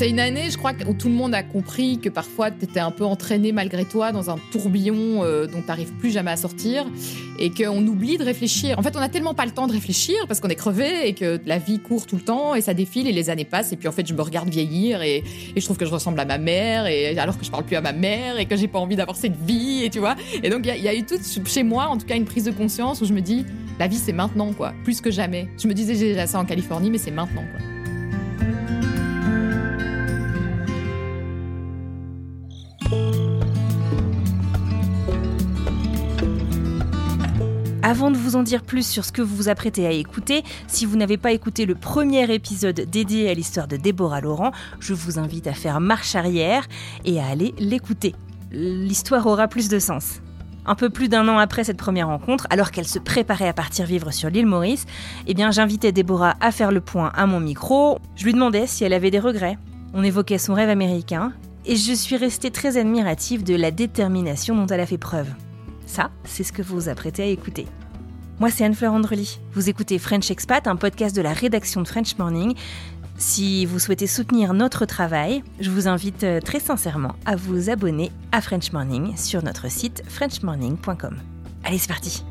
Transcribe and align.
C'est 0.00 0.08
une 0.08 0.18
année, 0.18 0.48
je 0.50 0.56
crois, 0.56 0.72
où 0.88 0.94
tout 0.94 1.08
le 1.08 1.14
monde 1.14 1.34
a 1.34 1.42
compris 1.42 1.98
que 1.98 2.08
parfois 2.08 2.50
tu 2.50 2.64
étais 2.64 2.80
un 2.80 2.90
peu 2.90 3.04
entraîné 3.04 3.52
malgré 3.52 3.84
toi 3.84 4.12
dans 4.12 4.30
un 4.30 4.38
tourbillon 4.50 5.22
euh, 5.24 5.46
dont 5.46 5.60
tu 5.60 5.84
plus 5.98 6.10
jamais 6.10 6.30
à 6.30 6.38
sortir 6.38 6.86
et 7.38 7.50
qu'on 7.50 7.86
oublie 7.86 8.16
de 8.16 8.24
réfléchir. 8.24 8.78
En 8.78 8.82
fait, 8.82 8.96
on 8.96 9.00
n'a 9.00 9.10
tellement 9.10 9.34
pas 9.34 9.44
le 9.44 9.50
temps 9.50 9.66
de 9.66 9.72
réfléchir 9.72 10.16
parce 10.26 10.40
qu'on 10.40 10.48
est 10.48 10.54
crevé 10.54 11.06
et 11.06 11.12
que 11.12 11.38
la 11.44 11.58
vie 11.58 11.80
court 11.80 12.06
tout 12.06 12.16
le 12.16 12.22
temps 12.22 12.54
et 12.54 12.62
ça 12.62 12.72
défile 12.72 13.08
et 13.08 13.12
les 13.12 13.28
années 13.28 13.44
passent 13.44 13.72
et 13.72 13.76
puis 13.76 13.88
en 13.88 13.92
fait, 13.92 14.06
je 14.06 14.14
me 14.14 14.22
regarde 14.22 14.48
vieillir 14.48 15.02
et, 15.02 15.22
je 15.54 15.62
trouve 15.62 15.76
que 15.76 15.84
je 15.84 15.90
ressemble 15.90 16.18
à 16.18 16.24
ma 16.24 16.38
mère 16.38 16.86
et 16.86 17.18
alors 17.18 17.36
que 17.36 17.44
je 17.44 17.50
parle 17.50 17.64
plus 17.64 17.76
à 17.76 17.82
ma 17.82 17.92
mère 17.92 18.38
et 18.38 18.46
que 18.46 18.56
j'ai 18.56 18.68
pas 18.68 18.78
envie 18.78 18.96
d'avoir 18.96 19.18
cette 19.18 19.36
vie 19.36 19.84
et 19.84 19.90
tu 19.90 19.98
vois. 19.98 20.16
Et 20.42 20.48
donc, 20.48 20.60
il 20.64 20.68
y, 20.68 20.70
a- 20.70 20.76
il 20.76 20.82
y 20.82 20.88
a 20.88 20.94
eu 20.94 21.04
tout 21.04 21.18
chez 21.44 21.62
moi, 21.62 21.88
en 21.88 21.98
tout 21.98 22.06
cas, 22.06 22.16
une 22.16 22.24
prise 22.24 22.44
de 22.44 22.52
conscience 22.52 23.02
où 23.02 23.04
je 23.04 23.12
me 23.12 23.20
dis, 23.20 23.44
la 23.78 23.86
vie 23.86 23.98
c'est 23.98 24.14
maintenant 24.14 24.54
quoi, 24.54 24.72
plus 24.82 25.02
que 25.02 25.10
jamais. 25.10 25.50
Je 25.62 25.68
me 25.68 25.74
disais 25.74 25.94
j'ai 25.94 26.08
déjà 26.08 26.26
ça 26.26 26.38
en 26.38 26.46
Californie, 26.46 26.88
mais 26.88 26.96
c'est 26.96 27.10
maintenant 27.10 27.44
quoi. 27.52 27.79
Avant 37.90 38.12
de 38.12 38.16
vous 38.16 38.36
en 38.36 38.44
dire 38.44 38.62
plus 38.62 38.86
sur 38.86 39.04
ce 39.04 39.10
que 39.10 39.20
vous 39.20 39.34
vous 39.34 39.48
apprêtez 39.48 39.84
à 39.84 39.90
écouter, 39.90 40.44
si 40.68 40.86
vous 40.86 40.96
n'avez 40.96 41.16
pas 41.16 41.32
écouté 41.32 41.66
le 41.66 41.74
premier 41.74 42.32
épisode 42.32 42.82
dédié 42.88 43.28
à 43.28 43.34
l'histoire 43.34 43.66
de 43.66 43.76
Déborah 43.76 44.20
Laurent, 44.20 44.52
je 44.78 44.94
vous 44.94 45.18
invite 45.18 45.48
à 45.48 45.54
faire 45.54 45.80
marche 45.80 46.14
arrière 46.14 46.68
et 47.04 47.18
à 47.18 47.26
aller 47.26 47.52
l'écouter. 47.58 48.14
L'histoire 48.52 49.26
aura 49.26 49.48
plus 49.48 49.68
de 49.68 49.80
sens. 49.80 50.20
Un 50.66 50.76
peu 50.76 50.88
plus 50.88 51.08
d'un 51.08 51.26
an 51.26 51.38
après 51.38 51.64
cette 51.64 51.78
première 51.78 52.06
rencontre, 52.06 52.46
alors 52.50 52.70
qu'elle 52.70 52.86
se 52.86 53.00
préparait 53.00 53.48
à 53.48 53.52
partir 53.52 53.86
vivre 53.86 54.12
sur 54.12 54.30
l'île 54.30 54.46
Maurice, 54.46 54.86
eh 55.26 55.34
bien 55.34 55.50
j'invitais 55.50 55.90
Déborah 55.90 56.36
à 56.40 56.52
faire 56.52 56.70
le 56.70 56.80
point 56.80 57.10
à 57.16 57.26
mon 57.26 57.40
micro. 57.40 57.98
Je 58.14 58.24
lui 58.24 58.34
demandais 58.34 58.68
si 58.68 58.84
elle 58.84 58.92
avait 58.92 59.10
des 59.10 59.18
regrets. 59.18 59.58
On 59.94 60.04
évoquait 60.04 60.38
son 60.38 60.54
rêve 60.54 60.70
américain 60.70 61.32
et 61.66 61.74
je 61.74 61.92
suis 61.92 62.16
restée 62.16 62.52
très 62.52 62.76
admirative 62.76 63.42
de 63.42 63.56
la 63.56 63.72
détermination 63.72 64.54
dont 64.54 64.68
elle 64.68 64.78
a 64.78 64.86
fait 64.86 64.96
preuve. 64.96 65.26
Ça, 65.90 66.12
c'est 66.22 66.44
ce 66.44 66.52
que 66.52 66.62
vous 66.62 66.76
vous 66.76 66.88
apprêtez 66.88 67.24
à 67.24 67.26
écouter. 67.26 67.66
Moi, 68.38 68.48
c'est 68.48 68.64
Anne-Fleur 68.64 68.92
Andrely. 68.92 69.40
Vous 69.54 69.68
écoutez 69.68 69.98
French 69.98 70.30
Expat, 70.30 70.68
un 70.68 70.76
podcast 70.76 71.16
de 71.16 71.20
la 71.20 71.32
rédaction 71.32 71.82
de 71.82 71.88
French 71.88 72.16
Morning. 72.16 72.54
Si 73.18 73.66
vous 73.66 73.80
souhaitez 73.80 74.06
soutenir 74.06 74.54
notre 74.54 74.86
travail, 74.86 75.42
je 75.58 75.68
vous 75.68 75.88
invite 75.88 76.22
euh, 76.22 76.40
très 76.40 76.60
sincèrement 76.60 77.16
à 77.26 77.34
vous 77.34 77.70
abonner 77.70 78.12
à 78.30 78.40
French 78.40 78.70
Morning 78.70 79.16
sur 79.16 79.42
notre 79.42 79.68
site 79.68 80.04
frenchmorning.com. 80.08 81.18
Allez, 81.64 81.78
c'est 81.78 81.88
parti 81.88 82.22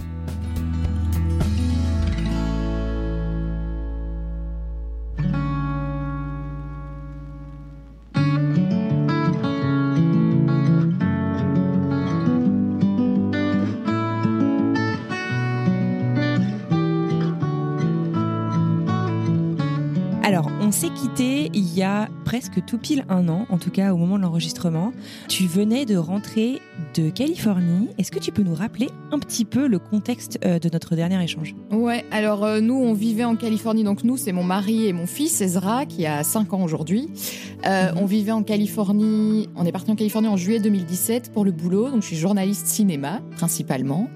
s'est 20.79 20.89
quitté 20.91 21.51
il 21.53 21.73
y 21.73 21.83
a 21.83 22.07
presque 22.23 22.63
tout 22.63 22.77
pile 22.77 23.03
un 23.09 23.27
an, 23.27 23.45
en 23.49 23.57
tout 23.57 23.69
cas 23.69 23.91
au 23.93 23.97
moment 23.97 24.15
de 24.15 24.21
l'enregistrement. 24.21 24.93
Tu 25.27 25.45
venais 25.45 25.85
de 25.85 25.97
rentrer 25.97 26.61
de 26.93 27.09
Californie. 27.09 27.89
Est-ce 27.97 28.11
que 28.11 28.19
tu 28.19 28.31
peux 28.31 28.41
nous 28.41 28.55
rappeler 28.55 28.89
un 29.11 29.19
petit 29.19 29.45
peu 29.45 29.67
le 29.67 29.79
contexte 29.79 30.39
euh, 30.45 30.59
de 30.59 30.69
notre 30.71 30.95
dernier 30.95 31.21
échange? 31.23 31.55
Ouais, 31.71 32.05
alors 32.11 32.43
euh, 32.43 32.59
nous, 32.61 32.75
on 32.75 32.93
vivait 32.93 33.23
en 33.23 33.35
Californie. 33.35 33.83
Donc 33.83 34.03
nous, 34.03 34.17
c'est 34.17 34.31
mon 34.31 34.43
mari 34.43 34.87
et 34.87 34.93
mon 34.93 35.05
fils, 35.05 35.41
Ezra, 35.41 35.85
qui 35.85 36.05
a 36.05 36.23
5 36.23 36.53
ans 36.53 36.63
aujourd'hui. 36.63 37.09
Euh, 37.65 37.91
On 37.95 38.05
vivait 38.05 38.31
en 38.31 38.43
Californie, 38.43 39.49
on 39.55 39.65
est 39.65 39.71
parti 39.71 39.91
en 39.91 39.95
Californie 39.95 40.27
en 40.27 40.37
juillet 40.37 40.59
2017 40.59 41.31
pour 41.33 41.43
le 41.43 41.51
boulot. 41.51 41.89
Donc 41.89 42.01
je 42.01 42.07
suis 42.07 42.15
journaliste 42.15 42.67
cinéma, 42.67 43.21
principalement. 43.35 44.07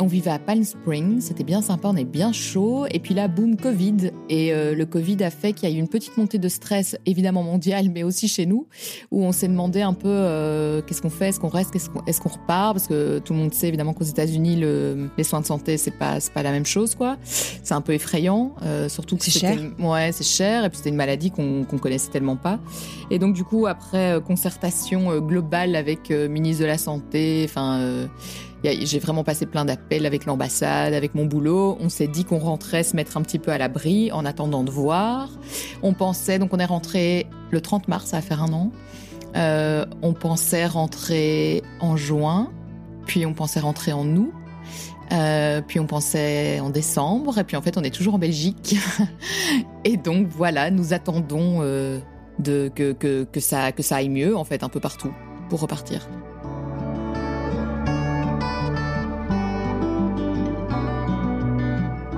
On 0.00 0.06
vivait 0.06 0.30
à 0.30 0.38
Palm 0.38 0.64
Springs, 0.64 1.20
c'était 1.20 1.44
bien 1.44 1.62
sympa, 1.62 1.88
on 1.88 1.96
est 1.96 2.04
bien 2.04 2.32
chaud. 2.32 2.86
Et 2.90 2.98
puis 2.98 3.14
là, 3.14 3.28
boum, 3.28 3.56
Covid. 3.56 4.10
Et 4.28 4.52
euh, 4.52 4.74
le 4.74 4.86
Covid 4.86 5.22
a 5.22 5.30
fait 5.30 5.52
qu'il 5.52 5.68
y 5.68 5.72
a 5.72 5.74
eu 5.74 5.78
une 5.78 5.88
petite 5.88 6.16
montée 6.16 6.38
de 6.38 6.48
stress, 6.48 6.96
évidemment 7.06 7.42
mondiale, 7.42 7.90
mais 7.92 8.02
aussi 8.02 8.28
chez 8.28 8.46
nous, 8.46 8.66
où 9.10 9.24
on 9.24 9.32
s'est 9.32 9.48
demandé 9.48 9.82
un 9.82 9.94
peu 9.94 10.82
qu'est-ce 10.86 11.02
qu'on 11.02 11.10
fait, 11.10 11.28
est-ce 11.28 11.40
qu'on 11.40 11.48
reste, 11.48 11.74
est-ce 11.74 11.90
qu'on 11.90 12.04
est-ce 12.04 12.21
qu'on 12.22 12.28
repart 12.30 12.74
Parce 12.74 12.86
que 12.86 13.18
tout 13.18 13.32
le 13.32 13.38
monde 13.40 13.52
sait 13.52 13.68
évidemment 13.68 13.92
qu'aux 13.92 14.04
États-Unis, 14.04 14.56
le- 14.56 15.08
les 15.18 15.24
soins 15.24 15.40
de 15.40 15.46
santé, 15.46 15.76
c'est 15.76 15.90
pas, 15.98 16.20
c'est 16.20 16.32
pas 16.32 16.42
la 16.42 16.52
même 16.52 16.66
chose, 16.66 16.94
quoi. 16.94 17.16
C'est 17.24 17.74
un 17.74 17.80
peu 17.80 17.92
effrayant, 17.94 18.54
euh, 18.62 18.88
surtout 18.88 19.16
que 19.16 19.24
C'est 19.24 19.30
cher. 19.40 19.58
Ouais, 19.78 20.10
c'est 20.12 20.24
cher, 20.24 20.64
et 20.64 20.68
puis 20.68 20.78
c'était 20.78 20.90
une 20.90 20.96
maladie 20.96 21.30
qu'on 21.30 21.64
qu'on 21.64 21.78
connaissait 21.78 22.10
tellement 22.10 22.36
pas. 22.36 22.58
Et 23.10 23.18
donc 23.18 23.34
du 23.34 23.44
coup, 23.44 23.66
après 23.66 24.12
euh, 24.12 24.20
concertation 24.20 25.10
euh, 25.10 25.20
globale 25.20 25.76
avec 25.76 26.10
euh, 26.10 26.28
ministre 26.28 26.62
de 26.62 26.66
la 26.66 26.78
santé, 26.78 27.42
enfin, 27.48 27.78
euh, 27.80 28.06
j'ai 28.64 28.98
vraiment 29.00 29.24
passé 29.24 29.44
plein 29.46 29.64
d'appels 29.64 30.06
avec 30.06 30.24
l'ambassade, 30.24 30.94
avec 30.94 31.14
mon 31.16 31.24
boulot. 31.26 31.76
On 31.80 31.88
s'est 31.88 32.06
dit 32.06 32.24
qu'on 32.24 32.38
rentrait 32.38 32.84
se 32.84 32.94
mettre 32.94 33.16
un 33.16 33.22
petit 33.22 33.40
peu 33.40 33.50
à 33.50 33.58
l'abri 33.58 34.12
en 34.12 34.24
attendant 34.24 34.62
de 34.62 34.70
voir. 34.70 35.28
On 35.82 35.94
pensait, 35.94 36.38
donc 36.38 36.54
on 36.54 36.58
est 36.58 36.64
rentré 36.64 37.26
le 37.50 37.60
30 37.60 37.88
mars, 37.88 38.06
ça 38.10 38.18
va 38.18 38.22
faire 38.22 38.40
un 38.42 38.52
an. 38.52 38.70
Euh, 39.36 39.84
on 40.02 40.12
pensait 40.12 40.66
rentrer 40.66 41.62
en 41.80 41.96
juin, 41.96 42.50
puis 43.06 43.24
on 43.26 43.34
pensait 43.34 43.60
rentrer 43.60 43.92
en 43.92 44.06
août. 44.16 44.32
Euh, 45.12 45.60
puis 45.60 45.78
on 45.78 45.86
pensait 45.86 46.60
en 46.60 46.70
décembre, 46.70 47.38
et 47.38 47.44
puis 47.44 47.56
en 47.56 47.62
fait 47.62 47.76
on 47.76 47.82
est 47.82 47.94
toujours 47.94 48.14
en 48.14 48.18
Belgique. 48.18 48.76
et 49.84 49.96
donc 49.96 50.28
voilà, 50.28 50.70
nous 50.70 50.94
attendons 50.94 51.58
euh, 51.60 51.98
de, 52.38 52.70
que, 52.74 52.92
que, 52.92 53.24
que, 53.24 53.40
ça, 53.40 53.72
que 53.72 53.82
ça 53.82 53.96
aille 53.96 54.08
mieux 54.08 54.36
en 54.36 54.44
fait 54.44 54.62
un 54.62 54.70
peu 54.70 54.80
partout 54.80 55.12
pour 55.50 55.60
repartir. 55.60 56.08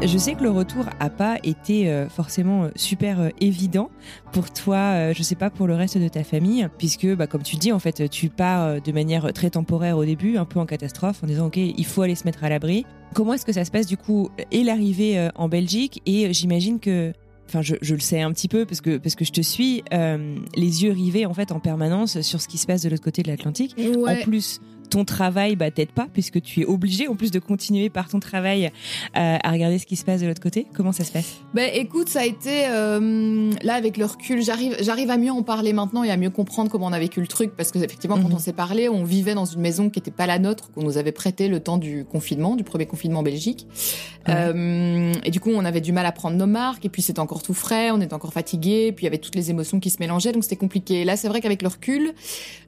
Je 0.06 0.18
sais 0.18 0.34
que 0.34 0.42
le 0.42 0.50
retour 0.50 0.84
a 1.00 1.08
pas 1.08 1.38
été 1.44 1.88
euh, 1.88 2.10
forcément 2.10 2.64
euh, 2.64 2.68
super 2.76 3.20
euh, 3.20 3.28
évident 3.40 3.88
pour 4.32 4.52
toi, 4.52 5.12
je 5.12 5.22
sais 5.22 5.34
pas 5.34 5.48
pour 5.48 5.66
le 5.66 5.74
reste 5.74 5.96
de 5.96 6.08
ta 6.08 6.24
famille, 6.24 6.68
puisque 6.76 7.06
bah, 7.14 7.26
comme 7.26 7.42
tu 7.42 7.56
dis 7.56 7.72
en 7.72 7.78
fait, 7.78 8.10
tu 8.10 8.28
pars 8.28 8.82
de 8.82 8.92
manière 8.92 9.32
très 9.32 9.48
temporaire 9.48 9.96
au 9.96 10.04
début, 10.04 10.36
un 10.36 10.44
peu 10.44 10.58
en 10.58 10.66
catastrophe, 10.66 11.22
en 11.22 11.26
disant 11.26 11.46
ok, 11.46 11.56
il 11.56 11.86
faut 11.86 12.02
aller 12.02 12.16
se 12.16 12.24
mettre 12.24 12.44
à 12.44 12.48
l'abri. 12.48 12.84
Comment 13.14 13.34
est-ce 13.34 13.46
que 13.46 13.52
ça 13.52 13.64
se 13.64 13.70
passe 13.70 13.86
du 13.86 13.96
coup 13.96 14.28
et 14.50 14.64
l'arrivée 14.64 15.28
en 15.36 15.48
Belgique 15.48 16.02
et 16.04 16.32
j'imagine 16.32 16.80
que 16.80 17.12
Enfin, 17.48 17.62
je, 17.62 17.74
je 17.82 17.94
le 17.94 18.00
sais 18.00 18.20
un 18.20 18.32
petit 18.32 18.48
peu 18.48 18.64
parce 18.64 18.80
que 18.80 18.96
parce 18.96 19.14
que 19.14 19.24
je 19.24 19.32
te 19.32 19.40
suis, 19.40 19.82
euh, 19.92 20.36
les 20.56 20.84
yeux 20.84 20.92
rivés 20.92 21.26
en 21.26 21.34
fait 21.34 21.52
en 21.52 21.60
permanence 21.60 22.20
sur 22.22 22.40
ce 22.40 22.48
qui 22.48 22.58
se 22.58 22.66
passe 22.66 22.82
de 22.82 22.88
l'autre 22.88 23.02
côté 23.02 23.22
de 23.22 23.28
l'Atlantique. 23.28 23.76
En 23.78 24.22
plus, 24.22 24.60
ton 24.90 25.04
travail 25.04 25.56
bah, 25.56 25.70
t'aide 25.70 25.90
pas 25.90 26.06
puisque 26.12 26.40
tu 26.42 26.60
es 26.60 26.64
obligé 26.64 27.08
en 27.08 27.16
plus 27.16 27.30
de 27.30 27.38
continuer 27.38 27.88
par 27.90 28.08
ton 28.08 28.20
travail 28.20 28.66
euh, 29.16 29.36
à 29.42 29.50
regarder 29.50 29.78
ce 29.78 29.86
qui 29.86 29.96
se 29.96 30.04
passe 30.04 30.20
de 30.20 30.26
l'autre 30.26 30.40
côté. 30.42 30.66
Comment 30.74 30.92
ça 30.92 31.04
se 31.04 31.12
passe? 31.12 31.40
Ben 31.54 31.70
écoute, 31.74 32.08
ça 32.08 32.20
a 32.20 32.24
été 32.26 32.66
euh, 32.68 33.50
là 33.62 33.74
avec 33.74 33.96
le 33.96 34.04
recul, 34.04 34.42
j'arrive 34.42 34.76
j'arrive 34.80 35.10
à 35.10 35.16
mieux 35.16 35.32
en 35.32 35.42
parler 35.42 35.72
maintenant 35.72 36.04
et 36.04 36.10
à 36.10 36.16
mieux 36.16 36.30
comprendre 36.30 36.70
comment 36.70 36.86
on 36.86 36.92
a 36.92 36.98
vécu 36.98 37.20
le 37.20 37.26
truc 37.26 37.52
parce 37.56 37.70
que 37.70 37.78
effectivement 37.78 38.16
quand 38.16 38.28
Mhm. 38.28 38.34
on 38.34 38.38
s'est 38.38 38.52
parlé, 38.52 38.88
on 38.88 39.04
vivait 39.04 39.34
dans 39.34 39.44
une 39.44 39.60
maison 39.60 39.90
qui 39.90 39.98
était 39.98 40.10
pas 40.10 40.26
la 40.26 40.38
nôtre 40.38 40.70
qu'on 40.72 40.82
nous 40.82 40.96
avait 40.98 41.12
prêtée 41.12 41.48
le 41.48 41.60
temps 41.60 41.78
du 41.78 42.04
confinement, 42.04 42.56
du 42.56 42.64
premier 42.64 42.86
confinement 42.86 43.20
en 43.20 43.22
Belgique. 43.22 43.66
Euh, 44.28 45.12
et 45.24 45.30
du 45.30 45.40
coup, 45.40 45.50
on 45.52 45.64
avait 45.64 45.80
du 45.80 45.92
mal 45.92 46.06
à 46.06 46.12
prendre 46.12 46.36
nos 46.36 46.46
marques 46.46 46.84
et 46.84 46.88
puis 46.88 47.02
c'était 47.02 47.20
encore 47.20 47.42
tout 47.42 47.52
frais, 47.54 47.90
on 47.90 48.00
était 48.00 48.14
encore 48.14 48.32
fatigué, 48.32 48.92
puis 48.92 49.04
il 49.04 49.06
y 49.06 49.08
avait 49.08 49.18
toutes 49.18 49.34
les 49.34 49.50
émotions 49.50 49.80
qui 49.80 49.90
se 49.90 49.98
mélangeaient 50.00 50.32
donc 50.32 50.44
c'était 50.44 50.56
compliqué. 50.56 51.04
Là, 51.04 51.16
c'est 51.16 51.28
vrai 51.28 51.40
qu'avec 51.40 51.62
le 51.62 51.68
recul, 51.68 52.14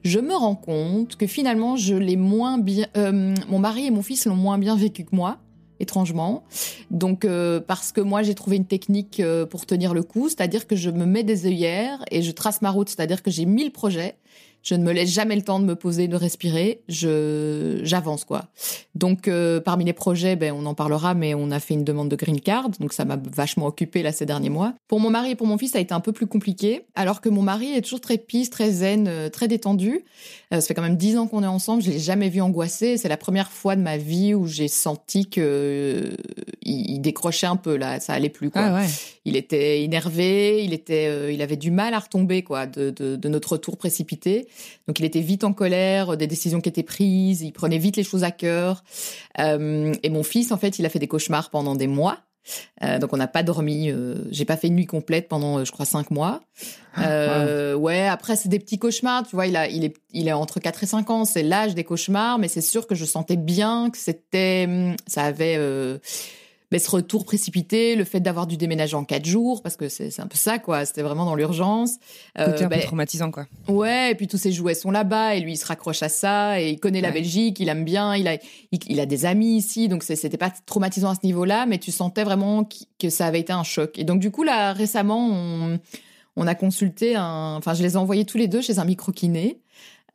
je 0.03 0.19
me 0.19 0.35
rends 0.35 0.55
compte 0.55 1.15
que 1.15 1.25
finalement, 1.27 1.75
je 1.75 1.95
l'ai 1.95 2.15
moins 2.17 2.57
bien 2.57 2.87
euh, 2.97 3.33
mon 3.49 3.59
mari 3.59 3.87
et 3.87 3.91
mon 3.91 4.01
fils 4.01 4.25
l'ont 4.25 4.35
moins 4.35 4.57
bien 4.57 4.75
vécu 4.75 5.03
que 5.03 5.15
moi 5.15 5.39
étrangement. 5.79 6.43
Donc 6.91 7.25
euh, 7.25 7.59
parce 7.59 7.91
que 7.91 8.01
moi 8.01 8.23
j'ai 8.23 8.35
trouvé 8.35 8.57
une 8.57 8.65
technique 8.65 9.19
euh, 9.19 9.45
pour 9.45 9.65
tenir 9.65 9.93
le 9.93 10.03
coup, 10.03 10.29
c'est-à-dire 10.29 10.67
que 10.67 10.75
je 10.75 10.89
me 10.89 11.05
mets 11.05 11.23
des 11.23 11.45
œillères 11.45 12.03
et 12.11 12.21
je 12.21 12.31
trace 12.31 12.61
ma 12.61 12.71
route, 12.71 12.89
c'est-à-dire 12.89 13.21
que 13.21 13.31
j'ai 13.31 13.45
mille 13.45 13.71
projets, 13.71 14.15
je 14.63 14.75
ne 14.75 14.83
me 14.83 14.91
laisse 14.91 15.09
jamais 15.09 15.35
le 15.35 15.41
temps 15.41 15.59
de 15.59 15.65
me 15.65 15.75
poser, 15.75 16.07
de 16.07 16.15
respirer, 16.15 16.81
je 16.89 17.79
j'avance 17.83 18.25
quoi. 18.25 18.47
Donc 18.95 19.27
euh, 19.27 19.61
parmi 19.61 19.85
les 19.85 19.93
projets, 19.93 20.35
ben 20.35 20.53
on 20.53 20.65
en 20.65 20.73
parlera, 20.73 21.13
mais 21.13 21.33
on 21.33 21.51
a 21.51 21.59
fait 21.59 21.73
une 21.73 21.83
demande 21.83 22.09
de 22.09 22.15
green 22.15 22.41
card, 22.41 22.69
donc 22.79 22.93
ça 22.93 23.05
m'a 23.05 23.17
vachement 23.33 23.67
occupé 23.67 24.03
là 24.03 24.11
ces 24.11 24.25
derniers 24.25 24.49
mois. 24.49 24.73
Pour 24.87 24.99
mon 24.99 25.09
mari 25.09 25.31
et 25.31 25.35
pour 25.35 25.47
mon 25.47 25.57
fils, 25.57 25.71
ça 25.71 25.77
a 25.77 25.81
été 25.81 25.93
un 25.93 25.99
peu 25.99 26.11
plus 26.11 26.27
compliqué, 26.27 26.85
alors 26.95 27.21
que 27.21 27.29
mon 27.29 27.41
mari 27.41 27.73
est 27.73 27.81
toujours 27.81 28.01
très 28.01 28.17
pisse, 28.17 28.49
très 28.49 28.71
zen, 28.71 29.07
euh, 29.07 29.29
très 29.29 29.47
détendu. 29.47 30.03
Euh, 30.53 30.59
ça 30.59 30.67
fait 30.67 30.73
quand 30.73 30.81
même 30.81 30.97
dix 30.97 31.17
ans 31.17 31.27
qu'on 31.27 31.43
est 31.43 31.47
ensemble, 31.47 31.81
je 31.83 31.91
l'ai 31.91 31.99
jamais 31.99 32.29
vu 32.29 32.41
angoissé. 32.41 32.97
C'est 32.97 33.09
la 33.09 33.17
première 33.17 33.51
fois 33.51 33.75
de 33.75 33.81
ma 33.81 33.97
vie 33.97 34.33
où 34.33 34.47
j'ai 34.47 34.67
senti 34.67 35.29
que 35.29 36.09
il, 36.63 36.91
il 36.91 36.99
décrochait 36.99 37.47
un 37.47 37.55
peu 37.55 37.77
là, 37.77 37.99
ça 37.99 38.13
allait 38.13 38.29
plus 38.29 38.49
quoi. 38.49 38.61
Ah 38.61 38.75
ouais. 38.75 38.87
Il 39.25 39.35
était 39.35 39.83
énervé, 39.83 40.63
il 40.63 40.73
était, 40.73 41.07
euh, 41.07 41.31
il 41.31 41.41
avait 41.41 41.57
du 41.57 41.69
mal 41.69 41.93
à 41.93 41.99
retomber 41.99 42.43
quoi 42.43 42.65
de, 42.65 42.91
de, 42.91 43.15
de 43.15 43.29
notre 43.29 43.53
retour 43.53 43.77
précipité. 43.77 44.47
Donc 44.87 44.99
il 44.99 45.05
était 45.05 45.21
vite 45.21 45.43
en 45.43 45.53
colère, 45.53 46.17
des 46.17 46.27
décisions 46.27 46.61
qui 46.61 46.69
étaient 46.69 46.83
prises, 46.83 47.41
il 47.41 47.51
prenait 47.51 47.77
vite 47.77 47.97
les 47.97 48.03
choses 48.03 48.23
à 48.23 48.31
cœur. 48.31 48.83
Euh, 49.39 49.93
et 50.03 50.09
mon 50.09 50.23
fils 50.23 50.51
en 50.51 50.57
fait, 50.57 50.79
il 50.79 50.85
a 50.85 50.89
fait 50.89 50.99
des 50.99 51.07
cauchemars 51.07 51.49
pendant 51.49 51.75
des 51.75 51.87
mois. 51.87 52.19
Euh, 52.81 52.97
donc 52.97 53.11
on 53.11 53.17
n'a 53.17 53.27
pas 53.27 53.43
dormi. 53.43 53.91
euh, 53.91 54.15
J'ai 54.31 54.45
pas 54.45 54.55
fait 54.55 54.67
une 54.67 54.75
nuit 54.75 54.85
complète 54.85 55.27
pendant, 55.27 55.65
je 55.65 55.71
crois, 55.73 55.85
cinq 55.85 56.11
mois. 56.11 56.41
Euh, 56.97 57.73
Ouais. 57.75 58.07
Après 58.07 58.37
c'est 58.37 58.47
des 58.47 58.59
petits 58.59 58.79
cauchemars. 58.79 59.23
Tu 59.27 59.35
vois, 59.35 59.47
il 59.47 59.55
a, 59.57 59.67
il 59.67 59.83
est, 59.83 59.95
il 60.13 60.29
est 60.29 60.33
entre 60.33 60.59
4 60.61 60.83
et 60.83 60.87
5 60.87 61.09
ans. 61.09 61.25
C'est 61.25 61.43
l'âge 61.43 61.75
des 61.75 61.83
cauchemars, 61.83 62.39
mais 62.39 62.47
c'est 62.47 62.61
sûr 62.61 62.87
que 62.87 62.95
je 62.95 63.03
sentais 63.03 63.35
bien 63.35 63.89
que 63.89 63.97
c'était, 63.97 64.65
hum, 64.67 64.95
ça 65.07 65.23
avait. 65.23 65.59
Mais 66.71 66.79
ce 66.79 66.89
retour 66.91 67.25
précipité, 67.25 67.95
le 67.95 68.03
fait 68.03 68.19
d'avoir 68.19 68.47
dû 68.47 68.57
déménager 68.57 68.95
en 68.95 69.03
quatre 69.03 69.25
jours, 69.25 69.61
parce 69.61 69.75
que 69.75 69.89
c'est 69.89 70.19
un 70.19 70.27
peu 70.27 70.37
ça, 70.37 70.59
quoi. 70.59 70.85
C'était 70.85 71.01
vraiment 71.01 71.25
dans 71.25 71.35
l'urgence. 71.35 71.95
Euh, 72.37 72.45
Côté 72.51 72.63
un 72.65 72.67
ben, 72.67 72.79
peu 72.79 72.85
traumatisant 72.85 73.31
quoi. 73.31 73.45
Ouais, 73.67 74.11
et 74.11 74.15
puis 74.15 74.27
tous 74.27 74.37
ses 74.37 74.51
jouets 74.51 74.73
sont 74.73 74.91
là-bas, 74.91 75.35
et 75.35 75.39
lui, 75.39 75.53
il 75.53 75.57
se 75.57 75.65
raccroche 75.65 76.03
à 76.03 76.09
ça, 76.09 76.61
et 76.61 76.69
il 76.69 76.79
connaît 76.79 77.01
la. 77.01 77.11
Belgique, 77.11 77.59
il 77.59 77.69
aime 77.69 77.85
bien, 77.85 78.15
il 78.15 78.27
a, 78.27 78.35
il, 78.71 78.79
il 78.87 78.99
a 78.99 79.05
des 79.05 79.25
amis 79.25 79.55
ici, 79.57 79.87
donc 79.87 80.03
c'était 80.03 80.37
pas 80.37 80.51
traumatisant 80.65 81.09
à 81.09 81.15
ce 81.15 81.25
niveau-là, 81.25 81.65
mais 81.65 81.77
tu 81.77 81.91
sentais 81.91 82.23
vraiment 82.23 82.67
que 82.99 83.09
ça 83.09 83.25
avait 83.25 83.39
été 83.39 83.53
un 83.53 83.63
choc. 83.63 83.97
Et 83.97 84.03
donc, 84.03 84.19
du 84.19 84.29
coup, 84.29 84.43
là, 84.43 84.73
récemment, 84.73 85.25
on, 85.31 85.79
on 86.35 86.47
a 86.47 86.53
consulté 86.53 87.15
un, 87.15 87.55
enfin, 87.57 87.73
je 87.73 87.81
les 87.81 87.93
ai 87.93 87.97
envoyés 87.97 88.25
tous 88.25 88.37
les 88.37 88.47
deux 88.47 88.61
chez 88.61 88.77
un 88.77 88.85
micro-kiné, 88.85 89.61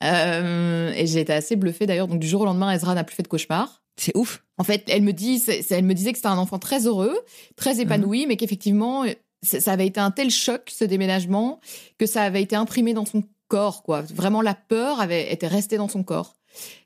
euh, 0.04 0.92
et 0.94 1.06
j'ai 1.06 1.20
été 1.20 1.32
assez 1.32 1.56
bluffée 1.56 1.86
d'ailleurs. 1.86 2.08
Donc, 2.08 2.20
du 2.20 2.28
jour 2.28 2.42
au 2.42 2.44
lendemain, 2.44 2.70
Ezra 2.72 2.94
n'a 2.94 3.04
plus 3.04 3.16
fait 3.16 3.22
de 3.22 3.28
cauchemar. 3.28 3.81
C'est 3.96 4.16
ouf. 4.16 4.42
En 4.58 4.64
fait, 4.64 4.84
elle 4.88 5.02
me 5.02 5.12
dit, 5.12 5.38
c'est- 5.38 5.62
c'est- 5.62 5.74
elle 5.76 5.84
me 5.84 5.94
disait 5.94 6.12
que 6.12 6.18
c'était 6.18 6.28
un 6.28 6.38
enfant 6.38 6.58
très 6.58 6.86
heureux, 6.86 7.16
très 7.56 7.80
épanoui, 7.80 8.26
mais 8.26 8.36
qu'effectivement, 8.36 9.04
ça 9.42 9.72
avait 9.72 9.86
été 9.86 10.00
un 10.00 10.10
tel 10.10 10.30
choc 10.30 10.70
ce 10.72 10.84
déménagement 10.84 11.60
que 11.98 12.06
ça 12.06 12.22
avait 12.22 12.42
été 12.42 12.56
imprimé 12.56 12.94
dans 12.94 13.04
son 13.06 13.22
corps, 13.48 13.82
quoi. 13.82 14.02
Vraiment, 14.02 14.40
la 14.40 14.54
peur 14.54 15.00
avait 15.00 15.32
été 15.32 15.46
restée 15.46 15.76
dans 15.76 15.88
son 15.88 16.02
corps. 16.04 16.36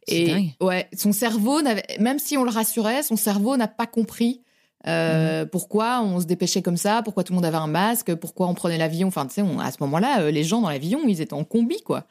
Et 0.06 0.26
dingue. 0.28 0.50
ouais, 0.60 0.88
son 0.96 1.12
cerveau 1.12 1.60
même 1.98 2.18
si 2.20 2.36
on 2.38 2.44
le 2.44 2.50
rassurait, 2.50 3.02
son 3.02 3.16
cerveau 3.16 3.56
n'a 3.56 3.68
pas 3.68 3.86
compris. 3.86 4.42
euh, 4.86 5.42
Mhm. 5.42 5.48
Pourquoi 5.50 6.00
on 6.02 6.20
se 6.20 6.26
dépêchait 6.26 6.62
comme 6.62 6.76
ça 6.76 7.02
Pourquoi 7.02 7.24
tout 7.24 7.32
le 7.32 7.36
monde 7.36 7.44
avait 7.44 7.56
un 7.56 7.66
masque 7.66 8.14
Pourquoi 8.14 8.46
on 8.46 8.54
prenait 8.54 8.78
l'avion 8.78 9.08
Enfin, 9.08 9.26
tu 9.26 9.34
sais, 9.34 9.40
à 9.60 9.72
ce 9.72 9.78
moment-là, 9.80 10.20
euh, 10.20 10.30
les 10.30 10.44
gens 10.44 10.60
dans 10.60 10.68
l'avion, 10.68 11.00
ils 11.08 11.20
étaient 11.20 11.32
en 11.34 11.42
combi, 11.42 11.80
quoi. 11.82 12.04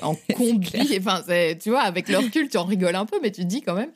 En, 0.00 0.10
en 0.10 0.14
combi, 0.36 0.70
enfin, 0.98 1.22
tu 1.60 1.70
vois, 1.70 1.80
avec 1.80 2.08
le 2.08 2.18
recul, 2.18 2.48
tu 2.48 2.56
en 2.56 2.64
rigoles 2.64 2.94
un 2.94 3.04
peu, 3.04 3.18
mais 3.20 3.32
tu 3.32 3.42
te 3.42 3.46
dis 3.46 3.62
quand 3.62 3.74
même. 3.74 3.90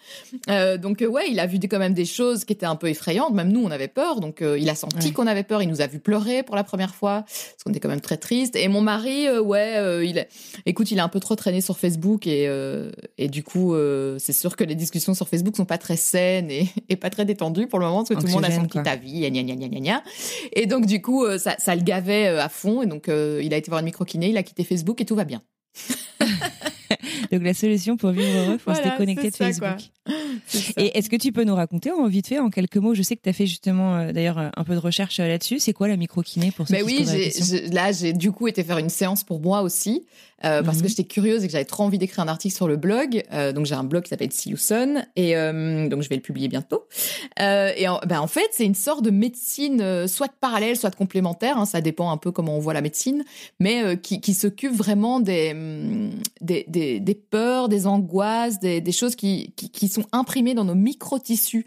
Euh, 0.49 0.77
donc, 0.77 1.01
euh, 1.01 1.07
ouais, 1.07 1.31
il 1.31 1.39
a 1.39 1.47
vu 1.47 1.59
quand 1.61 1.79
même 1.79 1.95
des 1.95 2.05
choses 2.05 2.45
qui 2.45 2.53
étaient 2.53 2.67
un 2.67 2.75
peu 2.75 2.89
effrayantes. 2.89 3.33
Même 3.35 3.53
nous, 3.53 3.63
on 3.65 3.71
avait 3.71 3.89
peur. 3.89 4.19
Donc, 4.21 4.43
euh, 4.43 4.59
il 4.59 4.69
a 4.69 4.75
senti 4.75 5.07
Ouais. 5.07 5.13
qu'on 5.13 5.29
avait 5.29 5.45
peur. 5.45 5.63
Il 5.63 5.69
nous 5.69 5.81
a 5.81 5.87
vu 5.87 6.01
pleurer 6.01 6.43
pour 6.43 6.57
la 6.57 6.65
première 6.65 6.95
fois, 6.95 7.23
parce 7.23 7.63
qu'on 7.65 7.71
était 7.71 7.79
quand 7.79 7.89
même 7.89 8.01
très 8.01 8.17
triste. 8.17 8.57
Et 8.57 8.67
mon 8.67 8.81
mari, 8.81 9.29
euh, 9.29 9.41
ouais, 9.41 10.07
il, 10.07 10.27
écoute, 10.67 10.91
il 10.91 10.99
a 10.99 11.05
un 11.05 11.09
peu 11.09 11.21
trop 11.21 11.37
traîné 11.37 11.61
sur 11.61 11.79
Facebook 11.79 12.27
et, 12.27 12.49
et 13.19 13.29
du 13.29 13.45
coup, 13.45 13.75
c'est 14.19 14.33
sûr 14.33 14.57
que 14.57 14.65
les 14.65 14.75
discussions 14.75 15.15
sur 15.15 15.29
Facebook 15.29 15.57
sont 15.57 15.65
pas 15.67 15.79
très 15.79 15.97
saines 15.97 16.51
et, 16.51 16.69
et 16.89 16.97
pas 16.97 17.11
très 17.11 17.25
détendues 17.25 17.69
pour 17.69 17.79
le 17.79 17.87
moment, 17.87 17.99
parce 18.05 18.09
que 18.09 18.15
tout 18.15 18.27
le 18.27 18.33
monde 18.33 18.45
a 18.45 18.51
son 18.51 18.65
petit 18.67 18.89
avis, 18.89 19.21
gna 19.31 19.43
gna 19.43 19.69
gna. 19.69 20.03
Et 20.53 20.67
donc, 20.67 20.87
du 20.87 21.01
coup, 21.01 21.25
ça, 21.39 21.55
ça 21.59 21.77
le 21.77 21.83
gavait 21.83 22.27
à 22.27 22.49
fond. 22.49 22.83
Et 22.83 22.87
donc, 22.87 23.07
il 23.09 23.55
a 23.55 23.57
été 23.57 23.71
voir 23.71 23.79
une 23.81 23.87
micro-kiné, 23.87 24.31
il 24.31 24.37
a 24.37 24.43
quitté 24.43 24.65
Facebook 24.65 25.01
et 25.01 25.05
tout 25.05 25.15
va 25.15 25.25
bien. 25.25 25.41
Donc 27.33 27.43
la 27.43 27.55
solution 27.55 27.97
pour 27.97 28.11
vivre 28.11 28.37
heureux, 28.37 28.59
faut 28.59 28.75
se 28.75 28.81
Voilà, 28.81 28.91
déconnecter 28.91 29.31
de 29.31 29.59
quoi. 29.59 29.77
Et 30.77 30.97
est-ce 30.99 31.11
que 31.11 31.17
tu 31.17 31.31
peux 31.33 31.45
nous 31.45 31.55
raconter 31.55 31.91
en 31.93 32.07
vite 32.09 32.29
fait, 32.29 32.39
en 32.39 32.51
quelques 32.51 32.77
mots, 32.79 32.95
je 32.95 33.03
sais 33.03 33.17
que 33.17 33.23
tu 33.23 33.29
as 33.29 33.33
fait 33.33 33.47
justement 33.47 33.97
euh, 33.97 34.13
d'ailleurs 34.13 34.39
un 34.57 34.65
peu 34.65 34.75
de 34.75 34.79
recherche 34.79 35.21
euh, 35.21 35.29
là-dessus, 35.29 35.59
c'est 35.59 35.73
quoi 35.73 35.89
la 35.89 35.97
microkiné 35.97 36.51
pour 36.53 36.67
ceux 36.67 36.77
se 36.79 36.85
oui, 36.85 37.71
là, 37.73 37.93
j'ai 37.93 38.13
du 38.13 38.33
coup 38.33 38.49
été 38.49 38.65
faire 38.65 38.79
une 38.79 38.89
séance 38.89 39.25
pour 39.25 39.41
moi 39.41 39.61
aussi, 39.63 40.07
euh, 40.45 40.63
parce 40.63 40.79
Mhm. 40.79 40.83
que 40.85 40.89
j'étais 40.89 41.05
curieuse 41.05 41.45
et 41.45 41.47
que 41.49 41.53
j'avais 41.53 41.67
trop 41.67 41.85
envie 41.85 41.99
d'écrire 41.99 42.25
un 42.25 42.29
article 42.29 42.55
sur 42.55 42.67
le 42.67 42.77
blog. 42.77 43.23
Euh, 43.33 43.53
donc, 43.53 43.67
j'ai 43.67 43.75
un 43.75 43.85
blog 43.85 44.05
qui 44.05 44.09
s'appelle 44.09 44.33
See 44.33 44.51
You 44.51 44.57
Son, 44.57 45.05
et 45.17 45.37
euh, 45.37 45.87
donc 45.89 46.01
je 46.03 46.09
vais 46.09 46.17
le 46.17 46.23
publier 46.23 46.49
bientôt. 46.49 46.85
Euh, 47.41 47.73
et 47.77 47.87
en, 47.87 48.01
ben, 48.07 48.21
en 48.21 48.27
fait, 48.27 48.49
c'est 48.53 48.65
une 48.65 48.75
sorte 48.75 49.05
de 49.05 49.11
médecine, 49.11 50.09
soit 50.09 50.29
de 50.29 50.33
parallèle, 50.41 50.77
soit 50.77 50.91
de 50.91 50.97
complémentaire, 50.97 51.59
hein, 51.59 51.67
ça 51.67 51.83
dépend 51.83 52.11
un 52.11 52.17
peu 52.17 52.33
comment 52.33 52.57
on 52.57 52.61
voit 52.61 52.73
la 52.75 52.81
médecine, 52.81 53.23
mais 53.61 53.99
qui, 53.99 54.23
qui 54.23 54.33
s'occupe 54.33 54.73
vraiment 54.73 55.21
des, 55.21 55.51
hum, 55.53 56.11
des, 56.41 56.65
des, 56.69 57.01
des 57.01 57.15
peurs, 57.15 57.69
des 57.69 57.87
angoisses, 57.87 58.59
des, 58.61 58.81
des 58.81 58.93
choses 58.93 59.15
qui, 59.15 59.53
qui, 59.57 59.69
qui 59.71 59.90
sont 59.91 60.07
imprimées 60.13 60.55
dans 60.55 60.65
nos 60.65 60.75
micro-tissus. 60.75 61.67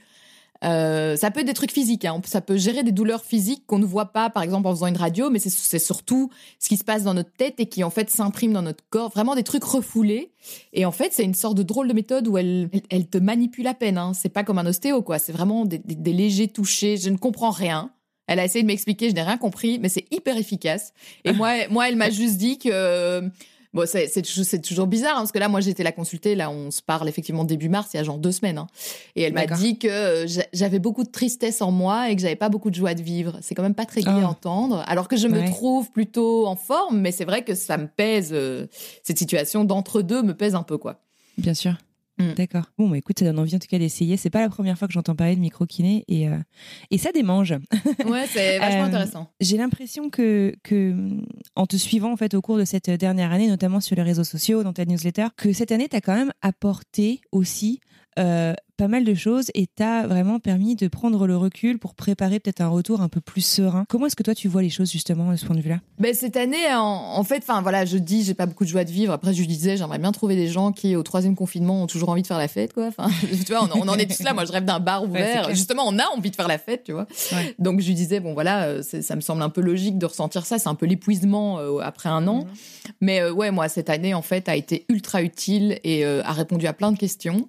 Euh, 0.64 1.18
ça 1.18 1.30
peut 1.30 1.42
être 1.42 1.48
des 1.48 1.54
trucs 1.54 1.74
physiques, 1.74 2.06
hein. 2.06 2.22
ça 2.24 2.40
peut 2.40 2.56
gérer 2.56 2.84
des 2.84 2.94
douleurs 2.94 3.25
physiques 3.25 3.66
qu'on 3.68 3.80
ne 3.80 3.86
voit 3.86 4.14
pas, 4.14 4.30
par 4.30 4.44
exemple 4.44 4.66
en 4.68 4.72
faisant 4.72 4.88
une 4.88 4.96
radio, 4.96 5.30
mais 5.30 5.38
c'est- 5.40 5.50
c'est 5.50 5.78
surtout 5.78 6.30
ce 6.58 6.70
qui 6.70 6.78
se 6.78 6.86
passe 6.86 7.04
dans 7.04 7.14
notre 7.14 7.34
tête 7.34 7.56
et 7.60 7.66
qui 7.66 7.84
en 7.84 7.90
fait 7.90 8.10
s'imprime 8.10 8.54
dans 8.54 8.62
notre 8.62 8.81
corps, 8.90 9.10
vraiment 9.10 9.36
des 9.36 9.44
trucs 9.44 9.66
refoulés. 9.66 10.31
Et 10.72 10.86
en 10.86 10.94
fait, 10.94 11.12
c'est 11.12 11.25
une 11.25 11.34
sorte 11.34 11.58
de 11.58 11.64
drôle 11.64 11.90
de 11.90 11.94
méthode 11.94 12.30
où 12.30 12.38
elle, 12.38 12.70
elle, 12.72 12.81
elle 12.90 13.08
te 13.08 13.18
manipule 13.18 13.68
à 13.68 13.74
peine. 13.74 13.98
Hein. 13.98 14.14
C'est 14.14 14.30
pas 14.30 14.46
comme 14.46 14.58
un 14.58 14.66
ostéo, 14.66 15.02
quoi. 15.02 15.19
C'est 15.19 15.34
vraiment 15.34 15.66
des, 15.66 15.80
des- 15.80 15.96
des 15.96 16.14
légers 16.14 16.48
touchés. 16.48 16.96
Je 16.96 17.10
ne 17.10 17.18
comprends 17.18 17.52
rien. 17.52 17.92
Elle 18.28 18.40
a 18.40 18.46
essayé 18.46 18.62
de 18.62 18.68
m'expliquer, 18.68 19.10
je 19.10 19.16
n'ai 19.16 19.22
rien 19.22 19.38
compris, 19.38 19.80
mais 19.80 19.90
c'est 19.90 20.06
hyper 20.12 20.38
efficace. 20.38 20.94
Et 21.26 21.34
moi, 21.34 21.68
moi, 21.72 21.90
elle 21.90 21.98
m'a 21.98 22.10
juste 22.10 22.38
dit 22.38 22.58
que 22.58 23.22
Bon, 23.74 23.86
c'est 23.88 24.08
c'est 24.08 24.22
toujours, 24.22 24.46
c'est 24.46 24.62
toujours 24.62 24.86
bizarre, 24.88 25.14
hein, 25.16 25.22
parce 25.22 25.31
que 25.31 25.40
là, 25.40 25.47
moi, 25.50 25.59
j'étais 25.59 25.81
la 25.83 25.92
consulter. 25.92 26.36
Là, 26.36 26.52
on 26.52 26.69
se 26.69 26.81
parle 26.81 27.09
effectivement 27.09 27.44
début 27.44 27.69
mars, 27.69 27.90
il 27.94 27.97
y 27.97 28.00
a 28.00 28.04
genre 28.04 28.19
deux 28.19 28.31
semaines. 28.31 28.59
hein. 28.59 28.68
Et 29.16 29.24
elle 29.24 29.33
m'a 29.33 29.42
dit 29.57 29.80
que 29.80 29.88
euh, 29.88 30.28
j'a- 30.28 30.45
j'avais 30.54 30.78
beaucoup 30.80 31.04
de 31.04 31.09
tristesse 31.09 31.62
en 31.62 31.71
moi 31.71 32.09
et 32.12 32.16
que 32.16 32.21
j'avais 32.21 32.36
pas 32.36 32.50
beaucoup 32.50 32.69
de 32.69 32.76
joie 32.76 32.94
de 32.94 33.02
vivre. 33.02 33.40
C'est 33.42 33.56
quand 33.56 33.64
même 33.64 33.74
pas 33.74 33.86
très 33.86 34.02
gai 34.02 34.12
Ah. 34.12 34.26
à 34.26 34.28
entendre. 34.28 34.83
Alors 34.88 35.07
que 35.07 35.18
je 35.18 35.28
me 35.28 35.40
trouve 35.47 35.90
plutôt 35.92 36.45
en 36.45 36.56
forme, 36.56 37.00
mais 37.00 37.12
c'est 37.12 37.26
vrai 37.26 37.44
que 37.44 37.56
ça 37.56 37.78
me 37.78 37.88
pèse. 37.88 38.30
euh, 38.31 38.68
cette 39.04 39.18
situation 39.18 39.64
d'entre-deux 39.64 40.21
me 40.21 40.33
pèse 40.36 40.54
un 40.56 40.64
peu, 40.64 40.78
quoi. 40.78 41.00
Bien 41.40 41.54
sûr. 41.56 41.74
Mm. 42.20 42.34
D'accord. 42.34 42.66
Bon, 42.78 42.90
bah, 42.90 42.98
écoute, 42.98 43.18
ça 43.18 43.26
donne 43.26 43.40
envie 43.40 43.56
en 43.56 43.60
tout 43.60 43.68
cas 43.68 43.80
d'essayer. 43.80 44.18
C'est 44.18 44.30
pas 44.30 44.42
la 44.42 44.50
première 44.50 44.78
fois 44.78 44.88
que 44.88 44.94
j'entends 44.94 45.16
parler 45.16 45.36
de 45.36 45.42
micro-kiné 45.42 46.06
et, 46.08 46.28
euh, 46.30 46.38
et 46.92 46.98
ça 47.00 47.12
démange. 47.12 47.56
Ouais, 48.06 48.26
c'est 48.28 48.60
vachement 48.60 48.84
Euh, 48.84 48.86
intéressant. 48.86 49.32
J'ai 49.42 49.58
l'impression 49.58 50.10
que, 50.10 50.54
que, 50.64 50.96
en 51.56 51.66
te 51.66 51.76
suivant 51.76 52.12
en 52.12 52.18
fait 52.18 52.34
au 52.36 52.42
cours 52.42 52.58
de 52.58 52.66
cette 52.66 52.90
dernière 52.90 53.32
année, 53.32 53.48
notamment 53.48 53.80
sur 53.80 53.96
les 53.96 54.04
réseaux 54.04 54.24
sociaux, 54.24 54.64
dans 54.64 54.74
ta 54.74 54.86
newsletter, 54.86 55.28
que 55.38 55.54
cette 55.54 55.72
année, 55.72 55.88
tu 55.90 55.96
as 55.96 56.02
quand 56.02 56.16
même 56.16 56.32
apporté 56.42 57.22
aussi 57.32 57.80
euh, 58.20 58.54
pas 58.77 58.87
mal 58.87 59.03
de 59.03 59.13
choses 59.13 59.51
et 59.53 59.68
t'as 59.68 60.07
vraiment 60.07 60.39
permis 60.39 60.75
de 60.75 60.87
prendre 60.87 61.27
le 61.27 61.37
recul 61.37 61.80
pour 61.80 61.95
préparer 61.95 62.39
peut-être 62.39 62.61
un 62.61 62.68
retour 62.68 63.01
un 63.01 63.09
peu 63.09 63.21
plus 63.21 63.45
serein. 63.45 63.85
Comment 63.87 64.07
est-ce 64.07 64.15
que 64.15 64.23
toi 64.23 64.35
tu 64.35 64.47
vois 64.47 64.61
les 64.61 64.69
choses 64.69 64.92
justement 64.92 65.31
de 65.31 65.35
ce 65.35 65.45
point 65.45 65.56
de 65.56 65.61
vue-là? 65.61 65.80
Ben, 65.99 66.13
Cette 66.13 66.37
année, 66.37 66.73
en, 66.73 67.23
fait, 67.23 67.44
enfin 67.47 67.61
voilà, 67.61 67.85
je 67.85 67.97
dis, 67.97 68.23
j'ai 68.23 68.33
pas 68.33 68.45
beaucoup 68.45 68.63
de 68.63 68.69
joie 68.69 68.83
de 68.83 68.92
vivre. 68.92 69.13
Après, 69.13 69.33
je 69.33 69.44
disais, 69.44 69.77
j'aimerais 69.77 69.99
bien 69.99 70.11
trouver 70.11 70.35
des 70.35 70.47
gens 70.47 70.71
qui, 70.71 70.95
au 70.95 71.03
troisième 71.03 71.35
confinement, 71.35 71.83
ont 71.83 71.87
toujours 71.87 72.09
envie 72.09 72.21
de 72.21 72.27
faire 72.27 72.37
la 72.37 72.47
fête, 72.47 72.73
quoi. 72.73 72.87
Enfin, 72.87 73.09
tu 73.45 73.53
vois, 73.53 73.68
on, 73.73 73.87
en 73.87 73.97
est 73.97 74.06
tous 74.06 74.23
là. 74.23 74.33
Moi, 74.33 74.45
je 74.45 74.51
rêve 74.51 74.65
d'un 74.65 74.80
bar 74.80 75.03
ouvert. 75.03 75.49
Justement, 75.53 75.83
on 75.85 75.97
a 75.99 76.06
envie 76.15 76.31
de 76.31 76.35
faire 76.35 76.47
la 76.47 76.57
fête, 76.57 76.83
tu 76.83 76.94
vois. 76.94 77.07
Donc, 77.59 77.80
je 77.81 77.87
lui 77.87 77.94
disais, 77.94 78.19
bon 78.19 78.33
voilà, 78.33 78.65
euh, 78.65 78.81
ça 78.81 79.15
me 79.15 79.21
semble 79.21 79.42
un 79.42 79.49
peu 79.49 79.61
logique 79.61 79.97
de 79.97 80.06
ressentir 80.06 80.45
ça. 80.45 80.59
C'est 80.59 80.69
un 80.69 80.75
peu 80.75 80.85
l'épuisement 80.85 81.59
euh, 81.59 81.80
après 81.80 82.09
un 82.09 82.27
an. 82.27 82.39
Mhm. 82.39 82.47
Mais 83.01 83.21
euh, 83.21 83.31
ouais, 83.31 83.51
moi, 83.51 83.69
cette 83.69 83.89
année, 83.89 84.13
en 84.13 84.21
fait, 84.21 84.49
a 84.49 84.56
été 84.56 84.85
ultra 84.89 85.21
utile 85.21 85.80
et 85.83 86.06
a 86.06 86.31
répondu 86.31 86.68
à 86.68 86.73
plein 86.73 86.92
de 86.92 86.97
questions. 86.97 87.47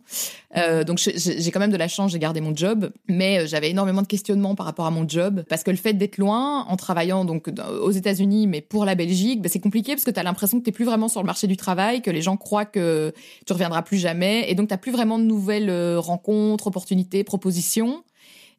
donc, 0.86 1.00
j'ai 1.16 1.50
quand 1.50 1.60
même 1.60 1.72
de 1.72 1.76
la 1.76 1.88
chance, 1.88 2.12
j'ai 2.12 2.18
gardé 2.18 2.40
mon 2.40 2.54
job, 2.54 2.90
mais 3.08 3.46
j'avais 3.46 3.70
énormément 3.70 4.02
de 4.02 4.06
questionnements 4.06 4.54
par 4.54 4.66
rapport 4.66 4.86
à 4.86 4.90
mon 4.90 5.08
job 5.08 5.44
parce 5.48 5.62
que 5.62 5.70
le 5.70 5.76
fait 5.76 5.94
d'être 5.94 6.18
loin, 6.18 6.64
en 6.68 6.76
travaillant 6.76 7.24
donc 7.24 7.48
aux 7.80 7.90
États-Unis, 7.90 8.46
mais 8.46 8.60
pour 8.60 8.84
la 8.84 8.94
Belgique, 8.94 9.42
bah, 9.42 9.48
c'est 9.50 9.60
compliqué 9.60 9.92
parce 9.92 10.04
que 10.04 10.10
tu 10.10 10.20
as 10.20 10.22
l'impression 10.22 10.58
que 10.58 10.64
tu 10.64 10.72
plus 10.72 10.84
vraiment 10.84 11.08
sur 11.08 11.20
le 11.20 11.26
marché 11.26 11.46
du 11.46 11.56
travail, 11.56 12.02
que 12.02 12.10
les 12.10 12.22
gens 12.22 12.36
croient 12.36 12.66
que 12.66 13.12
tu 13.46 13.52
reviendras 13.52 13.82
plus 13.82 13.98
jamais, 13.98 14.50
et 14.50 14.54
donc 14.54 14.68
tu 14.68 14.76
plus 14.76 14.92
vraiment 14.92 15.18
de 15.18 15.24
nouvelles 15.24 15.70
rencontres, 15.98 16.66
opportunités, 16.66 17.24
propositions. 17.24 18.02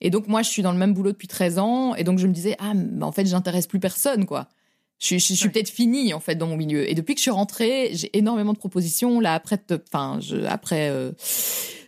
Et 0.01 0.09
donc, 0.09 0.27
moi, 0.27 0.41
je 0.41 0.49
suis 0.49 0.61
dans 0.61 0.71
le 0.71 0.77
même 0.77 0.93
boulot 0.93 1.11
depuis 1.11 1.27
13 1.27 1.59
ans. 1.59 1.95
Et 1.95 2.03
donc, 2.03 2.19
je 2.19 2.27
me 2.27 2.33
disais, 2.33 2.55
ah, 2.59 2.73
en 3.01 3.11
fait, 3.11 3.25
j'intéresse 3.25 3.67
plus 3.67 3.79
personne, 3.79 4.25
quoi. 4.25 4.47
Je, 4.99 5.17
suis 5.17 5.49
peut-être 5.49 5.69
finie, 5.69 6.13
en 6.13 6.19
fait, 6.19 6.35
dans 6.35 6.47
mon 6.47 6.55
milieu. 6.55 6.89
Et 6.89 6.95
depuis 6.95 7.15
que 7.15 7.19
je 7.19 7.23
suis 7.23 7.31
rentrée, 7.31 7.89
j'ai 7.93 8.15
énormément 8.17 8.53
de 8.53 8.57
propositions. 8.57 9.19
Là, 9.19 9.33
après, 9.33 9.59
enfin, 9.91 10.19
après, 10.47 10.89
euh, 10.89 11.11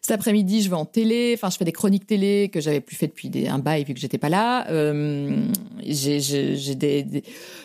cet 0.07 0.13
après-midi, 0.21 0.61
je 0.61 0.69
vais 0.69 0.75
en 0.77 0.85
télé. 0.85 1.33
Enfin, 1.35 1.49
je 1.49 1.57
fais 1.57 1.65
des 1.65 1.73
chroniques 1.73 2.07
télé 2.07 2.47
que 2.47 2.61
j'avais 2.61 2.79
plus 2.79 2.95
fait 2.95 3.07
depuis 3.07 3.27
des, 3.27 3.49
un 3.49 3.59
bail 3.59 3.83
vu 3.83 3.93
que 3.93 3.99
j'étais 3.99 4.17
pas 4.17 4.29
là. 4.29 4.65
Euh, 4.71 5.35
j'ai 5.85 6.75
des, 6.75 7.03
des 7.03 7.23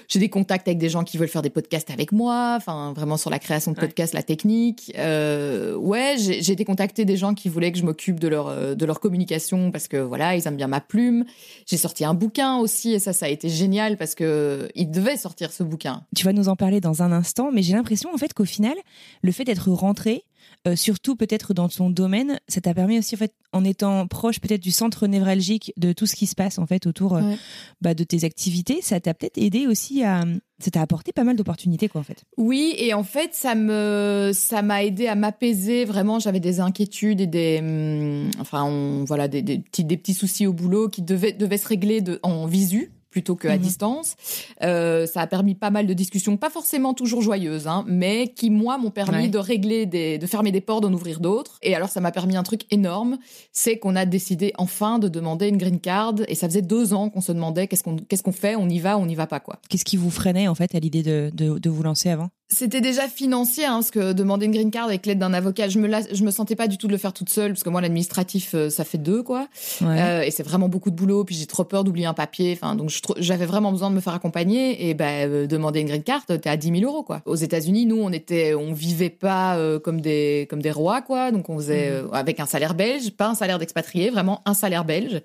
j'ai 0.08 0.18
des 0.18 0.28
contacts 0.28 0.66
avec 0.66 0.78
des 0.78 0.88
gens 0.88 1.04
qui 1.04 1.18
veulent 1.18 1.28
faire 1.28 1.42
des 1.42 1.50
podcasts 1.50 1.88
avec 1.90 2.10
moi. 2.10 2.54
Enfin, 2.56 2.94
vraiment 2.96 3.16
sur 3.16 3.30
la 3.30 3.38
création 3.38 3.70
de 3.70 3.76
podcasts, 3.76 4.12
la 4.12 4.24
technique. 4.24 4.92
Euh, 4.98 5.76
ouais, 5.76 6.16
j'ai 6.18 6.50
été 6.50 6.64
contacté 6.64 7.04
des 7.04 7.16
gens 7.16 7.34
qui 7.34 7.48
voulaient 7.48 7.70
que 7.70 7.78
je 7.78 7.84
m'occupe 7.84 8.18
de 8.18 8.26
leur 8.26 8.48
euh, 8.48 8.74
de 8.74 8.86
leur 8.86 8.98
communication 8.98 9.70
parce 9.70 9.86
que 9.86 9.98
voilà, 9.98 10.34
ils 10.34 10.44
aiment 10.48 10.56
bien 10.56 10.66
ma 10.66 10.80
plume. 10.80 11.24
J'ai 11.66 11.76
sorti 11.76 12.04
un 12.04 12.12
bouquin 12.12 12.56
aussi 12.56 12.92
et 12.92 12.98
ça, 12.98 13.12
ça 13.12 13.26
a 13.26 13.28
été 13.28 13.50
génial 13.50 13.96
parce 13.96 14.16
que 14.16 14.68
il 14.74 14.90
devait 14.90 15.16
sortir 15.16 15.52
ce 15.52 15.62
bouquin. 15.62 16.02
Tu 16.16 16.24
vas 16.24 16.32
nous 16.32 16.48
en 16.48 16.56
parler 16.56 16.80
dans 16.80 17.04
un 17.04 17.12
instant, 17.12 17.52
mais 17.52 17.62
j'ai 17.62 17.74
l'impression 17.74 18.12
en 18.12 18.18
fait 18.18 18.34
qu'au 18.34 18.46
final, 18.46 18.74
le 19.22 19.30
fait 19.30 19.44
d'être 19.44 19.70
rentré 19.70 20.24
euh, 20.66 20.76
surtout 20.76 21.16
peut-être 21.16 21.54
dans 21.54 21.68
ton 21.68 21.90
domaine, 21.90 22.38
ça 22.48 22.60
t'a 22.60 22.72
permis 22.74 22.98
aussi 22.98 23.14
en 23.16 23.18
fait, 23.18 23.34
en 23.52 23.64
étant 23.64 24.06
proche 24.06 24.40
peut-être 24.40 24.62
du 24.62 24.70
centre 24.70 25.06
névralgique 25.06 25.72
de 25.76 25.92
tout 25.92 26.06
ce 26.06 26.14
qui 26.14 26.26
se 26.26 26.34
passe 26.34 26.58
en 26.58 26.66
fait 26.66 26.86
autour 26.86 27.16
euh, 27.16 27.34
bah, 27.80 27.94
de 27.94 28.04
tes 28.04 28.24
activités, 28.24 28.80
ça 28.80 29.00
t'a 29.00 29.12
peut-être 29.14 29.38
aidé 29.38 29.66
aussi 29.66 30.04
à, 30.04 30.24
ça 30.60 30.70
t'a 30.70 30.80
apporté 30.80 31.12
pas 31.12 31.24
mal 31.24 31.36
d'opportunités 31.36 31.88
quoi 31.88 32.00
en 32.00 32.04
fait. 32.04 32.24
Oui 32.36 32.74
et 32.78 32.94
en 32.94 33.02
fait 33.02 33.34
ça 33.34 33.54
me 33.54 34.30
ça 34.32 34.62
m'a 34.62 34.84
aidé 34.84 35.08
à 35.08 35.14
m'apaiser 35.16 35.84
vraiment 35.84 36.20
j'avais 36.20 36.40
des 36.40 36.60
inquiétudes 36.60 37.20
et 37.20 37.26
des 37.26 37.58
hum, 37.60 38.30
enfin 38.38 39.04
voilà 39.04 39.28
des, 39.28 39.42
des, 39.42 39.58
petits 39.58 39.84
des 39.84 39.96
petits 39.96 40.14
soucis 40.14 40.46
au 40.46 40.52
boulot 40.52 40.88
qui 40.88 41.02
devaient 41.02 41.32
devaient 41.32 41.58
se 41.58 41.68
régler 41.68 42.00
de, 42.00 42.20
en 42.22 42.46
visu 42.46 42.92
plutôt 43.12 43.36
qu'à 43.36 43.56
mhm. 43.56 43.62
distance. 43.62 44.16
Euh, 44.62 45.06
ça 45.06 45.20
a 45.20 45.26
permis 45.28 45.54
pas 45.54 45.70
mal 45.70 45.86
de 45.86 45.92
discussions, 45.92 46.36
pas 46.36 46.50
forcément 46.50 46.94
toujours 46.94 47.22
joyeuses, 47.22 47.68
hein, 47.68 47.84
mais 47.86 48.28
qui 48.28 48.50
moi 48.50 48.78
m'ont 48.78 48.90
permis 48.90 49.28
de 49.28 49.38
régler 49.38 49.86
des, 49.86 50.18
de 50.18 50.26
fermer 50.26 50.50
des 50.50 50.60
portes, 50.60 50.82
d'en 50.82 50.92
ouvrir 50.92 51.20
d'autres. 51.20 51.58
Et 51.62 51.76
alors 51.76 51.90
ça 51.90 52.00
m'a 52.00 52.10
permis 52.10 52.36
un 52.36 52.42
truc 52.42 52.62
énorme, 52.72 53.18
c'est 53.52 53.78
qu'on 53.78 53.94
a 53.94 54.06
décidé 54.06 54.52
enfin 54.58 54.98
de 54.98 55.08
demander 55.08 55.48
une 55.48 55.58
green 55.58 55.78
card. 55.78 56.14
Et 56.26 56.34
ça 56.34 56.48
faisait 56.48 56.62
deux 56.62 56.94
ans 56.94 57.10
qu'on 57.10 57.20
se 57.20 57.30
demandait 57.30 57.68
qu'est-ce 57.68 57.84
qu'on 57.84 57.96
qu'est-ce 57.96 58.22
qu'on 58.22 58.32
fait, 58.32 58.56
on 58.56 58.68
y 58.68 58.80
va, 58.80 58.98
on 58.98 59.06
n'y 59.06 59.14
va 59.14 59.26
pas 59.26 59.40
quoi. 59.40 59.60
Qu'est-ce 59.68 59.84
qui 59.84 59.96
vous 59.96 60.10
freinait 60.10 60.48
en 60.48 60.54
fait 60.54 60.74
à 60.74 60.80
l'idée 60.80 61.02
de, 61.02 61.30
de, 61.34 61.58
de 61.58 61.70
vous 61.70 61.82
lancer 61.82 62.08
avant? 62.08 62.30
C'était 62.52 62.80
déjà 62.80 63.08
financier, 63.08 63.64
hein, 63.64 63.74
parce 63.74 63.90
que 63.90 64.12
demander 64.12 64.46
une 64.46 64.52
green 64.52 64.70
card 64.70 64.86
avec 64.86 65.06
l'aide 65.06 65.18
d'un 65.18 65.32
avocat, 65.32 65.68
je 65.68 65.78
me 65.78 65.88
je 66.12 66.22
me 66.22 66.30
sentais 66.30 66.54
pas 66.54 66.68
du 66.68 66.76
tout 66.76 66.86
de 66.86 66.92
le 66.92 66.98
faire 66.98 67.12
toute 67.12 67.30
seule, 67.30 67.52
parce 67.52 67.62
que 67.62 67.70
moi 67.70 67.80
l'administratif 67.80 68.54
euh, 68.54 68.68
ça 68.68 68.84
fait 68.84 68.98
deux 68.98 69.22
quoi, 69.22 69.48
euh, 69.82 70.22
et 70.22 70.30
c'est 70.30 70.42
vraiment 70.42 70.68
beaucoup 70.68 70.90
de 70.90 70.96
boulot, 70.96 71.24
puis 71.24 71.34
j'ai 71.34 71.46
trop 71.46 71.64
peur 71.64 71.82
d'oublier 71.82 72.06
un 72.06 72.14
papier, 72.14 72.52
enfin 72.60 72.74
donc 72.74 72.90
j'avais 73.18 73.46
vraiment 73.46 73.72
besoin 73.72 73.90
de 73.90 73.94
me 73.94 74.00
faire 74.00 74.12
accompagner, 74.12 74.88
et 74.88 74.94
ben 74.94 75.28
euh, 75.28 75.46
demander 75.46 75.80
une 75.80 75.88
green 75.88 76.02
card, 76.02 76.24
t'es 76.26 76.48
à 76.48 76.56
10 76.56 76.80
000 76.80 76.90
euros 76.90 77.02
quoi. 77.02 77.22
Aux 77.24 77.36
États-Unis, 77.36 77.86
nous 77.86 78.00
on 78.00 78.10
était, 78.10 78.54
on 78.54 78.72
vivait 78.72 79.10
pas 79.10 79.58
comme 79.82 80.00
des 80.00 80.46
comme 80.50 80.62
des 80.62 80.70
rois 80.70 81.00
quoi, 81.00 81.30
donc 81.30 81.48
on 81.48 81.56
faisait 81.56 82.02
mhm. 82.02 82.10
avec 82.12 82.38
un 82.40 82.46
salaire 82.46 82.74
belge, 82.74 83.10
pas 83.12 83.28
un 83.28 83.34
salaire 83.34 83.58
d'expatrié, 83.58 84.10
vraiment 84.10 84.42
un 84.44 84.54
salaire 84.54 84.84
belge. 84.84 85.22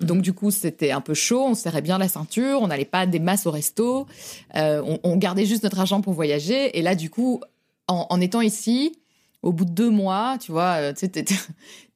Mhm. 0.00 0.06
Donc 0.06 0.22
du 0.22 0.32
coup 0.32 0.50
c'était 0.50 0.92
un 0.92 1.00
peu 1.00 1.14
chaud, 1.14 1.44
on 1.46 1.54
serrait 1.54 1.82
bien 1.82 1.98
la 1.98 2.08
ceinture, 2.08 2.60
on 2.62 2.68
n'allait 2.68 2.84
pas 2.84 3.06
des 3.06 3.18
masses 3.18 3.46
au 3.46 3.50
resto, 3.50 4.06
on, 4.54 4.98
on 5.02 5.16
gardait 5.16 5.44
juste 5.44 5.62
notre 5.62 5.78
argent 5.80 6.00
pour 6.00 6.14
voyager 6.14 6.69
et 6.74 6.82
là, 6.82 6.94
du 6.94 7.10
coup, 7.10 7.40
en, 7.88 8.20
étant 8.20 8.40
ici, 8.40 8.92
au 9.42 9.52
bout 9.52 9.64
de 9.64 9.70
deux 9.70 9.90
mois, 9.90 10.36
tu 10.40 10.52
vois, 10.52 10.76
euh, 10.78 10.92
tu 10.92 11.00
sais, 11.00 11.24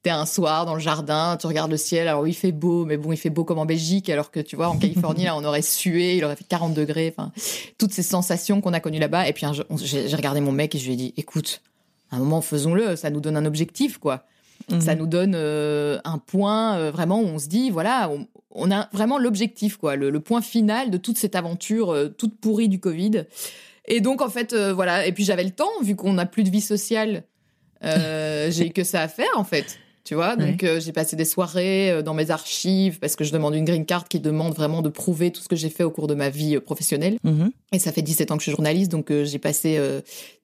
t'es 0.05 0.09
un 0.11 0.27
soir 0.27 0.67
dans 0.67 0.75
le 0.75 0.79
jardin, 0.79 1.35
tu 1.35 1.47
regardes 1.47 1.71
le 1.71 1.77
ciel, 1.77 2.07
alors 2.07 2.27
il 2.27 2.35
fait 2.35 2.51
beau, 2.51 2.85
mais 2.85 2.95
bon, 2.95 3.11
il 3.11 3.17
fait 3.17 3.31
beau 3.31 3.43
comme 3.43 3.57
en 3.57 3.65
Belgique, 3.65 4.07
alors 4.09 4.29
que 4.29 4.39
tu 4.39 4.55
vois, 4.55 4.67
en 4.67 4.77
Californie, 4.77 5.23
là, 5.23 5.35
on 5.35 5.43
aurait 5.43 5.63
sué, 5.63 6.17
il 6.17 6.23
aurait 6.23 6.35
fait 6.35 6.47
40 6.47 6.75
degrés, 6.75 7.13
enfin, 7.17 7.31
toutes 7.79 7.91
ces 7.91 8.03
sensations 8.03 8.61
qu'on 8.61 8.73
a 8.73 8.79
connues 8.79 8.99
là-bas. 8.99 9.27
Et 9.27 9.33
puis, 9.33 9.47
j'ai 9.77 10.15
regardé 10.15 10.41
mon 10.41 10.51
mec 10.51 10.75
et 10.75 10.77
je 10.77 10.85
lui 10.85 10.93
ai 10.93 10.95
dit, 10.95 11.13
écoute, 11.17 11.61
un 12.11 12.19
moment, 12.19 12.41
faisons-le, 12.41 12.95
ça 12.95 13.09
nous 13.09 13.19
donne 13.19 13.35
un 13.35 13.45
objectif, 13.45 13.97
quoi. 13.97 14.25
Ça 14.79 14.93
mhm. 14.93 14.99
nous 14.99 15.07
donne 15.07 15.33
euh, 15.35 15.99
un 16.03 16.19
point, 16.19 16.77
euh, 16.77 16.91
vraiment, 16.91 17.19
où 17.19 17.25
on 17.25 17.39
se 17.39 17.47
dit, 17.47 17.71
voilà, 17.71 18.11
on, 18.51 18.71
a 18.71 18.87
vraiment 18.93 19.17
l'objectif, 19.17 19.77
quoi, 19.77 19.95
le, 19.95 20.19
point 20.19 20.41
final 20.41 20.91
de 20.91 20.97
toute 20.97 21.17
cette 21.17 21.35
aventure 21.35 22.11
toute 22.17 22.39
pourrie 22.39 22.69
du 22.69 22.79
Covid. 22.79 23.25
Et 23.87 24.01
donc, 24.01 24.21
en 24.21 24.29
fait, 24.29 24.53
euh, 24.53 24.73
voilà. 24.73 25.05
Et 25.05 25.11
puis, 25.11 25.23
j'avais 25.23 25.43
le 25.43 25.51
temps, 25.51 25.69
vu 25.81 25.95
qu'on 25.95 26.13
n'a 26.13 26.25
plus 26.25 26.43
de 26.43 26.49
vie 26.49 26.61
sociale. 26.61 27.23
Euh, 27.83 28.49
j'ai 28.51 28.69
que 28.71 28.83
ça 28.83 29.01
à 29.01 29.07
faire, 29.07 29.31
en 29.35 29.43
fait. 29.43 29.79
Tu 30.03 30.13
vois, 30.13 30.35
donc 30.35 30.63
euh, 30.63 30.79
j'ai 30.79 30.91
passé 30.91 31.15
des 31.15 31.25
soirées 31.25 32.03
dans 32.03 32.13
mes 32.13 32.29
archives 32.29 32.99
parce 32.99 33.15
que 33.15 33.23
je 33.23 33.31
demande 33.31 33.55
une 33.55 33.65
green 33.65 33.87
card 33.87 34.07
qui 34.07 34.19
demande 34.19 34.53
vraiment 34.53 34.83
de 34.83 34.89
prouver 34.89 35.31
tout 35.31 35.41
ce 35.41 35.47
que 35.47 35.55
j'ai 35.55 35.71
fait 35.71 35.83
au 35.83 35.89
cours 35.89 36.05
de 36.05 36.13
ma 36.13 36.29
vie 36.29 36.59
professionnelle. 36.59 37.17
Mm-hmm. 37.25 37.49
Et 37.71 37.79
ça 37.79 37.91
fait 37.91 38.03
17 38.03 38.29
ans 38.29 38.37
que 38.37 38.41
je 38.41 38.49
suis 38.49 38.51
journaliste, 38.51 38.91
donc 38.91 39.11
j'ai 39.11 39.39
passé 39.39 39.81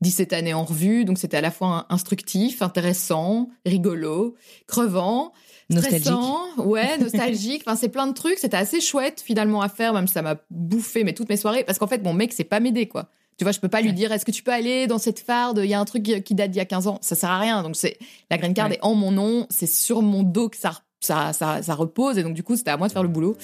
17 0.02 0.34
années 0.34 0.56
en 0.56 0.64
revue. 0.64 1.06
Donc 1.06 1.20
c'était 1.20 1.38
à 1.38 1.42
la 1.42 1.52
fois 1.52 1.86
instructif, 1.90 2.64
intéressant, 2.64 3.50
rigolo, 3.64 4.34
crevant. 4.66 5.32
Stressant, 5.70 6.40
ouais, 6.58 6.98
nostalgique. 7.00 7.62
enfin, 7.66 7.76
c'est 7.76 7.90
plein 7.90 8.08
de 8.08 8.14
trucs. 8.14 8.40
C'était 8.40 8.58
assez 8.58 8.82
chouette 8.82 9.22
finalement 9.24 9.62
à 9.62 9.70
faire, 9.70 9.94
même 9.94 10.08
si 10.08 10.14
ça 10.14 10.24
m'a 10.24 10.38
bouffé 10.50 11.04
mais 11.04 11.14
toutes 11.14 11.30
mes 11.30 11.38
soirées. 11.38 11.64
Parce 11.64 11.78
qu'en 11.78 11.88
fait, 11.88 12.04
mon 12.04 12.14
mec, 12.14 12.34
c'est 12.34 12.44
pas 12.44 12.60
m'aider, 12.60 12.88
quoi. 12.88 13.10
Tu 13.38 13.44
vois, 13.44 13.52
je 13.52 13.60
peux 13.60 13.70
pas 13.70 13.82
lui 13.82 13.94
dire 13.94 14.12
est-ce 14.12 14.26
que 14.26 14.32
tu 14.32 14.44
peux 14.44 14.52
aller 14.52 14.88
dans 14.88 15.00
cette 15.00 15.20
farde? 15.20 15.62
Il 15.64 15.70
y 15.70 15.74
a 15.74 15.80
un 15.80 15.86
truc 15.86 16.04
qui 16.04 16.36
date 16.36 16.52
d'il 16.52 16.58
y 16.58 16.62
a 16.62 16.66
15 16.66 16.88
ans. 16.88 17.00
Ça 17.02 17.16
sert 17.16 17.32
à 17.32 17.40
rien. 17.40 17.64
Donc 17.64 17.76
c'est 17.76 17.98
la 18.30 18.38
green 18.38 18.54
card 18.54 18.72
est 18.72 18.80
en 18.82 18.94
mon 18.94 19.12
nom, 19.12 19.48
c'est 19.50 19.68
sur 19.68 20.02
mon 20.02 20.24
dos 20.24 20.50
que 20.50 20.58
ça 20.58 20.82
ça, 21.04 21.34
ça, 21.34 21.64
ça, 21.64 21.74
repose. 21.74 22.20
Et 22.20 22.24
donc 22.24 22.36
du 22.36 22.44
coup 22.44 22.56
c'était 22.56 22.70
à 22.70 22.78
moi 22.78 22.88
de 22.88 22.94
faire 22.94 23.02
le 23.02 23.10
boulot. 23.10 23.36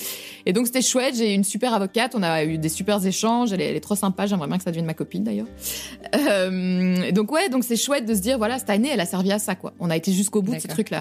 Et 0.45 0.53
donc 0.53 0.67
c'était 0.67 0.83
chouette. 0.83 1.15
J'ai 1.15 1.33
une 1.33 1.43
super 1.43 1.73
avocate. 1.73 2.13
On 2.15 2.21
a 2.21 2.43
eu 2.43 2.59
des 2.59 2.69
super 2.69 3.03
échanges. 3.03 3.51
Elle 3.51 3.61
est, 3.61 3.65
elle 3.65 3.75
est 3.75 3.81
trop 3.81 3.95
sympa. 3.95 4.27
J'aimerais 4.27 4.47
bien 4.47 4.57
que 4.57 4.63
ça 4.63 4.69
devienne 4.69 4.85
ma 4.85 4.93
copine 4.93 5.23
d'ailleurs. 5.23 5.47
Euh, 6.15 7.11
donc 7.11 7.31
ouais 7.31 7.49
donc 7.49 7.63
c'est 7.63 7.75
chouette 7.75 8.05
de 8.05 8.13
se 8.13 8.21
dire 8.21 8.37
voilà 8.37 8.59
cette 8.59 8.69
année 8.69 8.89
elle 8.91 8.99
a 8.99 9.05
servi 9.05 9.31
à 9.31 9.39
ça 9.39 9.55
quoi. 9.55 9.73
On 9.79 9.89
a 9.89 9.97
été 9.97 10.13
jusqu'au 10.13 10.41
bout 10.41 10.53
de 10.53 10.59
ce 10.59 10.67
truc 10.67 10.91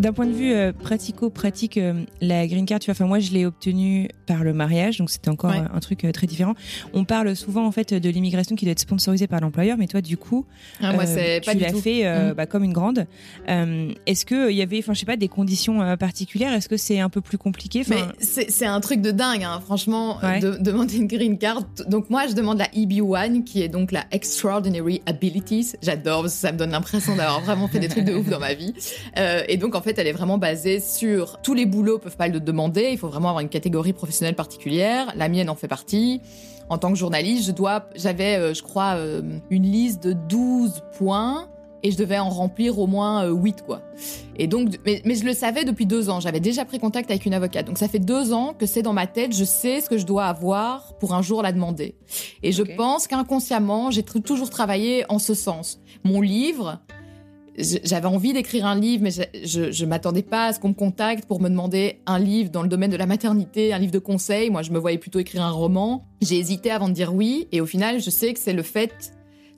D'un 0.00 0.14
point 0.14 0.24
de 0.24 0.32
vue 0.32 0.54
euh, 0.54 0.72
pratico-pratique, 0.72 1.76
euh, 1.76 1.92
la 2.22 2.46
green 2.46 2.64
card, 2.64 2.78
tu 2.78 2.86
vois, 2.86 2.92
enfin 2.92 3.04
moi 3.04 3.18
je 3.18 3.32
l'ai 3.32 3.44
obtenue 3.44 4.08
par 4.24 4.44
le 4.44 4.54
mariage, 4.54 4.96
donc 4.96 5.10
c'était 5.10 5.28
encore 5.28 5.50
euh, 5.50 5.60
un 5.74 5.80
truc 5.80 6.06
très 6.14 6.26
différent. 6.26 6.54
On 6.94 7.04
parle 7.04 7.36
souvent 7.36 7.66
en 7.66 7.70
fait 7.70 7.92
de 7.92 8.08
l'immigration 8.08 8.56
qui 8.56 8.64
doit 8.64 8.72
être 8.72 8.80
sponsorisée 8.80 9.26
par 9.26 9.40
l'employeur, 9.40 9.76
mais 9.76 9.86
toi 9.88 10.00
du 10.00 10.16
coup, 10.16 10.46
ah, 10.80 10.94
moi, 10.94 11.04
tu 11.04 11.58
l'as 11.58 11.74
fait 11.74 12.30
mm. 12.30 12.32
bah, 12.32 12.46
comme 12.46 12.64
une 12.64 12.72
grande. 12.72 13.06
Est-ce 13.46 14.24
que 14.24 14.50
il 14.50 14.56
y 14.56 14.62
avait, 14.62 14.78
enfin 14.78 14.94
je 14.94 15.00
sais 15.00 15.06
pas, 15.06 15.16
des 15.16 15.28
conditions 15.28 15.96
particulières? 15.98 16.54
Est-ce 16.54 16.70
que 16.70 16.78
c'est 16.78 17.00
un 17.00 17.10
peu 17.10 17.20
plus 17.20 17.36
compliqué? 17.36 17.82
Mais 17.88 18.00
c'est 18.20 18.66
un 18.66 18.80
truc 18.80 19.02
de 19.02 19.10
dingue, 19.10 19.44
hein. 19.44 19.60
franchement, 19.62 20.18
de 20.40 20.56
demander 20.58 20.96
une 20.96 21.08
green 21.08 21.36
card. 21.36 21.64
Donc 21.88 22.08
moi 22.08 22.26
je 22.26 22.32
demande 22.32 22.56
la 22.56 22.68
EB1, 22.68 23.44
qui 23.44 23.60
est 23.60 23.68
donc 23.68 23.92
la 23.92 24.06
Extraordinary 24.12 25.02
Abilities. 25.04 25.74
J'adore 25.82 26.30
ça 26.30 26.52
me 26.52 26.56
donne 26.56 26.70
l'impression 26.70 27.16
d'avoir 27.16 27.42
vraiment 27.42 27.68
fait 27.68 27.80
des 27.80 27.88
trucs 27.88 28.04
de 28.04 28.14
ouf 28.14 28.30
dans 28.30 28.40
ma 28.40 28.54
vie. 28.54 28.72
et 29.16 29.58
donc 29.58 29.74
en 29.74 29.82
fait 29.82 29.89
elle 29.98 30.06
est 30.06 30.12
vraiment 30.12 30.38
basée 30.38 30.80
sur 30.80 31.40
tous 31.42 31.54
les 31.54 31.66
boulots 31.66 31.98
peuvent 31.98 32.16
pas 32.16 32.28
le 32.28 32.40
demander. 32.40 32.90
Il 32.92 32.98
faut 32.98 33.08
vraiment 33.08 33.28
avoir 33.28 33.40
une 33.40 33.48
catégorie 33.48 33.92
professionnelle 33.92 34.34
particulière. 34.34 35.12
La 35.16 35.28
mienne 35.28 35.50
en 35.50 35.54
fait 35.54 35.68
partie. 35.68 36.20
En 36.68 36.78
tant 36.78 36.92
que 36.92 36.98
journaliste, 36.98 37.46
je 37.46 37.52
dois, 37.52 37.86
j'avais, 37.96 38.36
euh, 38.36 38.54
je 38.54 38.62
crois, 38.62 38.94
euh, 38.96 39.22
une 39.50 39.64
liste 39.64 40.02
de 40.04 40.12
12 40.12 40.82
points 40.96 41.48
et 41.82 41.90
je 41.90 41.96
devais 41.96 42.18
en 42.18 42.28
remplir 42.28 42.78
au 42.78 42.86
moins 42.86 43.26
8, 43.26 43.62
quoi. 43.62 43.82
Et 44.36 44.46
donc, 44.46 44.78
mais, 44.84 45.02
je 45.04 45.24
le 45.24 45.32
savais 45.32 45.64
depuis 45.64 45.86
deux 45.86 46.10
ans. 46.10 46.20
J'avais 46.20 46.40
déjà 46.40 46.64
pris 46.64 46.78
contact 46.78 47.10
avec 47.10 47.26
une 47.26 47.34
avocate. 47.34 47.66
Donc, 47.66 47.78
ça 47.78 47.88
fait 47.88 47.98
deux 47.98 48.32
ans 48.32 48.54
que 48.58 48.66
c'est 48.66 48.82
dans 48.82 48.92
ma 48.92 49.06
tête. 49.06 49.34
Je 49.34 49.44
sais 49.44 49.80
ce 49.80 49.88
que 49.88 49.98
je 49.98 50.06
dois 50.06 50.26
avoir 50.26 50.94
pour 50.98 51.14
un 51.14 51.22
jour 51.22 51.42
la 51.42 51.52
demander. 51.52 51.94
Et 52.42 52.52
je 52.52 52.62
pense 52.62 53.06
qu'inconsciemment, 53.06 53.90
j'ai 53.90 54.02
toujours 54.02 54.50
travaillé 54.50 55.04
en 55.08 55.18
ce 55.18 55.34
sens. 55.34 55.80
Mon 56.04 56.20
livre, 56.20 56.80
j'avais 57.62 58.06
envie 58.06 58.32
d'écrire 58.32 58.66
un 58.66 58.74
livre, 58.78 59.02
mais 59.02 59.10
je, 59.10 59.70
je, 59.70 59.84
m'attendais 59.84 60.22
pas 60.22 60.46
à 60.46 60.52
ce 60.52 60.60
qu'on 60.60 60.68
me 60.68 60.74
contacte 60.74 61.26
pour 61.26 61.40
me 61.40 61.48
demander 61.48 62.00
un 62.06 62.18
livre 62.18 62.50
dans 62.50 62.62
le 62.62 62.68
domaine 62.68 62.90
de 62.90 62.96
la 62.96 63.06
maternité, 63.06 63.72
un 63.72 63.78
livre 63.78 63.92
de 63.92 63.98
conseils. 63.98 64.50
Moi, 64.50 64.62
je 64.62 64.70
me 64.70 64.78
voyais 64.78 64.98
plutôt 64.98 65.18
écrire 65.18 65.42
un 65.42 65.50
roman. 65.50 66.06
J'ai 66.20 66.38
hésité 66.38 66.70
avant 66.70 66.88
de 66.88 66.94
dire 66.94 67.14
oui, 67.14 67.48
et 67.52 67.60
au 67.60 67.66
final, 67.66 68.00
je 68.00 68.10
sais 68.10 68.32
que 68.32 68.40
c'est 68.40 68.52
le 68.52 68.62
fait 68.62 69.12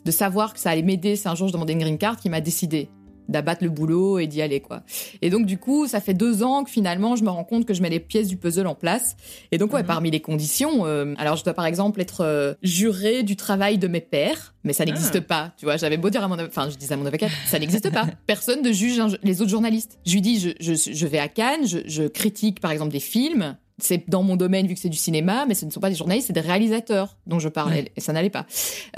de 0.04 0.11
savoir 0.11 0.52
que 0.54 0.61
ça 0.61 0.71
allait 0.71 0.82
m'aider 0.82 1.16
si 1.16 1.28
un 1.28 1.35
jour 1.35 1.49
je 1.49 1.52
demandais 1.52 1.75
une 1.75 1.80
green 1.80 1.99
card 1.99 2.16
qui 2.16 2.28
m'a 2.28 2.40
décidé 2.40 2.88
d'abattre 3.33 3.65
le 3.65 3.71
boulot 3.71 4.19
et 4.19 4.27
d'y 4.27 4.43
aller 4.43 4.61
quoi. 4.61 4.83
Et 5.21 5.31
donc 5.31 5.47
du 5.47 5.59
coup, 5.59 5.87
ça 5.87 6.01
fait 6.01 6.15
deux 6.15 6.43
ans 6.43 6.65
que 6.65 6.71
finalement 6.71 7.17
je 7.17 7.25
me 7.25 7.31
rends 7.31 7.45
compte 7.45 7.67
que 7.67 7.75
je 7.75 7.83
mets 7.83 7.91
les 7.91 8.01
pièces 8.01 8.29
du 8.29 8.37
puzzle 8.37 8.67
en 8.67 8.75
place. 8.75 9.17
Et 9.51 9.59
donc 9.59 9.73
ouais, 9.73 9.83
mhm. 9.83 9.87
parmi 9.87 10.11
les 10.11 10.21
conditions, 10.21 10.87
euh, 10.87 11.15
alors 11.19 11.37
je 11.37 11.45
dois 11.45 11.55
par 11.55 11.67
exemple 11.67 12.01
être 12.01 12.21
euh, 12.21 12.55
juré 12.62 13.23
du 13.23 13.37
travail 13.37 13.79
de 13.79 13.89
mes 13.89 14.01
pères, 14.01 14.55
mais 14.65 14.73
ça 14.73 14.85
n'existe 14.85 15.17
ah. 15.17 15.21
pas. 15.23 15.53
Tu 15.57 15.65
vois, 15.65 15.77
j'avais 15.77 15.97
beau 15.97 16.11
dire 16.11 16.23
à 16.23 16.29
mon, 16.29 16.39
enfin 16.41 16.71
je 16.71 16.77
disais 16.77 16.95
à 16.95 16.97
mon 16.97 17.07
avocat, 17.07 17.29
ça 17.47 17.59
n'existe 17.59 17.91
pas. 17.91 18.07
Personne 18.27 18.62
ne 18.62 18.73
juge 18.73 19.01
les 19.23 19.41
autres 19.41 19.51
journalistes. 19.51 19.99
Je 20.07 20.12
lui 20.12 20.21
dis, 20.21 20.39
je, 20.39 20.51
je, 20.61 20.93
je 20.93 21.07
vais 21.07 21.19
à 21.19 21.29
Cannes, 21.29 21.67
je, 21.67 21.79
je 21.87 22.05
critique 22.05 22.61
par 22.61 22.71
exemple 22.71 22.93
des 22.93 23.01
films 23.01 23.57
c'est 23.85 24.09
dans 24.09 24.23
mon 24.23 24.37
domaine 24.37 24.67
vu 24.67 24.75
que 24.75 24.81
c'est 24.81 24.89
du 24.89 24.97
cinéma, 24.97 25.45
mais 25.47 25.55
ce 25.55 25.65
ne 25.65 25.71
sont 25.71 25.81
pas 25.81 25.91
des 25.91 25.97
journalistes, 25.97 26.29
c'est 26.29 26.33
des 26.33 26.41
réalisateurs 26.41 27.17
dont 27.27 27.39
je 27.39 27.49
parlais, 27.49 27.93
et 27.97 28.01
ça 28.01 28.12
n'allait 28.12 28.31
pas. 28.31 28.47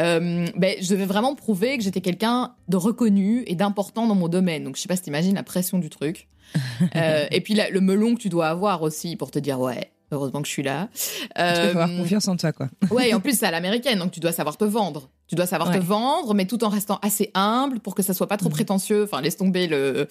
Euh, 0.01 0.47
ben, 0.57 0.77
je 0.81 0.89
devais 0.89 1.07
vraiment 1.07 1.35
prouver 1.35 1.77
que 1.79 1.85
j'étais 1.85 2.01
quelqu'un 2.01 2.55
de 2.69 2.77
reconnu 2.77 3.45
et 3.47 3.55
d'important 3.55 4.07
dans 4.07 4.15
mon 4.15 4.29
domaine. 4.29 4.65
Donc 4.65 4.77
je 4.77 4.83
sais 4.83 4.89
pas 4.89 4.97
si 4.97 5.03
t'imagines 5.03 5.35
la 5.35 5.43
pression 5.43 5.79
du 5.79 5.91
truc. 5.91 6.29
euh, 6.97 7.27
et 7.31 7.41
puis 7.41 7.55
le 7.55 7.81
melon 7.81 8.15
que 8.15 8.21
tu 8.21 8.29
dois 8.29 8.49
avoir 8.49 8.83
aussi 8.83 9.17
pour 9.17 9.31
te 9.31 9.39
dire 9.39 9.59
ouais, 9.59 9.91
heureusement 10.13 10.41
que 10.41 10.47
je 10.47 10.53
suis 10.53 10.63
là. 10.63 10.89
Euh, 11.39 11.55
tu 11.55 11.73
dois 11.73 11.83
avoir 11.83 11.99
confiance 11.99 12.29
en 12.29 12.37
toi 12.37 12.53
quoi. 12.53 12.69
ouais, 12.91 13.11
et 13.11 13.15
en 13.15 13.21
plus 13.21 13.39
c'est 13.39 13.47
à 13.47 13.51
l'américaine, 13.51 13.99
donc 13.99 14.13
tu 14.13 14.21
dois 14.21 14.33
savoir 14.33 14.57
te 14.57 14.65
vendre. 14.65 15.11
Tu 15.35 15.37
dois 15.37 15.47
savoir 15.47 15.73
te 15.73 15.83
vendre, 15.83 16.33
mais 16.33 16.45
tout 16.45 16.63
en 16.63 16.69
restant 16.69 17.01
assez 17.03 17.33
humble 17.35 17.81
pour 17.81 17.97
que 17.97 18.05
ça 18.05 18.15
soit 18.15 18.29
pas 18.29 18.37
trop 18.37 18.51
mhm. 18.51 18.55
prétentieux. 18.55 19.03
Enfin, 19.03 19.21
laisse 19.21 19.37
tomber 19.37 19.67
le, 19.67 20.07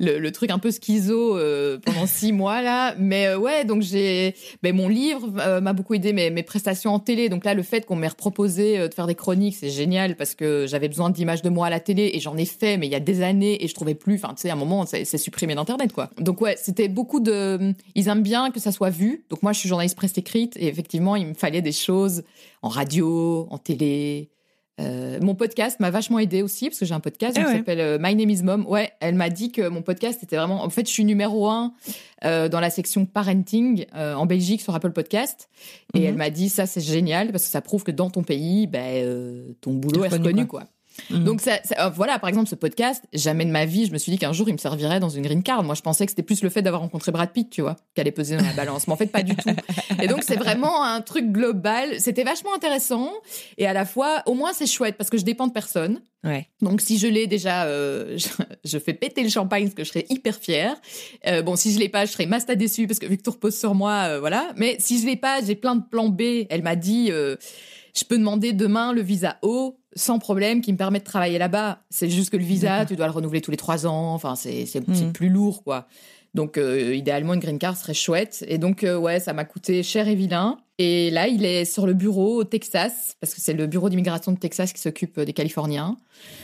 le, 0.00 0.32
truc 0.32 0.50
un 0.50 0.58
peu 0.58 0.72
schizo 0.72 1.38
euh, 1.38 1.78
pendant 1.78 2.08
six 2.08 2.32
mois 2.32 2.60
là. 2.60 2.96
Mais 2.98 3.28
euh, 3.28 3.38
ouais, 3.38 3.64
donc 3.64 3.82
j'ai, 3.82 4.34
ben, 4.64 4.74
mon 4.74 4.88
livre 4.88 5.28
euh, 5.38 5.60
m'a 5.60 5.74
beaucoup 5.74 5.94
aidé, 5.94 6.12
mes, 6.12 6.30
mes 6.30 6.42
prestations 6.42 6.92
en 6.92 6.98
télé. 6.98 7.28
Donc 7.28 7.44
là, 7.44 7.54
le 7.54 7.62
fait 7.62 7.86
qu'on 7.86 7.94
m'ait 7.94 8.08
proposé 8.08 8.88
de 8.88 8.92
faire 8.92 9.06
des 9.06 9.14
chroniques, 9.14 9.54
c'est 9.54 9.70
génial 9.70 10.16
parce 10.16 10.34
que 10.34 10.66
j'avais 10.66 10.88
besoin 10.88 11.08
d'images 11.08 11.42
de 11.42 11.50
moi 11.50 11.68
à 11.68 11.70
la 11.70 11.78
télé 11.78 12.10
et 12.12 12.18
j'en 12.18 12.36
ai 12.36 12.44
fait, 12.44 12.76
mais 12.76 12.88
il 12.88 12.92
y 12.92 12.96
a 12.96 13.00
des 13.00 13.22
années 13.22 13.62
et 13.64 13.68
je 13.68 13.74
trouvais 13.74 13.94
plus. 13.94 14.16
Enfin, 14.16 14.34
tu 14.34 14.40
sais, 14.40 14.50
à 14.50 14.54
un 14.54 14.56
moment, 14.56 14.86
c'est 14.86 15.18
supprimé 15.18 15.54
d'internet 15.54 15.92
quoi. 15.92 16.10
Donc 16.18 16.40
ouais, 16.40 16.56
c'était 16.60 16.88
beaucoup 16.88 17.20
de. 17.20 17.74
Ils 17.94 18.08
aiment 18.08 18.24
bien 18.24 18.50
que 18.50 18.58
ça 18.58 18.72
soit 18.72 18.90
vu. 18.90 19.24
Donc 19.30 19.44
moi, 19.44 19.52
je 19.52 19.60
suis 19.60 19.68
journaliste 19.68 19.94
presse 19.96 20.18
écrite 20.18 20.56
et 20.56 20.66
effectivement, 20.66 21.14
il 21.14 21.28
me 21.28 21.34
fallait 21.34 21.62
des 21.62 21.70
choses 21.70 22.24
en 22.60 22.68
radio, 22.68 23.46
en 23.50 23.58
télé 23.58 24.30
euh, 24.80 25.20
mon 25.20 25.36
podcast 25.36 25.78
m'a 25.78 25.90
vachement 25.90 26.18
aidé 26.18 26.42
aussi 26.42 26.68
parce 26.68 26.80
que 26.80 26.84
j'ai 26.84 26.94
un 26.94 27.00
podcast 27.00 27.36
ah 27.38 27.44
qui 27.44 27.52
s'appelle 27.52 27.80
euh, 27.80 27.98
My 28.00 28.14
Name 28.16 28.30
is 28.30 28.42
Mom. 28.42 28.66
Ouais, 28.66 28.92
elle 29.00 29.14
m'a 29.14 29.30
dit 29.30 29.52
que 29.52 29.68
mon 29.68 29.82
podcast 29.82 30.22
était 30.22 30.36
vraiment. 30.36 30.64
En 30.64 30.70
fait, 30.70 30.86
je 30.86 30.92
suis 30.92 31.04
numéro 31.04 31.48
un 31.48 31.74
euh, 32.24 32.48
dans 32.48 32.58
la 32.58 32.70
section 32.70 33.06
parenting 33.06 33.86
euh, 33.94 34.14
en 34.14 34.26
Belgique 34.26 34.62
sur 34.62 34.74
Apple 34.74 34.90
Podcast, 34.90 35.48
et 35.94 36.00
mhm. 36.00 36.06
elle 36.06 36.14
m'a 36.16 36.30
dit 36.30 36.48
ça 36.48 36.66
c'est 36.66 36.80
génial 36.80 37.30
parce 37.30 37.44
que 37.44 37.50
ça 37.50 37.60
prouve 37.60 37.84
que 37.84 37.92
dans 37.92 38.10
ton 38.10 38.24
pays, 38.24 38.66
ben 38.66 39.54
ton 39.60 39.74
boulot 39.74 40.04
est 40.04 40.08
reconnu 40.08 40.46
quoi. 40.46 40.64
Mhm. 41.10 41.24
Donc 41.24 41.40
ça, 41.40 41.58
euh, 41.78 41.88
voilà, 41.90 42.18
par 42.18 42.28
exemple, 42.28 42.48
ce 42.48 42.54
podcast, 42.54 43.04
jamais 43.12 43.44
de 43.44 43.50
ma 43.50 43.64
vie, 43.64 43.86
je 43.86 43.92
me 43.92 43.98
suis 43.98 44.12
dit 44.12 44.18
qu'un 44.18 44.32
jour 44.32 44.48
il 44.48 44.52
me 44.52 44.58
servirait 44.58 45.00
dans 45.00 45.08
une 45.08 45.22
green 45.22 45.42
card. 45.42 45.62
Moi, 45.62 45.74
je 45.74 45.82
pensais 45.82 46.06
que 46.06 46.10
c'était 46.10 46.22
plus 46.22 46.42
le 46.42 46.50
fait 46.50 46.62
d'avoir 46.62 46.82
rencontré 46.82 47.12
Brad 47.12 47.30
Pitt, 47.30 47.50
tu 47.50 47.62
vois, 47.62 47.76
qui 47.94 48.00
allait 48.00 48.12
peser 48.12 48.36
dans 48.36 48.44
la 48.44 48.52
balance. 48.52 48.86
Mais 48.86 48.92
en 48.92 48.96
fait, 48.96 49.06
pas 49.06 49.22
du 49.22 49.34
tout. 49.36 49.50
Et 50.02 50.06
donc 50.06 50.22
c'est 50.22 50.36
vraiment 50.36 50.82
un 50.84 51.00
truc 51.00 51.30
global. 51.30 52.00
C'était 52.00 52.24
vachement 52.24 52.54
intéressant 52.54 53.10
et 53.58 53.66
à 53.66 53.72
la 53.72 53.84
fois, 53.84 54.22
au 54.26 54.34
moins 54.34 54.52
c'est 54.52 54.66
chouette 54.66 54.96
parce 54.96 55.10
que 55.10 55.18
je 55.18 55.24
dépends 55.24 55.46
de 55.46 55.52
personne. 55.52 56.00
Ouais. 56.22 56.48
Donc 56.62 56.80
si 56.80 56.98
je 56.98 57.06
l'ai 57.06 57.26
déjà, 57.26 57.64
euh, 57.64 58.16
je, 58.64 58.78
fais 58.78 58.94
péter 58.94 59.22
le 59.22 59.28
champagne 59.28 59.64
parce 59.64 59.74
que 59.74 59.84
je 59.84 59.88
serais 59.90 60.06
hyper 60.08 60.36
fière. 60.36 60.76
Euh, 61.26 61.42
bon, 61.42 61.54
si 61.54 61.72
je 61.72 61.78
l'ai 61.78 61.90
pas, 61.90 62.06
je 62.06 62.12
serais 62.12 62.26
masta 62.26 62.54
déçue 62.54 62.86
parce 62.86 62.98
que 62.98 63.06
vu 63.06 63.18
que 63.18 63.22
tout 63.22 63.32
repose 63.32 63.58
sur 63.58 63.74
moi, 63.74 64.18
voilà. 64.18 64.52
Mais 64.56 64.76
si 64.78 65.00
je 65.00 65.06
l'ai 65.06 65.16
pas, 65.16 65.42
j'ai 65.42 65.54
plein 65.54 65.76
de 65.76 65.82
plans 65.90 66.08
B. 66.08 66.46
Elle 66.48 66.62
m'a 66.62 66.76
dit, 66.76 67.10
je 67.94 68.04
peux 68.04 68.18
demander 68.18 68.52
demain 68.52 68.92
le 68.92 69.02
visa 69.02 69.38
O 69.42 69.78
sans 69.96 70.18
problème 70.18 70.60
qui 70.60 70.72
me 70.72 70.78
permet 70.78 70.98
de 70.98 71.04
travailler 71.04 71.38
là-bas. 71.38 71.80
C'est 71.90 72.10
juste 72.10 72.30
que 72.30 72.36
le 72.36 72.44
visa, 72.44 72.84
tu 72.84 72.96
dois 72.96 73.06
le 73.06 73.12
renouveler 73.12 73.40
tous 73.40 73.50
les 73.50 73.56
trois 73.56 73.86
ans. 73.86 74.14
Enfin, 74.14 74.34
c'est 74.36 74.66
hmm. 74.74 75.12
plus 75.12 75.28
lourd, 75.28 75.62
quoi. 75.64 75.86
Donc, 76.34 76.58
euh, 76.58 76.94
idéalement, 76.94 77.34
une 77.34 77.40
green 77.40 77.58
card 77.58 77.76
serait 77.76 77.94
chouette. 77.94 78.44
Et 78.48 78.58
donc, 78.58 78.82
euh, 78.82 78.96
ouais, 78.96 79.20
ça 79.20 79.32
m'a 79.32 79.44
coûté 79.44 79.82
cher 79.82 80.08
et 80.08 80.16
vilain. 80.16 80.58
Et 80.78 81.10
là, 81.10 81.28
il 81.28 81.44
est 81.44 81.64
sur 81.64 81.86
le 81.86 81.94
bureau 81.94 82.40
au 82.40 82.44
Texas, 82.44 83.16
parce 83.20 83.34
que 83.34 83.40
c'est 83.40 83.52
le 83.52 83.68
bureau 83.68 83.88
d'immigration 83.88 84.32
de 84.32 84.38
Texas 84.38 84.72
qui 84.72 84.80
s'occupe 84.80 85.20
des 85.20 85.32
Californiens. 85.32 85.96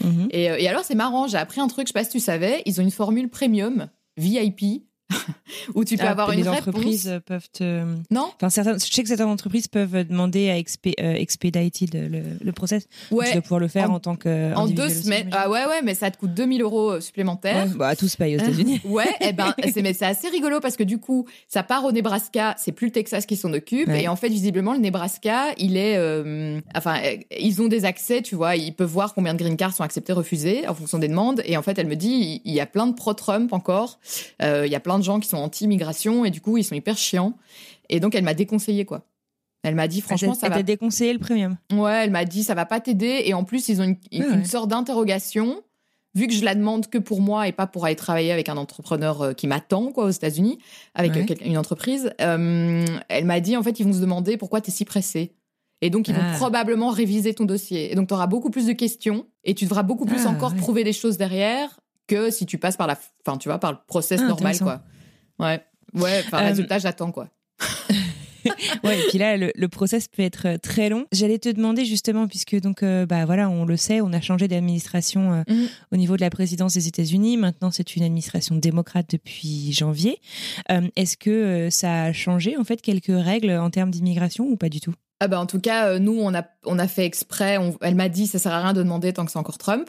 Mhm. 0.04 0.28
Et, 0.30 0.44
et, 0.44 0.68
alors, 0.68 0.84
c'est 0.84 0.94
marrant, 0.94 1.26
j'ai 1.26 1.38
appris 1.38 1.60
un 1.60 1.66
truc, 1.66 1.88
je 1.88 1.92
sais 1.92 1.98
pas 1.98 2.04
si 2.04 2.10
tu 2.10 2.20
savais, 2.20 2.62
ils 2.66 2.80
ont 2.80 2.84
une 2.84 2.92
formule 2.92 3.28
premium 3.28 3.88
VIP 4.16 4.84
où 5.74 5.84
tu 5.84 5.96
peux 5.96 6.06
ah, 6.06 6.10
avoir 6.10 6.32
une 6.32 6.40
les 6.40 6.48
entreprises 6.48 7.20
peuvent 7.26 7.48
te 7.52 7.84
non. 8.10 8.30
Enfin 8.36 8.50
certaines 8.50 8.78
je 8.80 8.92
sais 8.92 9.02
que 9.02 9.08
certaines 9.08 9.26
entreprises 9.26 9.68
peuvent 9.68 10.04
demander 10.04 10.50
à 10.50 10.58
expé, 10.58 10.94
euh, 11.00 11.18
le, 11.92 12.22
le, 12.42 12.52
process. 12.52 12.86
Ouais. 13.10 13.26
tu 13.26 13.32
dois 13.32 13.42
pouvoir 13.42 13.60
le 13.60 13.68
faire 13.68 13.90
en, 13.90 14.00
tant 14.00 14.16
que 14.16 14.54
en 14.54 14.66
deux 14.66 14.88
semaines. 14.88 15.30
ah 15.32 15.50
ouais 15.50 15.66
ouais 15.66 15.82
mais 15.82 15.94
ça 15.94 16.10
te 16.10 16.18
coûte 16.18 16.34
2000 16.34 16.62
euros 16.62 16.92
euh, 16.92 17.00
supplémentaires. 17.00 17.66
Ouais, 17.66 17.76
bah 17.76 17.96
tous 17.96 18.16
payent 18.16 18.36
aux 18.36 18.40
États-Unis. 18.40 18.80
Ouais 18.84 19.08
et 19.20 19.28
eh 19.28 19.32
ben 19.32 19.54
c'est 19.72 19.82
mais 19.82 19.92
c'est 19.92 20.06
assez 20.06 20.28
rigolo 20.28 20.60
parce 20.60 20.76
que 20.76 20.84
du 20.84 20.98
coup 20.98 21.26
ça 21.48 21.62
part 21.62 21.84
au 21.84 21.92
Nebraska 21.92 22.54
c'est 22.58 22.72
plus 22.72 22.86
le 22.86 22.92
Texas 22.92 23.26
qui 23.26 23.36
s'en 23.36 23.52
occupe. 23.52 23.88
Et 23.88 24.08
en 24.08 24.16
fait 24.16 24.28
visiblement 24.28 24.72
le 24.72 24.80
Nebraska 24.80 25.46
il 25.58 25.76
est 25.76 25.96
euh, 25.96 26.60
enfin 26.74 27.00
ils 27.38 27.62
ont 27.62 27.68
des 27.68 27.84
accès 27.84 28.22
tu 28.22 28.34
vois. 28.34 28.56
Ils 28.56 28.74
peuvent 28.74 28.90
voir 28.90 29.14
combien 29.14 29.34
de 29.34 29.38
green 29.38 29.56
cards 29.56 29.74
sont 29.74 29.84
acceptés 29.84 30.12
refusés 30.12 30.66
en 30.68 30.74
fonction 30.74 30.98
des 30.98 31.08
demandes. 31.08 31.42
Et 31.44 31.56
en 31.56 31.62
fait 31.62 31.78
elle 31.78 31.88
me 31.88 31.96
dit 31.96 32.40
il 32.44 32.52
y 32.52 32.60
a 32.60 32.66
plein 32.66 32.86
de 32.86 32.94
pro 32.94 33.14
Trump 33.14 33.52
encore 33.52 33.98
il 34.40 34.70
y 34.70 34.74
a 34.74 34.80
plein 34.80 34.98
de 34.98 34.99
gens 35.02 35.20
qui 35.20 35.28
sont 35.28 35.36
anti-immigration 35.36 36.24
et 36.24 36.30
du 36.30 36.40
coup, 36.40 36.56
ils 36.56 36.64
sont 36.64 36.74
hyper 36.74 36.96
chiants. 36.96 37.34
Et 37.88 38.00
donc, 38.00 38.14
elle 38.14 38.24
m'a 38.24 38.34
déconseillé, 38.34 38.84
quoi. 38.84 39.04
Elle 39.62 39.74
m'a 39.74 39.88
dit, 39.88 40.00
franchement, 40.00 40.34
ça 40.34 40.48
va. 40.48 40.56
Elle 40.56 40.60
t'a 40.60 40.72
déconseillé 40.72 41.12
le 41.12 41.18
premium. 41.18 41.56
Ouais, 41.72 42.04
elle 42.04 42.10
m'a 42.10 42.24
dit, 42.24 42.42
ça 42.42 42.54
va 42.54 42.64
pas 42.64 42.80
t'aider. 42.80 43.22
Et 43.26 43.34
en 43.34 43.44
plus, 43.44 43.68
ils 43.68 43.82
ont 43.82 43.96
une, 44.10 44.44
sorte 44.44 44.70
d'interrogation. 44.70 45.62
Vu 46.14 46.26
que 46.26 46.32
je 46.32 46.44
la 46.44 46.56
demande 46.56 46.88
que 46.88 46.98
pour 46.98 47.20
moi 47.20 47.46
et 47.46 47.52
pas 47.52 47.68
pour 47.68 47.84
aller 47.84 47.94
travailler 47.94 48.32
avec 48.32 48.48
un 48.48 48.56
entrepreneur 48.56 49.22
euh, 49.22 49.32
qui 49.32 49.46
m'attend, 49.46 49.92
quoi, 49.92 50.06
aux 50.06 50.10
États-Unis, 50.10 50.58
avec 50.94 51.16
euh, 51.16 51.34
une 51.44 51.56
entreprise, 51.56 52.12
euh, 52.20 52.84
elle 53.08 53.24
m'a 53.26 53.38
dit, 53.38 53.56
en 53.56 53.62
fait, 53.62 53.78
ils 53.78 53.86
vont 53.86 53.92
se 53.92 54.00
demander 54.00 54.36
pourquoi 54.36 54.60
tu 54.60 54.70
es 54.70 54.72
si 54.72 54.84
pressé. 54.84 55.36
Et 55.82 55.90
donc, 55.90 56.08
ils 56.08 56.14
vont 56.14 56.22
ah. 56.24 56.34
probablement 56.36 56.90
réviser 56.90 57.32
ton 57.32 57.44
dossier. 57.44 57.92
Et 57.92 57.94
donc, 57.94 58.08
tu 58.08 58.14
auras 58.14 58.26
beaucoup 58.26 58.50
plus 58.50 58.66
de 58.66 58.72
questions 58.72 59.26
et 59.44 59.54
tu 59.54 59.66
devras 59.66 59.82
beaucoup 59.82 60.04
plus 60.04 60.26
ah, 60.26 60.30
encore 60.30 60.54
prouver 60.54 60.82
des 60.82 60.92
choses 60.92 61.16
derrière 61.16 61.78
que 62.10 62.30
si 62.30 62.44
tu 62.44 62.58
passes 62.58 62.76
par 62.76 62.88
la, 62.88 62.98
enfin, 63.24 63.38
tu 63.38 63.48
vois, 63.48 63.58
par 63.58 63.70
le 63.70 63.78
process 63.86 64.20
ah, 64.22 64.26
normal, 64.26 64.58
quoi. 64.58 64.82
Ouais, 65.38 65.62
ouais. 65.94 66.22
Enfin, 66.26 66.42
euh, 66.42 66.48
résultat, 66.48 66.78
j'attends 66.78 67.12
quoi. 67.12 67.28
ouais, 68.84 68.98
et 68.98 69.02
puis 69.08 69.18
là, 69.18 69.36
le, 69.36 69.68
process 69.68 70.08
peut 70.08 70.22
être 70.22 70.48
euh, 70.48 70.58
très 70.58 70.88
long. 70.88 71.06
J'allais 71.12 71.38
te 71.38 71.48
demander 71.48 71.84
justement, 71.84 72.26
puisque 72.26 72.60
donc, 72.60 72.82
euh, 72.82 73.06
bah 73.06 73.26
voilà, 73.26 73.48
on 73.48 73.64
le 73.64 73.76
sait, 73.76 74.00
on 74.00 74.12
a 74.12 74.20
changé 74.20 74.48
d'administration 74.48 75.44
mhm. 75.48 75.68
au 75.92 75.96
niveau 75.96 76.16
de 76.16 76.20
la 76.20 76.30
présidence 76.30 76.74
des 76.74 76.88
États-Unis. 76.88 77.36
Maintenant, 77.36 77.70
c'est 77.70 77.94
une 77.94 78.02
administration 78.02 78.56
démocrate 78.56 79.06
depuis 79.12 79.72
janvier. 79.72 80.18
Est-ce 80.96 81.16
que 81.16 81.68
ça 81.70 82.04
a 82.04 82.12
changé 82.12 82.56
en 82.56 82.64
fait 82.64 82.82
quelques 82.82 83.06
règles 83.08 83.52
en 83.52 83.70
termes 83.70 83.90
d'immigration 83.90 84.46
ou 84.46 84.56
pas 84.56 84.68
du 84.68 84.80
tout? 84.80 84.94
Ah 85.20 85.28
bah 85.28 85.38
en 85.38 85.46
tout 85.46 85.60
cas, 85.60 85.98
nous, 85.98 86.18
on 86.18 86.34
a, 86.34 86.44
on 86.64 86.78
a 86.78 86.88
fait 86.88 87.04
exprès. 87.04 87.58
elle 87.82 87.94
m'a 87.94 88.08
dit, 88.08 88.26
ça 88.26 88.38
sert 88.38 88.52
à 88.52 88.62
rien 88.62 88.72
de 88.72 88.82
demander 88.82 89.12
tant 89.12 89.24
que 89.26 89.30
c'est 89.30 89.38
encore 89.38 89.58
Trump. 89.58 89.88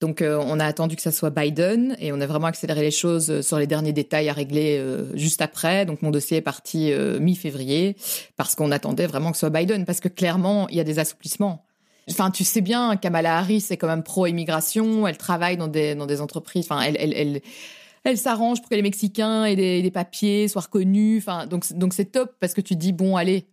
Donc 0.00 0.20
euh, 0.20 0.38
on 0.46 0.60
a 0.60 0.66
attendu 0.66 0.96
que 0.96 1.02
ça 1.02 1.12
soit 1.12 1.30
Biden 1.30 1.96
et 1.98 2.12
on 2.12 2.20
a 2.20 2.26
vraiment 2.26 2.48
accéléré 2.48 2.82
les 2.82 2.90
choses 2.90 3.30
euh, 3.30 3.42
sur 3.42 3.58
les 3.58 3.66
derniers 3.66 3.92
détails 3.92 4.28
à 4.28 4.32
régler 4.32 4.76
euh, 4.78 5.16
juste 5.16 5.40
après. 5.40 5.86
Donc 5.86 6.02
mon 6.02 6.10
dossier 6.10 6.38
est 6.38 6.42
parti 6.42 6.92
mi-février 7.20 7.96
parce 8.36 8.54
qu'on 8.54 8.70
attendait 8.70 9.06
vraiment 9.06 9.30
que 9.30 9.36
ce 9.36 9.40
soit 9.40 9.50
Biden 9.50 9.84
parce 9.84 10.00
que 10.00 10.08
clairement 10.08 10.68
il 10.68 10.76
y 10.76 10.80
a 10.80 10.84
des 10.84 10.98
assouplissements. 10.98 11.64
Enfin, 12.10 12.30
tu 12.30 12.44
sais 12.44 12.60
bien, 12.60 12.96
Kamala 12.96 13.38
Harris 13.38 13.68
est 13.70 13.78
quand 13.78 13.86
même 13.86 14.02
pro-immigration. 14.02 15.06
Elle 15.06 15.16
travaille 15.16 15.56
dans 15.56 15.68
des 15.68 15.94
dans 15.94 16.06
des 16.06 16.20
entreprises. 16.20 16.66
Enfin, 16.68 16.82
elle 16.82 16.96
elle 16.98 17.14
elle, 17.14 17.40
elle 18.04 18.18
s'arrange 18.18 18.60
pour 18.60 18.68
que 18.68 18.74
les 18.74 18.82
Mexicains 18.82 19.46
aient 19.46 19.56
des, 19.56 19.80
des 19.80 19.90
papiers 19.90 20.48
soient 20.48 20.62
reconnus. 20.62 21.22
Enfin, 21.22 21.46
donc 21.46 21.72
donc 21.72 21.94
c'est 21.94 22.12
top 22.12 22.34
parce 22.40 22.52
que 22.52 22.60
tu 22.60 22.76
dis 22.76 22.92
bon, 22.92 23.16
allez, 23.16 23.46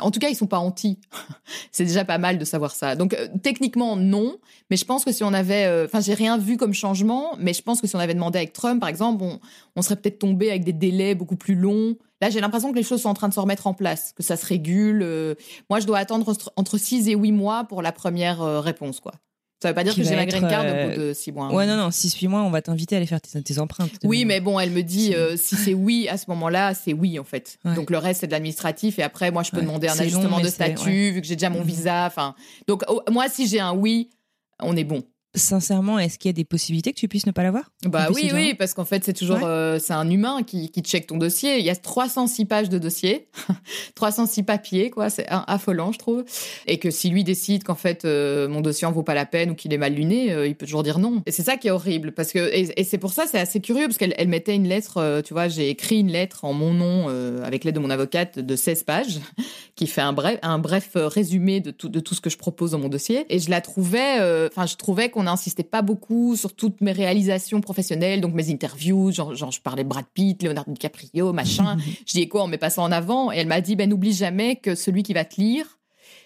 en 0.00 0.10
tout 0.10 0.18
cas, 0.18 0.28
ils 0.28 0.34
sont 0.34 0.46
pas 0.46 0.58
anti. 0.58 0.98
c'est 1.72 1.84
déjà 1.84 2.04
pas 2.04 2.18
mal 2.18 2.38
de 2.38 2.44
savoir 2.44 2.72
ça. 2.74 2.96
Donc 2.96 3.14
euh, 3.14 3.28
techniquement 3.42 3.96
non, 3.96 4.36
mais 4.70 4.76
je 4.76 4.84
pense 4.84 5.04
que 5.04 5.12
si 5.12 5.24
on 5.24 5.32
avait, 5.32 5.66
euh, 5.66 5.84
enfin 5.84 6.00
j'ai 6.00 6.14
rien 6.14 6.38
vu 6.38 6.56
comme 6.56 6.74
changement, 6.74 7.36
mais 7.38 7.52
je 7.52 7.62
pense 7.62 7.80
que 7.80 7.86
si 7.86 7.94
on 7.94 7.98
avait 7.98 8.14
demandé 8.14 8.38
avec 8.38 8.52
Trump, 8.52 8.80
par 8.80 8.88
exemple, 8.88 9.24
on, 9.76 9.82
serait 9.82 9.96
peut-être 9.96 10.18
tombé 10.18 10.50
avec 10.50 10.64
des 10.64 10.72
délais 10.72 11.14
beaucoup 11.14 11.36
plus 11.36 11.54
longs. 11.54 11.96
Là, 12.20 12.30
j'ai 12.30 12.40
l'impression 12.40 12.72
que 12.72 12.76
les 12.76 12.82
choses 12.82 13.02
sont 13.02 13.10
en 13.10 13.14
train 13.14 13.28
de 13.28 13.34
se 13.34 13.40
remettre 13.40 13.66
en 13.66 13.74
place, 13.74 14.12
que 14.12 14.22
ça 14.22 14.36
se 14.36 14.44
régule. 14.44 15.02
Euh. 15.02 15.34
moi, 15.70 15.78
je 15.80 15.86
dois 15.86 15.98
attendre 15.98 16.34
entre 16.56 16.78
6 16.78 17.08
et 17.08 17.14
8 17.14 17.32
mois 17.32 17.64
pour 17.64 17.80
la 17.80 17.92
première 17.92 18.40
réponse, 18.62 19.00
quoi. 19.00 19.12
Ça 19.60 19.68
veut 19.70 19.74
pas 19.74 19.82
dire 19.82 19.94
que 19.94 20.02
j'ai 20.04 20.14
ma 20.14 20.24
green 20.24 20.46
card 20.48 20.64
au 20.64 20.68
euh, 20.68 20.88
bout 20.94 21.00
de 21.00 21.12
six 21.12 21.32
mois. 21.32 21.52
Ouais, 21.52 21.66
non, 21.66 21.76
non, 21.76 21.88
6-8 21.88 22.28
mois, 22.28 22.42
on 22.42 22.50
va 22.50 22.62
t'inviter 22.62 22.94
à 22.94 22.98
aller 22.98 23.06
faire 23.06 23.20
tes, 23.20 23.42
tes 23.42 23.58
empreintes. 23.58 23.90
Oui, 24.04 24.24
mais 24.24 24.40
bon, 24.40 24.60
elle 24.60 24.70
me 24.70 24.82
dit 24.82 25.14
euh, 25.14 25.36
si 25.36 25.56
c'est 25.56 25.74
oui 25.74 26.06
à 26.08 26.16
ce 26.16 26.26
moment-là, 26.28 26.74
c'est 26.74 26.92
oui 26.92 27.18
en 27.18 27.24
fait. 27.24 27.58
Ouais. 27.64 27.74
Donc 27.74 27.90
le 27.90 27.98
reste 27.98 28.20
c'est 28.20 28.28
de 28.28 28.32
l'administratif 28.32 28.98
et 29.00 29.02
après 29.02 29.32
moi 29.32 29.42
je 29.42 29.50
peux 29.50 29.56
Ouais. 29.56 29.62
demander 29.64 29.88
un 29.88 29.94
long, 29.94 30.00
ajustement 30.00 30.40
de 30.40 30.46
statut 30.48 31.10
vu 31.10 31.20
que 31.20 31.26
j'ai 31.26 31.34
déjà 31.34 31.50
mon 31.50 31.60
Mhm. 31.60 31.66
visa. 31.66 32.06
Enfin, 32.06 32.36
donc 32.68 32.84
oh, 32.88 33.02
moi 33.10 33.28
si 33.28 33.48
j'ai 33.48 33.58
un 33.58 33.72
oui, 33.74 34.10
on 34.60 34.76
est 34.76 34.84
bon. 34.84 35.02
Sincèrement, 35.38 35.98
est-ce 35.98 36.18
qu'il 36.18 36.28
y 36.28 36.30
a 36.30 36.32
des 36.34 36.44
possibilités 36.44 36.92
que 36.92 36.98
tu 36.98 37.08
puisses 37.08 37.26
ne 37.26 37.32
pas 37.32 37.42
l'avoir 37.42 37.70
Bah 37.84 38.08
oui, 38.14 38.30
oui, 38.34 38.54
parce 38.54 38.74
qu'en 38.74 38.84
fait 38.84 39.04
c'est 39.04 39.12
toujours 39.12 39.36
Ouais. 39.38 39.44
euh, 39.44 39.78
c'est 39.78 39.92
un 39.92 40.08
humain 40.10 40.42
qui 40.42 40.70
qui 40.70 40.80
check 40.82 41.06
ton 41.06 41.16
dossier. 41.16 41.58
Il 41.58 41.64
y 41.64 41.70
a 41.70 41.76
306 41.76 42.44
pages 42.46 42.68
de 42.68 42.78
dossier, 42.78 43.28
306 43.94 44.42
papiers 44.42 44.90
quoi, 44.90 45.10
c'est 45.10 45.26
affolant 45.28 45.92
je 45.92 45.98
trouve. 45.98 46.24
Et 46.66 46.78
que 46.78 46.90
si 46.90 47.08
lui 47.10 47.24
décide 47.24 47.64
qu'en 47.64 47.74
fait 47.74 48.04
euh, 48.04 48.48
mon 48.48 48.60
dossier 48.60 48.86
en 48.86 48.92
vaut 48.92 49.02
pas 49.02 49.14
la 49.14 49.26
peine 49.26 49.50
ou 49.50 49.54
qu'il 49.54 49.72
est 49.72 49.78
mal 49.78 49.94
luné, 49.94 50.32
euh, 50.32 50.46
il 50.46 50.54
peut 50.56 50.66
toujours 50.66 50.82
dire 50.82 50.98
non. 50.98 51.22
Et 51.26 51.30
c'est 51.30 51.42
ça 51.42 51.56
qui 51.56 51.68
est 51.68 51.70
horrible 51.70 52.12
parce 52.12 52.32
que 52.32 52.38
et, 52.38 52.68
et 52.80 52.84
c'est 52.84 52.98
pour 52.98 53.12
ça 53.12 53.24
c'est 53.30 53.38
assez 53.38 53.60
curieux 53.60 53.86
parce 53.86 53.98
qu'elle 53.98 54.14
elle 54.18 54.28
mettait 54.28 54.54
une 54.54 54.66
lettre, 54.68 55.22
tu 55.24 55.34
vois, 55.34 55.48
j'ai 55.48 55.68
écrit 55.70 56.00
une 56.00 56.10
lettre 56.10 56.44
en 56.44 56.52
mon 56.52 56.72
nom 56.74 57.08
avec 57.44 57.64
l'aide 57.64 57.74
de 57.76 57.80
mon 57.80 57.90
avocate 57.90 58.38
de 58.38 58.56
16 58.56 58.82
pages 58.82 59.20
qui 59.76 59.86
fait 59.86 60.00
un 60.00 60.12
bref 60.12 60.38
un 60.42 60.58
bref 60.58 60.90
résumé 60.94 61.60
de 61.60 61.70
tout 61.70 61.88
de 61.88 62.00
tout 62.00 62.14
ce 62.14 62.20
que 62.20 62.30
je 62.30 62.36
propose 62.38 62.72
dans 62.72 62.78
mon 62.78 62.88
dossier 62.88 63.26
et 63.28 63.38
je 63.38 63.50
la 63.50 63.60
trouvais 63.60 64.18
enfin 64.50 64.66
je 64.66 64.74
trouvais 64.76 65.10
qu'on 65.10 65.26
n'insistait 65.28 65.62
pas 65.62 65.82
beaucoup 65.82 66.36
sur 66.36 66.54
toutes 66.54 66.80
mes 66.80 66.92
réalisations 66.92 67.60
professionnelles 67.60 68.20
donc 68.20 68.34
mes 68.34 68.50
interviews 68.50 69.12
genre, 69.12 69.34
genre 69.34 69.52
je 69.52 69.60
parlais 69.60 69.84
de 69.84 69.88
Brad 69.88 70.06
Pitt, 70.12 70.42
Leonardo 70.42 70.72
DiCaprio, 70.72 71.32
machin. 71.32 71.76
Je 72.06 72.12
dis 72.12 72.28
quoi, 72.28 72.44
on 72.44 72.46
met 72.46 72.58
pas 72.58 72.70
ça 72.70 72.82
en 72.82 72.92
avant? 72.92 73.32
Et 73.32 73.36
elle 73.36 73.46
m'a 73.46 73.60
dit, 73.60 73.76
ben 73.76 73.88
n'oublie 73.88 74.12
jamais 74.12 74.56
que 74.56 74.74
celui 74.74 75.02
qui 75.02 75.12
va 75.12 75.24
te 75.24 75.40
lire, 75.40 75.78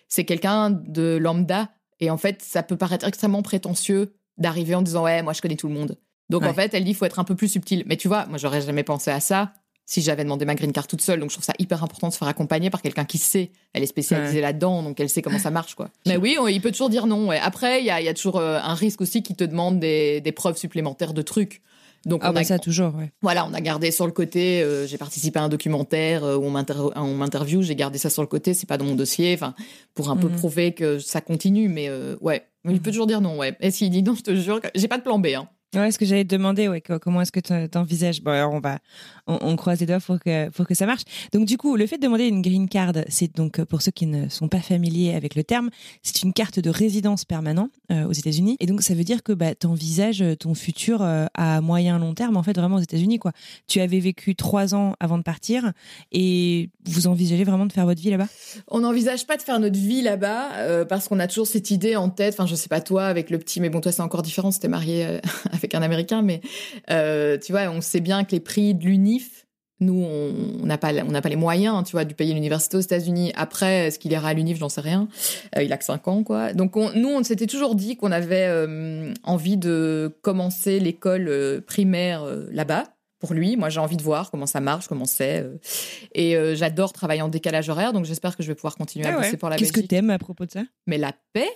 c'est 0.09 0.25
quelqu'un 0.25 0.71
de 0.71 1.17
lambda. 1.17 1.71
Et 2.01 2.11
en 2.11 2.17
fait, 2.17 2.43
ça 2.43 2.63
peut 2.63 2.77
paraître 2.77 3.07
extrêmement 3.07 3.43
prétentieux 3.43 4.15
d'arriver 4.39 4.75
en 4.75 4.83
disant, 4.83 5.05
ouais, 5.05 5.23
moi 5.23 5.33
je 5.33 5.41
connais 5.41 5.57
tout 5.57 5.69
le 5.69 5.75
monde. 5.75 5.99
Donc 6.31 6.45
en 6.45 6.55
fait, 6.55 6.73
elle 6.73 6.85
dit, 6.85 6.91
il 6.91 6.95
faut 6.95 7.05
être 7.05 7.19
un 7.19 7.25
peu 7.25 7.35
plus 7.35 7.49
subtil. 7.49 7.85
Mais 7.87 7.97
tu 7.97 8.09
vois, 8.09 8.27
moi 8.27 8.39
j'aurais 8.39 8.63
jamais 8.63 8.85
pensé 8.85 9.11
à 9.11 9.21
ça 9.21 9.53
si 9.85 10.01
j'avais 10.01 10.25
demandé 10.25 10.45
ma 10.45 10.55
green 10.55 10.73
card 10.73 10.87
toute 10.87 11.01
seule. 11.03 11.21
Donc 11.21 11.31
je 11.31 11.35
trouve 11.35 11.45
ça 11.45 11.55
hyper 11.59 11.83
important 11.85 12.09
de 12.09 12.13
se 12.13 12.19
faire 12.19 12.29
accompagner 12.29 12.71
par 12.71 12.83
quelqu'un 12.83 13.05
qui 13.05 13.19
sait. 13.19 13.51
Elle 13.73 13.83
est 13.83 13.87
spécialisée 13.87 14.41
là-dedans, 14.41 14.83
donc 14.83 14.99
elle 15.01 15.09
sait 15.09 15.23
comment 15.23 15.39
ça 15.39 15.51
marche, 15.51 15.75
quoi. 15.75 15.91
Mais 16.07 16.17
oui, 16.17 16.37
on- 16.41 16.47
il 16.49 16.61
peut 16.61 16.71
toujours 16.71 16.91
dire 16.91 17.07
non. 17.07 17.29
ouais. 17.29 17.39
Après, 17.39 17.81
il 17.81 17.87
y 17.87 17.91
a, 17.91 18.01
il 18.01 18.05
y 18.05 18.09
a 18.09 18.15
toujours 18.15 18.39
euh, 18.39 18.59
un 18.63 18.75
risque 18.75 19.01
aussi 19.01 19.23
qui 19.23 19.35
te 19.35 19.45
demande 19.45 19.81
des, 19.81 20.21
des 20.21 20.33
preuves 20.33 20.57
supplémentaires 20.57 21.13
de 21.15 21.23
trucs. 21.23 21.63
Donc 22.05 22.23
Ah 22.25 22.31
on 22.31 22.33
bah 22.33 22.41
a 22.41 22.45
ça, 22.45 22.59
toujours, 22.59 22.97
ouais. 22.97 23.13
voilà, 23.23 23.47
on 23.47 23.55
a 23.55 23.61
gardé 23.61 23.93
sur 23.93 24.07
le 24.07 24.13
côté. 24.13 24.61
euh, 24.61 24.89
j'ai 24.89 24.99
participé 24.99 25.39
à 25.39 25.43
un 25.45 25.49
documentaire 25.49 26.25
euh, 26.25 26.37
où 26.37 26.45
on 26.47 26.51
m'inter- 26.51 26.75
on 26.97 27.15
m'interview. 27.15 27.63
J'ai 27.63 27.77
gardé 27.77 27.97
ça 27.99 28.11
sur 28.11 28.23
le 28.23 28.27
côté. 28.29 28.55
C'est 28.55 28.67
pas 28.69 28.77
dans 28.77 28.85
mon 28.85 28.97
dossier. 28.97 29.33
Enfin, 29.35 29.55
pour 29.95 30.11
un 30.11 30.17
peu 30.17 30.29
Mhm. 30.29 30.35
prouver 30.37 30.73
que 30.73 30.99
ça 30.99 31.21
continue. 31.21 31.69
Mais 31.69 31.89
euh, 31.89 32.17
ouais, 32.21 32.45
il 32.69 32.81
peut 32.83 32.91
toujours 32.91 33.07
dire 33.07 33.21
non. 33.21 33.39
Ouais. 33.39 33.57
Et 33.61 33.71
s'il 33.71 33.91
dit 33.91 34.03
non, 34.03 34.17
je 34.17 34.23
te 34.23 34.35
jure, 34.35 34.61
j'ai 34.75 34.89
pas 34.89 34.99
de 34.99 35.05
plan 35.05 35.21
B. 35.21 35.27
Hein. 35.37 35.49
Ouais, 35.77 35.91
ce 35.93 35.99
que 35.99 36.05
j'allais 36.05 36.25
te 36.25 36.35
demander, 36.35 36.67
ouais, 36.69 36.81
co- 36.83 36.99
comment 36.99 37.23
est-ce 37.23 37.33
que 37.33 37.41
tu 37.41 37.69
t'envisages? 37.71 38.21
Bon, 38.21 38.33
alors 38.33 38.53
on 38.53 38.61
va, 38.61 38.79
on, 39.27 39.57
croise 39.57 39.81
les 39.81 39.87
doigts 39.87 40.01
pour 40.01 40.19
que 40.19 40.49
que 40.65 40.75
ça 40.75 40.87
marche. 40.87 41.03
Donc 41.33 41.47
du 41.47 41.57
coup, 41.57 41.77
le 41.77 41.87
fait 41.87 41.97
de 41.99 42.03
demander 42.03 42.27
une 42.27 42.43
green 42.43 42.69
card, 42.69 42.93
c'est 43.09 43.35
donc 43.35 43.59
euh, 43.59 43.65
pour 43.65 43.83
ceux 43.83 43.91
qui 43.91 44.07
ne 44.07 44.29
sont 44.29 44.49
pas 44.49 44.61
familiers 44.61 45.15
avec 45.15 45.35
le 45.35 45.45
terme, 45.45 45.71
c'est 46.03 46.23
une 46.23 46.33
carte 46.33 46.59
de 46.61 46.71
résidence 46.71 47.25
permanent 47.25 47.69
euh, 47.91 48.05
aux 48.05 48.13
États-Unis. 48.13 48.57
Et 48.61 48.67
donc 48.67 48.83
ça 48.83 48.95
veut 48.95 49.05
dire 49.05 49.23
que 49.23 49.33
bah, 49.33 49.55
t'envisages 49.55 50.25
ton 50.39 50.55
futur 50.55 51.03
euh, 51.03 51.27
à 51.35 51.61
moyen 51.61 51.99
long 51.99 52.15
terme, 52.15 52.37
en 52.37 52.43
fait, 52.43 52.57
vraiment 52.57 52.77
aux 52.77 52.83
États-Unis, 52.83 53.19
quoi. 53.19 53.33
Tu 53.67 53.81
avais 53.81 54.01
vécu 54.01 54.35
trois 54.35 54.75
ans 54.75 54.95
avant 55.01 55.19
de 55.19 55.23
partir, 55.23 55.73
et 56.11 56.71
vous 56.87 57.07
envisagez 57.07 57.45
vraiment 57.45 57.67
de 57.67 57.73
faire 57.73 57.87
votre 57.87 58.01
vie 58.01 58.11
là-bas? 58.11 58.29
On 58.69 58.81
n'envisage 58.81 59.27
pas 59.27 59.37
de 59.37 59.43
faire 59.43 59.61
notre 59.61 59.79
vie 59.79 60.03
là-bas 60.03 60.85
parce 60.89 61.09
qu'on 61.09 61.19
a 61.19 61.27
toujours 61.27 61.47
cette 61.47 61.71
idée 61.71 61.97
en 61.97 62.09
tête. 62.09 62.35
Enfin, 62.35 62.47
je 62.47 62.55
sais 62.55 62.69
pas 62.69 62.81
toi 62.81 63.05
avec 63.05 63.31
le 63.31 63.39
petit, 63.39 63.61
mais 63.61 63.71
bon, 63.71 63.81
toi 63.81 63.93
c'est 63.93 64.03
encore 64.03 64.23
différent. 64.23 64.51
C'était 64.51 64.69
marié 64.69 65.21
avec 65.53 65.75
un 65.75 65.83
Américain, 65.83 66.23
mais 66.23 66.41
tu 66.89 67.53
vois, 67.53 67.71
on 67.71 67.81
sait 67.81 68.01
bien 68.01 68.25
que 68.25 68.33
les 68.33 68.41
prix 68.41 68.75
de 68.75 68.85
Nous, 69.81 70.01
on 70.05 70.65
n'a 70.65 70.79
pas, 70.79 70.93
on 71.03 71.11
n'a 71.11 71.21
pas 71.23 71.29
les 71.29 71.35
moyens, 71.37 71.83
tu 71.85 71.93
vois, 71.93 72.05
de 72.05 72.15
payer 72.15 72.35
l'université 72.35 72.77
aux 72.77 72.81
États-Unis. 72.81 73.33
Après, 73.35 73.89
est-ce 73.89 73.99
qu'il 73.99 74.13
ira 74.13 74.29
à 74.29 74.33
l'UNIF, 74.35 74.59
j'en 74.59 74.69
sais 74.69 74.81
rien. 74.81 75.09
Euh, 75.57 75.63
il 75.65 75.73
a 75.73 75.77
que 75.77 75.85
5 75.85 76.07
ans, 76.07 76.23
quoi. 76.23 76.53
Donc, 76.53 76.77
on- 76.77 76.93
nous, 76.95 77.09
on 77.09 77.25
s'était 77.25 77.49
toujours 77.49 77.75
dit 77.75 77.97
qu'on 77.97 78.13
avait 78.13 78.47
euh, 78.47 79.13
envie 79.25 79.57
de 79.57 80.17
commencer 80.23 80.79
l'école 80.79 81.27
euh, 81.29 81.61
primaire 81.61 82.25
là-bas. 82.53 82.85
Pour 83.19 83.35
lui, 83.35 83.57
moi, 83.57 83.71
j'ai 83.71 83.81
envie 83.81 83.97
de 83.97 84.03
voir 84.03 84.31
comment 84.31 84.47
ça 84.47 84.61
marche, 84.61 84.87
comment 84.87 85.05
c'est. 85.05 85.47
Et 86.15 86.37
euh, 86.37 86.55
j'adore 86.55 86.93
travailler 86.93 87.23
en 87.23 87.29
décalage 87.29 87.69
horaire, 87.69 87.93
donc 87.93 88.05
j'espère 88.05 88.37
que 88.37 88.43
je 88.45 88.49
vais 88.49 88.55
pouvoir 88.55 88.77
continuer 88.77 89.07
à 89.07 89.17
bosser 89.23 89.37
pour 89.37 89.49
la 89.49 89.55
Ah 89.57 89.59
Qu'est-ce 89.59 89.73
que 89.73 89.81
t'aimes 89.89 90.11
à 90.11 90.19
propos 90.19 90.45
de 90.47 90.51
ça? 90.53 90.63
Mais 90.87 90.99
la 90.99 91.13
paix, 91.33 91.49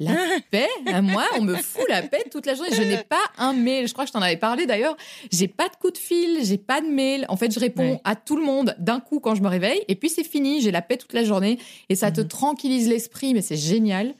la 0.00 0.14
paix, 0.50 0.66
à 0.86 1.02
moi, 1.02 1.24
on 1.38 1.42
me 1.42 1.54
fout 1.54 1.84
la 1.88 2.02
paix 2.02 2.24
toute 2.30 2.46
la 2.46 2.54
journée. 2.54 2.70
Je 2.74 2.82
n'ai 2.82 2.96
pas 3.04 3.20
un 3.38 3.52
mail. 3.52 3.86
Je 3.86 3.92
crois 3.92 4.04
que 4.04 4.08
je 4.08 4.12
t'en 4.12 4.22
avais 4.22 4.36
parlé 4.38 4.66
d'ailleurs. 4.66 4.96
J'ai 5.30 5.46
pas 5.48 5.68
de 5.68 5.76
coup 5.76 5.90
de 5.90 5.98
fil, 5.98 6.38
j'ai 6.44 6.58
pas 6.58 6.80
de 6.80 6.86
mail. 6.86 7.26
En 7.28 7.36
fait, 7.36 7.52
je 7.52 7.60
réponds 7.60 7.92
Ouais. 7.92 8.00
à 8.04 8.16
tout 8.16 8.36
le 8.36 8.42
monde 8.44 8.74
d'un 8.78 8.98
coup 9.00 9.20
quand 9.20 9.34
je 9.34 9.42
me 9.42 9.48
réveille, 9.48 9.82
et 9.88 9.94
puis 9.94 10.08
c'est 10.08 10.24
fini. 10.24 10.60
J'ai 10.62 10.70
la 10.70 10.82
paix 10.82 10.96
toute 10.96 11.12
la 11.12 11.22
journée, 11.24 11.58
et 11.88 11.94
ça 11.94 12.10
te 12.10 12.20
Mhm. 12.22 12.28
tranquillise 12.28 12.88
l'esprit, 12.88 13.34
mais 13.34 13.42
c'est 13.42 13.56
génial. 13.56 14.14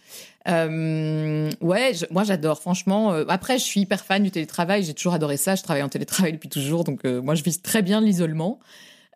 Euh, 0.49 1.51
ouais, 1.61 1.93
je- 1.95 2.07
moi 2.11 2.25
j'adore, 2.25 2.61
franchement. 2.61 3.13
Euh, 3.13 3.25
après, 3.29 3.59
je 3.59 3.65
suis 3.65 3.81
hyper 3.81 4.05
fan 4.05 4.23
du 4.23 4.31
télétravail. 4.31 4.83
J'ai 4.83 4.95
toujours 4.95 5.15
adoré 5.15 5.37
ça. 5.37 5.55
Je 5.55 5.63
travaille 5.63 5.83
en 5.83 5.89
télétravail 5.89 6.33
depuis 6.33 6.49
toujours, 6.49 6.85
donc 6.85 7.05
euh, 7.05 7.21
moi 7.21 7.35
je 7.35 7.43
vis 7.43 7.61
très 7.61 7.83
bien 7.83 8.01
l'isolement. 8.01 8.59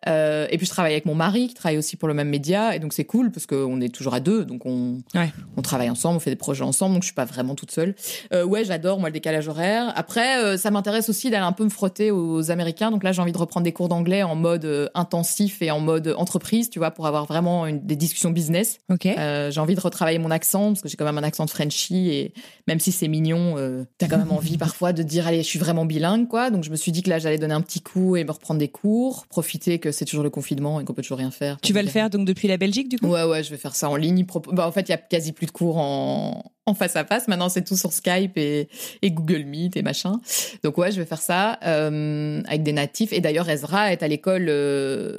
Euh, 0.07 0.47
et 0.49 0.57
puis 0.57 0.65
je 0.65 0.71
travaille 0.71 0.91
avec 0.93 1.05
mon 1.05 1.15
mari 1.15 1.47
qui 1.47 1.53
travaille 1.53 1.77
aussi 1.77 1.95
pour 1.95 2.07
le 2.07 2.13
même 2.13 2.29
média, 2.29 2.75
et 2.75 2.79
donc 2.79 2.93
c'est 2.93 3.05
cool 3.05 3.31
parce 3.31 3.45
qu'on 3.45 3.81
est 3.81 3.89
toujours 3.93 4.13
à 4.13 4.19
deux, 4.19 4.45
donc 4.45 4.65
on, 4.65 4.99
Ouais. 5.15 5.31
on 5.57 5.61
travaille 5.61 5.89
ensemble, 5.89 6.17
on 6.17 6.19
fait 6.19 6.29
des 6.29 6.35
projets 6.35 6.63
ensemble, 6.63 6.93
donc 6.93 7.03
je 7.03 7.07
suis 7.07 7.15
pas 7.15 7.25
vraiment 7.25 7.55
toute 7.55 7.71
seule. 7.71 7.95
Euh, 8.33 8.43
ouais, 8.43 8.63
j'adore 8.65 8.99
moi 8.99 9.09
le 9.09 9.13
décalage 9.13 9.47
horaire. 9.47 9.91
Après, 9.95 10.43
euh, 10.43 10.57
ça 10.57 10.71
m'intéresse 10.71 11.09
aussi 11.09 11.29
d'aller 11.29 11.43
un 11.45 11.51
peu 11.51 11.63
me 11.63 11.69
frotter 11.69 12.11
aux 12.11 12.51
Américains, 12.51 12.91
donc 12.91 13.03
là 13.03 13.11
j'ai 13.11 13.21
envie 13.21 13.31
de 13.31 13.37
reprendre 13.37 13.63
des 13.63 13.73
cours 13.73 13.89
d'anglais 13.89 14.23
en 14.23 14.35
mode 14.35 14.89
intensif 14.93 15.61
et 15.61 15.71
en 15.71 15.79
mode 15.79 16.13
entreprise, 16.17 16.69
tu 16.69 16.79
vois, 16.79 16.91
pour 16.91 17.07
avoir 17.07 17.25
vraiment 17.25 17.65
une- 17.65 17.85
des 17.85 17.95
discussions 17.95 18.31
business. 18.31 18.77
Ok. 18.91 19.05
J'ai 19.05 19.59
envie 19.59 19.75
de 19.75 19.79
retravailler 19.81 20.19
mon 20.19 20.31
accent 20.31 20.69
parce 20.69 20.81
que 20.81 20.89
j'ai 20.89 20.97
quand 20.97 21.05
même 21.05 21.17
un 21.17 21.23
accent 21.23 21.45
de 21.45 21.49
Frenchie 21.49 22.09
et 22.09 22.33
même 22.67 22.79
si 22.79 22.91
c'est 22.91 23.07
mignon, 23.07 23.55
t'as 23.97 24.07
quand 24.07 24.17
même 24.17 24.31
envie 24.31 24.57
parfois 24.57 24.93
de 24.93 25.03
dire 25.03 25.27
allez, 25.27 25.39
je 25.43 25.47
suis 25.47 25.59
vraiment 25.59 25.85
bilingue 25.85 26.27
quoi. 26.27 26.49
Donc 26.49 26.63
je 26.63 26.69
me 26.71 26.75
suis 26.75 26.91
dit 26.91 27.01
que 27.03 27.09
là 27.09 27.19
j'allais 27.19 27.37
donner 27.37 27.53
un 27.53 27.61
petit 27.61 27.81
coup 27.81 28.15
et 28.15 28.23
me 28.23 28.31
reprendre 28.31 28.59
des 28.59 28.67
cours, 28.67 29.25
profiter 29.27 29.79
que 29.79 29.91
c'est 29.95 30.05
toujours 30.05 30.23
le 30.23 30.29
confinement 30.29 30.79
et 30.79 30.85
qu'on 30.85 30.93
peut 30.93 31.01
toujours 31.01 31.17
rien 31.17 31.31
faire. 31.31 31.57
Tu 31.61 31.73
vas 31.73 31.81
le 31.81 31.87
faire 31.89 32.09
donc 32.09 32.25
depuis 32.27 32.47
la 32.47 32.57
Belgique, 32.57 32.89
du 32.89 32.99
coup? 32.99 33.07
Ouais 33.07 33.23
ouais, 33.23 33.41
je 33.43 33.49
vais 33.49 33.57
faire 33.57 33.75
ça 33.75 33.89
en 33.89 33.95
ligne. 33.95 34.25
Bah, 34.51 34.67
en 34.67 34.71
fait, 34.71 34.81
il 34.81 34.89
y 34.89 34.93
a 34.93 34.97
quasi 34.97 35.31
plus 35.31 35.47
de 35.47 35.51
cours 35.51 35.77
en 35.77 36.51
en 36.67 36.73
face 36.73 36.95
à 36.95 37.05
face. 37.05 37.27
Maintenant, 37.27 37.47
c'est 37.49 37.63
tout 37.63 37.77
sur 37.77 37.93
Skype 37.93 38.37
et, 38.37 38.69
et 39.01 39.11
Google 39.11 39.43
Meet 39.45 39.77
et 39.77 39.81
machin. 39.83 40.19
Donc 40.63 40.77
ouais, 40.77 40.91
je 40.91 40.99
vais 40.99 41.05
faire 41.05 41.21
ça 41.21 41.59
euh, 41.63 42.41
avec 42.47 42.63
des 42.63 42.73
natifs. 42.73 43.13
Et 43.13 43.21
d'ailleurs, 43.21 43.47
Ezra 43.49 43.91
est 43.91 44.01
à 44.03 44.07
l'école 44.07 44.47
euh, 44.49 45.17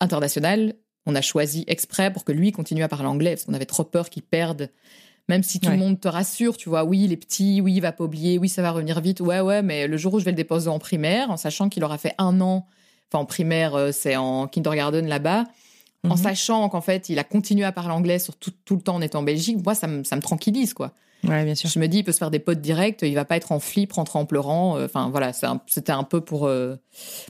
internationale. 0.00 0.74
On 1.06 1.14
a 1.14 1.20
choisi 1.20 1.64
exprès 1.68 2.12
pour 2.12 2.24
que 2.24 2.32
lui 2.32 2.50
continue 2.52 2.82
à 2.82 2.88
parler 2.88 3.06
anglais 3.06 3.32
parce 3.34 3.44
qu'on 3.44 3.54
avait 3.54 3.66
trop 3.66 3.84
peur 3.84 4.10
qu'il 4.10 4.22
perde. 4.22 4.70
Même 5.28 5.42
si 5.42 5.58
tout 5.60 5.66
Ouais. 5.68 5.74
le 5.74 5.80
monde 5.80 6.00
te 6.00 6.06
rassure, 6.08 6.56
tu 6.56 6.68
vois, 6.68 6.84
oui, 6.84 7.02
il 7.04 7.12
est 7.12 7.16
petit, 7.16 7.60
oui, 7.60 7.74
il 7.74 7.80
va 7.80 7.90
pas 7.92 8.04
oublier, 8.04 8.38
oui, 8.38 8.48
ça 8.48 8.62
va 8.62 8.70
revenir 8.70 9.00
vite, 9.00 9.20
ouais, 9.20 9.40
ouais, 9.40 9.60
mais 9.60 9.88
le 9.88 9.96
jour 9.96 10.14
où 10.14 10.20
je 10.20 10.24
vais 10.24 10.30
le 10.30 10.36
déposer 10.36 10.68
en 10.68 10.78
primaire, 10.78 11.30
en 11.32 11.36
sachant 11.36 11.68
qu'il 11.68 11.82
aura 11.82 11.98
fait 11.98 12.14
un 12.18 12.40
an, 12.40 12.66
enfin 13.12 13.22
en 13.22 13.26
primaire, 13.26 13.74
euh, 13.74 13.92
c'est 13.92 14.16
en 14.16 14.46
kindergarten 14.46 15.06
là-bas, 15.06 15.44
en 16.04 16.10
Mhm. 16.10 16.16
sachant 16.16 16.68
qu'en 16.68 16.80
fait, 16.80 17.08
il 17.08 17.18
a 17.18 17.24
continué 17.24 17.64
à 17.64 17.72
parler 17.72 17.90
anglais 17.92 18.18
sur 18.18 18.36
tout, 18.36 18.52
tout 18.64 18.76
le 18.76 18.82
temps 18.82 18.94
en 18.96 19.00
étant 19.00 19.20
en 19.20 19.22
Belgique, 19.24 19.58
moi, 19.64 19.74
ça 19.74 19.86
me, 19.86 20.04
ça 20.04 20.16
me 20.16 20.22
tranquillise, 20.22 20.72
quoi. 20.74 20.92
Ouais, 21.26 21.44
bien 21.44 21.54
sûr. 21.56 21.68
Je 21.68 21.80
me 21.80 21.88
dis, 21.88 21.98
il 21.98 22.04
peut 22.04 22.12
se 22.12 22.18
faire 22.18 22.30
des 22.30 22.38
potes 22.38 22.60
directs, 22.60 23.00
il 23.02 23.14
va 23.14 23.24
pas 23.24 23.36
être 23.36 23.50
en 23.50 23.58
flip, 23.58 23.92
rentrer 23.94 24.18
en 24.18 24.26
pleurant. 24.26 24.76
euh, 24.76 24.84
Enfin, 24.84 25.08
voilà, 25.10 25.32
c'était 25.32 25.90
un, 25.90 26.04
peu 26.04 26.20
pour, 26.20 26.46
euh, 26.46 26.76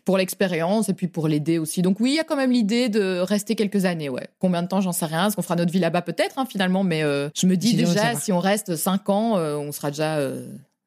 pour 0.05 0.19
l'expérience 0.19 0.89
et 0.91 0.93
puis 0.93 1.07
pour 1.09 1.29
l'aider 1.29 1.57
aussi. 1.59 1.81
Donc, 1.81 2.01
oui, 2.01 2.11
il 2.11 2.15
y 2.17 2.19
a 2.19 2.25
quand 2.25 2.37
même 2.37 2.51
l'idée 2.51 2.89
de 2.91 3.21
rester 3.21 3.55
quelques 3.55 3.85
années, 3.87 4.11
ouais. 4.11 4.27
Combien 4.41 4.63
de 4.63 4.69
temps, 4.69 4.83
j'en 4.83 4.93
sais 4.93 5.07
rien. 5.07 5.29
Est-ce 5.29 5.37
qu'on 5.37 5.43
fera 5.43 5.57
notre 5.57 5.73
vie 5.73 5.79
là-bas, 5.79 6.03
peut-être, 6.03 6.39
hein, 6.39 6.45
finalement, 6.51 6.83
mais 6.85 7.03
euh, 7.05 7.31
je 7.35 7.47
me 7.47 7.57
dis 7.57 7.75
déjà, 7.75 8.15
si 8.17 8.33
on 8.33 8.41
reste 8.41 8.77
cinq 8.77 9.09
ans, 9.09 9.39
euh, 9.39 9.57
on 9.57 9.73
sera 9.73 9.91
déjà. 9.91 10.19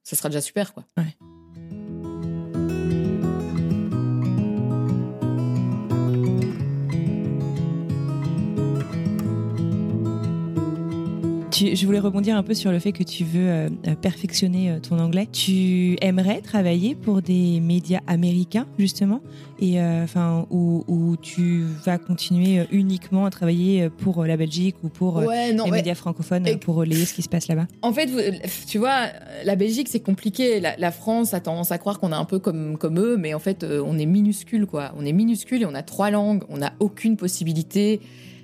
ça 0.04 0.15
sera 0.15 0.30
déjà 0.30 0.41
super, 0.41 0.73
quoi. 0.73 0.84
Tu- 11.59 11.75
je 11.75 11.85
voulais 11.85 11.99
rebondir 11.99 12.37
un 12.37 12.43
peu 12.43 12.53
sur 12.53 12.71
le 12.71 12.79
fait 12.79 12.93
que 12.93 13.03
tu 13.03 13.25
veux 13.25 13.49
euh, 13.49 13.69
perfectionner 14.01 14.71
euh, 14.71 14.79
ton 14.79 14.97
anglais. 14.97 15.25
Tu 15.29 15.97
aimerais 15.99 16.39
travailler 16.39 16.95
pour 16.95 17.21
des 17.21 17.59
médias 17.59 17.99
américains 18.07 18.65
justement, 18.77 19.19
et 19.59 19.81
euh, 19.81 20.05
enfin 20.05 20.45
où, 20.51 20.85
où 20.87 21.17
tu 21.17 21.63
vas 21.85 21.97
continuer 21.97 22.65
uniquement 22.71 23.25
à 23.25 23.29
travailler 23.29 23.89
pour 23.89 24.23
la 24.23 24.37
Belgique 24.37 24.77
ou 24.83 24.87
pour 24.87 25.17
Ouais, 25.17 25.51
non, 25.51 25.65
les 25.65 25.71
ouais. 25.71 25.77
médias 25.79 25.95
francophones 25.95 26.47
Et- 26.47 26.55
pour 26.55 26.75
relayer 26.75 27.03
ce 27.03 27.13
qui 27.13 27.23
se 27.23 27.27
passe 27.27 27.49
là-bas? 27.49 27.67
En 27.81 27.91
fait, 27.91 28.05
vous- 28.05 28.21
tu 28.65 28.77
vois, 28.77 29.07
la 29.43 29.57
Belgique, 29.57 29.89
c'est 29.89 29.99
compliqué. 29.99 30.61
La, 30.61 30.77
la 30.77 30.91
France 30.91 31.33
a 31.33 31.41
tendance 31.41 31.73
à 31.73 31.77
croire 31.77 31.99
qu'on 31.99 32.13
est 32.13 32.15
un 32.15 32.23
peu 32.23 32.39
comme, 32.39 32.77
comme 32.77 32.97
eux, 32.99 33.17
mais 33.17 33.33
en 33.33 33.39
fait, 33.39 33.65
on 33.65 33.97
est 33.99 34.05
minuscule, 34.05 34.65
quoi. 34.65 34.93
On 34.97 35.03
est 35.05 35.11
minuscule 35.11 35.63
et 35.63 35.65
on 35.65 35.75
a 35.75 35.83
trois 35.83 36.09
langues. 36.09 36.43
On 36.47 36.59
n'a 36.59 36.71
aucune 36.79 37.17
possibilité 37.17 37.99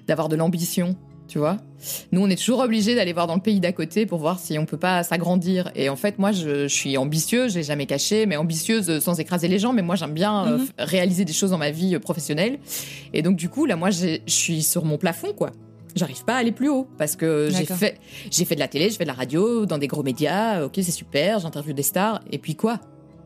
d'avoir 0.05 0.27
de 0.27 0.35
l'ambition. 0.35 0.97
Tu 1.27 1.37
vois? 1.39 1.57
Nous, 2.11 2.21
on 2.21 2.29
est 2.29 2.35
toujours 2.35 2.59
obligé 2.59 2.95
d'aller 2.95 3.13
voir 3.13 3.27
dans 3.27 3.35
le 3.35 3.41
pays 3.41 3.59
d'à 3.59 3.71
côté 3.71 4.05
pour 4.05 4.19
voir 4.19 4.39
si 4.39 4.57
on 4.57 4.65
peut 4.65 4.77
pas 4.77 5.03
s'agrandir. 5.03 5.71
Et 5.75 5.89
en 5.89 5.95
fait, 5.95 6.17
moi, 6.19 6.31
je, 6.31 6.67
suis 6.67 6.97
ambitieuse, 6.97 7.53
je 7.53 7.57
l'ai 7.59 7.63
jamais 7.63 7.85
caché, 7.85 8.25
mais 8.25 8.37
ambitieuse 8.37 8.99
sans 8.99 9.19
écraser 9.19 9.47
les 9.47 9.59
gens. 9.59 9.73
Mais 9.73 9.81
moi, 9.81 9.95
j'aime 9.95 10.13
bien 10.13 10.45
euh, 10.47 10.57
Mhm. 10.57 10.67
réaliser 10.79 11.25
des 11.25 11.33
choses 11.33 11.51
dans 11.51 11.57
ma 11.57 11.71
vie 11.71 11.95
euh, 11.95 11.99
professionnelle. 11.99 12.59
Et 13.13 13.21
donc, 13.21 13.35
du 13.35 13.49
coup, 13.49 13.65
là, 13.65 13.75
moi, 13.75 13.89
je 13.91 14.19
suis 14.27 14.63
sur 14.63 14.85
mon 14.85 14.97
plafond, 14.97 15.33
quoi. 15.33 15.51
J'arrive 15.95 16.25
pas 16.25 16.33
à 16.35 16.37
aller 16.39 16.51
plus 16.51 16.67
haut 16.67 16.87
parce 16.97 17.15
que 17.15 17.49
j'ai 17.51 17.63
fait, 17.65 17.97
j'ai 18.29 18.43
fait 18.43 18.55
de 18.55 18.59
la 18.59 18.67
télé, 18.67 18.89
j'ai 18.89 18.97
fait 18.97 19.05
de 19.05 19.09
la 19.09 19.13
radio, 19.13 19.65
dans 19.65 19.77
des 19.77 19.87
gros 19.87 20.03
médias. 20.03 20.63
Ok, 20.65 20.73
c'est 20.75 20.91
super, 20.91 21.39
j'interviewe 21.39 21.73
des 21.73 21.83
stars. 21.83 22.21
Et 22.31 22.37
puis 22.37 22.55
quoi? 22.55 22.79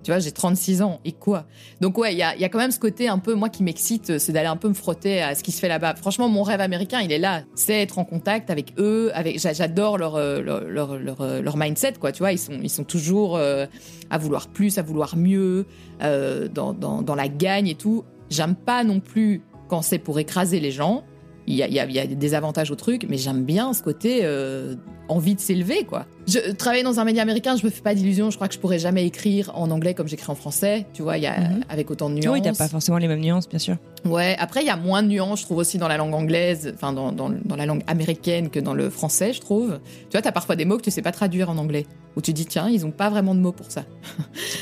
Tu 0.04 0.12
vois, 0.12 0.20
j'ai 0.20 0.32
36 0.32 0.82
ans. 0.82 1.00
Et 1.06 1.12
quoi? 1.12 1.46
Donc 1.82 1.98
ouais, 1.98 2.14
il 2.14 2.18
y 2.18 2.24
a, 2.24 2.50
quand 2.50 2.58
même 2.58 2.72
ce 2.72 2.80
côté 2.80 3.08
un 3.08 3.20
peu, 3.20 3.34
moi, 3.34 3.50
qui 3.50 3.64
m'excite, 3.64 4.18
c'est 4.18 4.32
d'aller 4.32 4.48
un 4.48 4.56
peu 4.56 4.70
me 4.70 4.74
frotter 4.74 5.22
à 5.22 5.36
ce 5.36 5.44
qui 5.44 5.52
se 5.52 5.60
fait 5.60 5.68
là-bas. 5.68 5.96
Franchement, 5.96 6.30
mon 6.30 6.44
rêve 6.44 6.62
américain, 6.62 7.02
il 7.02 7.12
est 7.12 7.20
là. 7.20 7.44
C'est 7.56 7.82
être 7.82 8.00
en 8.00 8.06
contact 8.06 8.50
avec 8.50 8.74
eux. 8.78 9.12
J'adore 9.36 9.98
leur, 9.98 10.16
euh, 10.16 10.42
leur, 10.42 10.62
leur, 10.64 10.98
leur, 10.98 11.22
euh, 11.22 11.42
leur 11.42 11.58
mindset, 11.58 11.94
quoi. 12.00 12.12
Tu 12.12 12.20
vois, 12.20 12.32
ils 12.32 12.40
sont, 12.40 12.60
ils 12.62 12.70
sont 12.70 12.84
toujours 12.84 13.38
euh, 13.38 13.66
à 14.10 14.18
vouloir 14.18 14.48
plus, 14.48 14.78
à 14.78 14.82
vouloir 14.82 15.16
mieux, 15.18 15.66
dans, 16.02 16.74
dans, 16.74 17.02
dans 17.02 17.16
la 17.16 17.28
gagne 17.28 17.68
et 17.68 17.76
tout. 17.76 18.06
J'aime 18.30 18.56
pas 18.56 18.84
non 18.84 19.00
plus 19.00 19.42
quand 19.68 19.82
c'est 19.82 20.00
pour 20.00 20.20
écraser 20.20 20.60
les 20.60 20.72
gens. 20.72 21.04
Il 21.50 21.56
y 21.56 21.64
a, 21.64 21.68
y 21.68 21.98
y 21.98 22.08
des 22.16 22.34
avantages 22.36 22.70
au 22.72 22.76
truc, 22.76 23.08
mais 23.10 23.18
j'aime 23.18 23.44
bien 23.44 23.74
ce 23.74 23.82
côté 23.82 24.20
euh, 24.24 24.76
envie 25.08 25.34
de 25.34 25.40
s'élever, 25.40 25.84
quoi. 25.84 26.06
Je 26.28 26.52
travaille 26.52 26.84
dans 26.84 27.00
un 27.00 27.04
média 27.06 27.24
américain, 27.24 27.56
je 27.58 27.66
me 27.66 27.72
fais 27.72 27.82
pas 27.82 27.96
d'illusions. 27.96 28.30
Je 28.30 28.36
crois 28.36 28.48
que 28.48 28.54
je 28.54 28.60
pourrais 28.60 28.78
jamais 28.78 29.04
écrire 29.08 29.52
en 29.56 29.72
anglais 29.72 29.96
comme 29.96 30.08
j'écris 30.08 30.32
en 30.32 30.36
français. 30.36 30.86
Tu 30.94 31.02
vois, 31.02 31.18
il 31.18 31.24
y 31.24 31.28
a 31.28 31.40
Mhm. 31.40 31.62
avec 31.68 31.90
autant 31.90 32.10
de 32.12 32.16
nuances. 32.16 32.28
Oui, 32.34 32.42
t'as 32.44 32.54
pas 32.54 32.68
forcément 32.68 33.00
les 33.00 33.08
mêmes 33.08 33.20
nuances, 33.22 33.50
bien 33.50 33.58
sûr. 33.58 33.78
Ouais, 34.06 34.36
après, 34.38 34.62
il 34.62 34.68
y 34.68 34.70
a 34.70 34.78
moins 34.78 35.02
de 35.02 35.08
nuances, 35.08 35.40
je 35.42 35.46
trouve 35.46 35.58
aussi 35.58 35.80
dans 35.80 35.88
la 35.88 35.98
langue 35.98 36.14
anglaise, 36.14 36.72
enfin, 36.76 36.94
dans, 36.94 37.12
dans, 37.12 37.30
dans 37.44 37.56
la 37.56 37.66
langue 37.66 37.82
américaine 37.88 38.50
que 38.52 38.60
dans 38.60 38.76
le 38.76 38.92
français, 38.92 39.34
je 39.34 39.42
trouve. 39.42 39.80
Tu 40.04 40.10
vois, 40.12 40.22
t'as 40.22 40.32
parfois 40.32 40.56
des 40.56 40.66
mots 40.66 40.78
que 40.78 40.84
tu 40.84 40.92
sais 40.92 41.02
pas 41.02 41.12
traduire 41.12 41.50
en 41.50 41.58
anglais, 41.58 41.88
où 42.16 42.22
tu 42.22 42.32
dis, 42.32 42.46
tiens, 42.46 42.70
ils 42.70 42.86
ont 42.86 42.92
pas 42.92 43.10
vraiment 43.10 43.34
de 43.34 43.40
mots 43.40 43.52
pour 43.52 43.72
ça. 43.72 43.86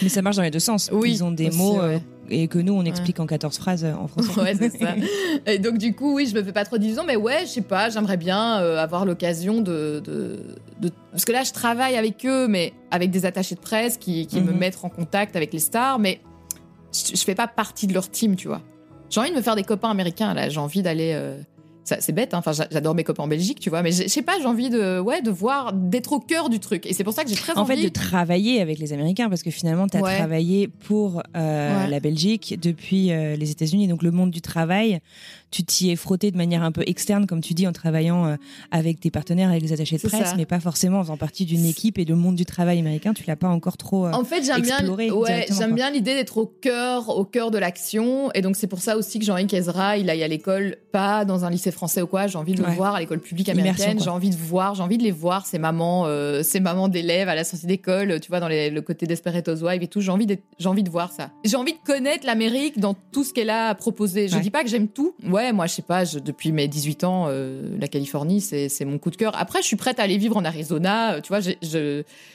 Mais 0.01 0.07
ça 0.09 0.21
marche 0.21 0.37
dans 0.37 0.41
les 0.43 0.51
deux 0.51 0.59
sens. 0.59 0.89
Oui, 0.93 1.11
Ils 1.11 1.23
ont 1.25 1.31
des 1.31 1.47
aussi, 1.47 1.57
mots 1.57 1.79
ouais. 1.79 1.95
euh, 1.95 1.99
et 2.29 2.47
que 2.47 2.59
nous, 2.59 2.73
on 2.73 2.83
explique 2.83 3.19
en 3.19 3.25
14 3.25 3.57
phrases 3.57 3.83
euh, 3.85 3.93
en 3.93 4.07
français. 4.07 4.39
Ouais, 4.41 4.53
c'est 4.55 4.77
ça. 4.77 4.95
Et 5.45 5.59
donc, 5.59 5.77
du 5.77 5.93
coup, 5.95 6.15
oui, 6.15 6.27
je 6.27 6.35
me 6.35 6.43
fais 6.43 6.51
pas 6.51 6.65
trop 6.65 6.77
d'illusions, 6.77 7.03
mais 7.05 7.15
ouais, 7.15 7.41
je 7.41 7.47
sais 7.51 7.61
pas, 7.61 7.89
j'aimerais 7.89 8.17
bien 8.17 8.59
euh, 8.61 8.77
avoir 8.77 9.05
l'occasion 9.05 9.61
de, 9.61 10.01
de, 10.03 10.39
de- 10.81 10.91
Parce 11.11 11.25
que 11.25 11.31
là, 11.31 11.43
je 11.43 11.51
travaille 11.53 11.95
avec 11.95 12.25
eux, 12.25 12.47
mais 12.47 12.73
avec 12.91 13.11
des 13.11 13.25
attachés 13.25 13.55
de 13.55 13.59
presse 13.61 13.97
qui, 13.97 14.27
qui 14.27 14.41
me 14.41 14.51
Mhm. 14.51 14.57
mettent 14.57 14.79
en 14.83 14.89
contact 14.89 15.35
avec 15.35 15.53
les 15.53 15.59
stars, 15.59 15.99
mais 15.99 16.19
je, 16.93 17.15
je 17.15 17.23
fais 17.23 17.35
pas 17.35 17.47
partie 17.47 17.87
de 17.87 17.93
leur 17.93 18.09
team, 18.09 18.35
tu 18.35 18.47
vois. 18.47 18.61
J'ai 19.09 19.19
envie 19.21 19.31
de 19.31 19.35
me 19.35 19.41
faire 19.41 19.55
des 19.55 19.63
copains 19.63 19.89
américains, 19.89 20.33
là, 20.33 20.49
j'ai 20.49 20.59
envie 20.59 20.81
d'aller. 20.81 21.11
euh, 21.13 21.37
C'est 21.99 22.11
bête, 22.11 22.33
hein. 22.33 22.39
enfin 22.39 22.51
j'a- 22.51 22.67
j'adore 22.71 22.95
mes 22.95 23.03
copains 23.03 23.23
en 23.23 23.27
Belgique, 23.27 23.59
tu 23.59 23.69
vois, 23.69 23.81
mais 23.81 23.91
je 23.91 24.07
sais 24.07 24.21
pas, 24.21 24.33
j'ai 24.39 24.45
envie 24.45 24.69
de, 24.69 24.99
ouais, 24.99 25.21
de 25.21 25.31
voir, 25.31 25.71
d'être 25.73 26.11
au 26.13 26.19
cœur 26.19 26.49
du 26.49 26.59
truc. 26.59 26.85
Et 26.85 26.93
c'est 26.93 27.03
pour 27.03 27.13
ça 27.13 27.23
que 27.23 27.29
j'ai 27.29 27.35
très 27.35 27.53
En 27.57 27.61
envie. 27.61 27.75
fait, 27.77 27.83
de 27.83 27.89
travailler 27.89 28.61
avec 28.61 28.79
les 28.79 28.93
Américains, 28.93 29.29
parce 29.29 29.43
que 29.43 29.51
finalement, 29.51 29.87
tu 29.87 29.97
as 29.97 30.01
Ouais. 30.01 30.17
travaillé 30.17 30.67
pour 30.67 31.21
euh, 31.35 31.83
Ouais. 31.83 31.89
la 31.89 31.99
Belgique 31.99 32.57
depuis 32.61 33.11
euh, 33.11 33.35
les 33.35 33.51
États-Unis. 33.51 33.87
Donc, 33.87 34.03
le 34.03 34.11
monde 34.11 34.31
du 34.31 34.41
travail, 34.41 34.99
tu 35.49 35.63
t'y 35.63 35.89
es 35.91 35.95
frotté 35.95 36.29
de 36.31 36.37
manière 36.37 36.61
un 36.63 36.71
peu 36.73 36.83
externe, 36.85 37.25
comme 37.25 37.41
tu 37.41 37.53
dis, 37.53 37.65
en 37.67 37.71
travaillant 37.71 38.25
euh, 38.27 38.35
avec 38.71 38.99
tes 38.99 39.11
partenaires, 39.11 39.49
avec 39.49 39.61
les 39.63 39.71
attachés 39.73 39.97
de 39.97 40.01
presse, 40.07 40.29
ça. 40.31 40.35
mais 40.35 40.45
pas 40.45 40.59
forcément 40.59 40.99
en 40.99 41.03
faisant 41.03 41.17
partie 41.17 41.45
d'une 41.45 41.65
équipe. 41.65 41.97
Et 41.97 42.05
le 42.05 42.15
monde 42.15 42.35
du 42.35 42.45
travail 42.45 42.79
américain, 42.79 43.13
tu 43.13 43.23
l'as 43.27 43.35
pas 43.37 43.47
encore 43.47 43.77
trop. 43.77 44.07
En 44.07 44.23
fait, 44.25 44.43
j'aime 44.43 44.61
bien, 44.61 44.85
ouais, 44.89 45.45
j'aime 45.57 45.75
l'idée 45.93 46.15
d'être 46.15 46.37
au 46.37 46.45
cœur, 46.47 47.09
au 47.17 47.23
cœur 47.23 47.49
de 47.51 47.57
l'action. 47.57 48.29
Et 48.33 48.41
donc, 48.41 48.55
c'est 48.57 48.67
pour 48.67 48.79
ça 48.79 48.97
aussi 48.97 49.19
que 49.19 49.25
j'ai 49.25 49.31
envie 49.31 49.47
qu'Ezra, 49.47 49.97
il 49.97 50.09
aille 50.09 50.23
à 50.23 50.27
l'école, 50.27 50.77
pas 50.97 51.25
dans 51.25 51.45
un 51.45 51.49
lycée 51.51 51.69
français 51.71 52.01
ou 52.01 52.07
quoi. 52.07 52.25
J'ai 52.27 52.37
envie 52.37 52.53
de 52.53 52.61
le 52.61 52.67
Ouais. 52.69 52.73
voir 52.75 52.95
à 52.95 52.99
l'école 52.99 53.19
publique 53.19 53.49
américaine. 53.49 53.99
J'ai 54.03 54.09
envie 54.09 54.31
de 54.31 54.35
voir, 54.35 54.73
j'ai 54.73 54.81
envie 54.81 54.97
de 54.97 55.03
les 55.03 55.11
voir, 55.11 55.45
ces 55.45 55.59
mamans, 55.59 56.05
euh, 56.07 56.41
ces 56.43 56.59
mamans 56.59 56.87
d'élèves 56.87 57.29
à 57.29 57.35
la 57.35 57.43
sortie 57.43 57.67
d'école, 57.67 58.19
tu 58.19 58.29
vois, 58.29 58.39
dans 58.39 58.47
les- 58.47 58.69
le 58.71 58.81
côté 58.81 59.05
Desperate 59.05 59.47
Housewives 59.47 59.83
et 59.83 59.87
tout. 59.87 60.01
J'ai 60.01 60.11
envie 60.11 60.27
j'ai 60.59 60.67
envie 60.69 60.83
de 60.83 60.89
voir 60.89 61.11
ça. 61.11 61.29
J'ai 61.45 61.55
envie 61.55 61.73
de 61.73 61.77
connaître 61.85 62.25
l'Amérique 62.25 62.79
dans 62.79 62.95
tout 63.11 63.23
ce 63.23 63.31
qu'elle 63.33 63.49
a 63.51 63.67
à 63.69 63.75
proposer. 63.75 64.27
Je 64.27 64.35
Ouais. 64.35 64.41
dis 64.41 64.49
pas 64.49 64.63
que 64.63 64.69
j'aime 64.69 64.87
tout. 64.87 65.13
Ouais, 65.23 65.53
moi, 65.53 65.67
je 65.67 65.73
sais 65.75 65.81
pas, 65.83 66.03
je- 66.03 66.19
depuis 66.19 66.51
mes 66.51 66.67
18 66.67 67.03
ans, 67.03 67.25
euh, 67.29 67.61
la 67.79 67.87
Californie, 67.87 68.41
c'est 68.41 68.85
mon 68.85 68.97
coup 68.97 69.11
de 69.11 69.15
cœur. 69.17 69.33
Après, 69.37 69.61
je 69.61 69.67
suis 69.67 69.75
prête 69.75 69.99
à 69.99 70.03
aller 70.03 70.17
vivre 70.17 70.35
en 70.37 70.45
Arizona. 70.45 71.13
euh, 71.13 71.21
Tu 71.21 71.27
vois, 71.29 71.39
je, 71.41 71.51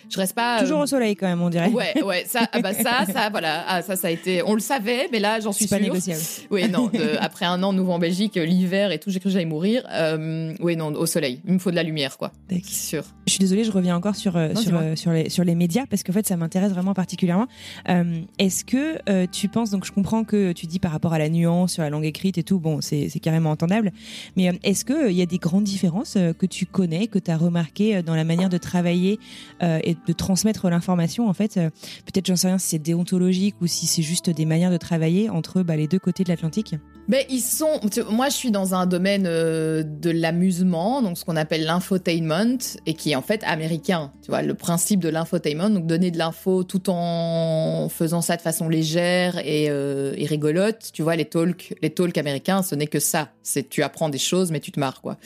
je 0.08 0.16
reste 0.16 0.34
pas. 0.34 0.60
Toujours 0.60 0.80
euh, 0.80 0.84
au 0.84 0.86
soleil, 0.86 1.16
quand 1.16 1.26
même, 1.26 1.42
on 1.42 1.48
dirait. 1.50 1.68
Ouais, 1.70 2.02
ouais, 2.04 2.24
ça, 2.26 2.40
ah 2.52 2.60
bah 2.60 2.72
ça, 2.74 3.04
ça, 3.12 3.28
voilà, 3.30 3.64
ah, 3.68 3.82
ça, 3.82 3.96
ça 3.96 4.08
a 4.08 4.10
été, 4.10 4.42
on 4.44 4.54
le 4.54 4.60
savait, 4.60 5.08
mais 5.12 5.18
là, 5.18 5.40
j'en 5.40 5.52
suis 5.52 5.66
pas 5.66 5.76
sûre. 5.76 5.86
négociable. 5.86 6.20
Oui, 6.50 6.68
non, 6.68 6.86
de- 6.88 7.16
après 7.20 7.46
un 7.46 7.62
an 7.62 7.72
nouveau 7.72 7.92
en 7.92 7.98
Belgique, 7.98 8.36
l'hiver 8.52 8.92
et 8.92 8.98
tout, 8.98 9.10
j'ai 9.10 9.18
cru 9.18 9.28
que 9.28 9.32
j'allais 9.32 9.44
mourir. 9.44 9.82
Euh, 9.90 10.54
oui, 10.60 10.76
non, 10.76 10.92
au 10.94 11.06
soleil, 11.06 11.40
il 11.46 11.54
me 11.54 11.58
faut 11.58 11.70
de 11.70 11.76
la 11.76 11.82
lumière, 11.82 12.18
quoi. 12.18 12.32
D'accord. 12.48 12.64
C'est 12.66 12.88
sûr. 12.88 13.04
Je 13.26 13.32
suis 13.32 13.40
désolée, 13.40 13.64
je 13.64 13.72
reviens 13.72 13.96
encore 13.96 14.16
sur, 14.16 14.36
euh, 14.36 14.52
Non, 14.52 14.60
sur, 14.60 14.76
euh, 14.76 14.96
sur, 14.96 15.12
les, 15.12 15.28
sur 15.28 15.44
les 15.44 15.54
médias 15.54 15.84
parce 15.88 16.02
qu'en 16.02 16.12
fait, 16.12 16.26
ça 16.26 16.36
m'intéresse 16.36 16.72
vraiment 16.72 16.94
particulièrement. 16.94 17.46
Euh, 17.88 18.20
Est-ce 18.38 18.64
que 18.64 19.26
tu 19.26 19.48
penses, 19.48 19.70
donc 19.70 19.84
je 19.84 19.92
comprends 19.92 20.24
que 20.24 20.52
tu 20.52 20.66
dis 20.66 20.78
par 20.78 20.92
rapport 20.92 21.12
à 21.12 21.18
la 21.18 21.28
nuance 21.28 21.72
sur 21.72 21.82
la 21.82 21.90
langue 21.90 22.04
écrite 22.04 22.38
et 22.38 22.42
tout, 22.42 22.58
bon, 22.58 22.80
c'est 22.80 23.08
carrément 23.20 23.50
entendable, 23.50 23.92
mais 24.36 24.52
est-ce 24.62 24.84
qu'il 24.84 25.10
il 25.10 25.16
y 25.16 25.22
a 25.22 25.26
des 25.26 25.38
grandes 25.38 25.64
différences 25.64 26.16
que 26.38 26.46
tu 26.46 26.66
connais, 26.66 27.06
que 27.06 27.18
tu 27.18 27.30
as 27.30 27.36
remarquées 27.36 28.02
dans 28.02 28.14
la 28.14 28.24
manière 28.24 28.48
de 28.48 28.58
travailler 28.58 29.18
et 29.60 29.96
de 30.06 30.12
transmettre 30.12 30.68
l'information 30.68 31.28
En 31.28 31.34
fait, 31.34 31.54
peut-être, 31.54 32.26
j'en 32.26 32.36
sais 32.36 32.48
rien 32.48 32.58
si 32.58 32.68
c'est 32.68 32.78
déontologique 32.78 33.56
ou 33.60 33.66
si 33.66 33.86
c'est 33.86 34.02
juste 34.02 34.30
des 34.30 34.44
manières 34.44 34.70
de 34.70 34.76
travailler 34.76 35.30
entre 35.30 35.62
bah, 35.62 35.76
les 35.76 35.88
deux 35.88 35.98
côtés 35.98 36.24
de 36.24 36.28
l'Atlantique? 36.28 36.74
Mais 37.08 37.26
ils 37.30 37.40
sont. 37.40 37.80
Moi, 38.10 38.28
je 38.32 38.36
suis 38.36 38.50
dans 38.50 38.74
un 38.74 38.86
domaine 38.86 39.24
euh, 39.26 39.82
de 39.84 40.10
l'amusement, 40.10 41.02
donc 41.02 41.18
ce 41.18 41.24
qu'on 41.24 41.36
appelle 41.36 41.64
l'infotainment, 41.64 42.58
et 42.86 42.94
qui 42.94 43.12
est 43.12 43.14
en 43.14 43.22
fait 43.22 43.42
américain. 43.44 44.10
Tu 44.22 44.30
vois, 44.30 44.42
le 44.42 44.54
principe 44.54 45.00
de 45.00 45.08
l'infotainment, 45.08 45.70
donc 45.70 45.86
donner 45.86 46.10
de 46.10 46.18
l'info 46.18 46.64
tout 46.64 46.88
en 46.88 47.88
faisant 47.88 48.22
ça 48.22 48.36
de 48.36 48.42
façon 48.42 48.68
légère 48.68 49.38
et, 49.38 49.68
euh, 49.70 50.14
et 50.16 50.26
rigolote. 50.26 50.90
Tu 50.92 51.02
vois, 51.02 51.14
les 51.14 51.26
talks, 51.26 51.74
les 51.82 51.90
talks 51.90 52.18
américains, 52.18 52.62
ce 52.62 52.74
n'est 52.74 52.86
que 52.86 53.00
ça. 53.00 53.28
C'est 53.42 53.68
tu 53.68 53.82
apprends 53.82 54.08
des 54.08 54.18
choses, 54.18 54.50
mais 54.50 54.60
tu 54.60 54.72
te 54.72 54.80
marres, 54.80 55.00
quoi. 55.00 55.18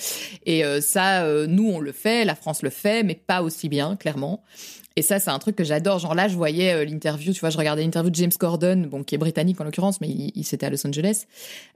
Et 0.45 0.65
euh, 0.65 0.81
ça, 0.81 1.27
nous, 1.47 1.71
on 1.71 1.81
le 1.81 1.93
fait, 1.93 2.25
la 2.25 2.35
France 2.35 2.63
le 2.63 2.71
fait, 2.71 3.03
mais 3.03 3.15
pas 3.15 3.43
aussi 3.43 3.69
bien, 3.69 3.97
clairement. 3.97 4.43
Et 4.97 5.03
ça, 5.03 5.19
c'est 5.19 5.31
un 5.31 5.39
truc 5.39 5.57
que 5.57 5.65
j'adore. 5.65 5.99
Genre 5.99 6.15
là, 6.15 6.27
je 6.27 6.37
voyais 6.37 6.73
euh, 6.73 6.85
l'interview, 6.85 7.33
tu 7.35 7.41
vois, 7.41 7.51
je 7.51 7.59
regardais 7.59 7.83
l'interview 7.83 8.11
de 8.11 8.17
James 8.17 8.33
Corden, 8.39 8.87
bon, 8.87 9.05
qui 9.05 9.15
est 9.15 9.19
britannique 9.19 9.61
en 9.61 9.65
l'occurrence, 9.65 10.01
mais 10.01 10.09
il, 10.09 10.33
il 10.35 10.45
c'était 10.45 10.67
à 10.67 10.71
Los 10.71 10.87
Angeles. 10.87 11.27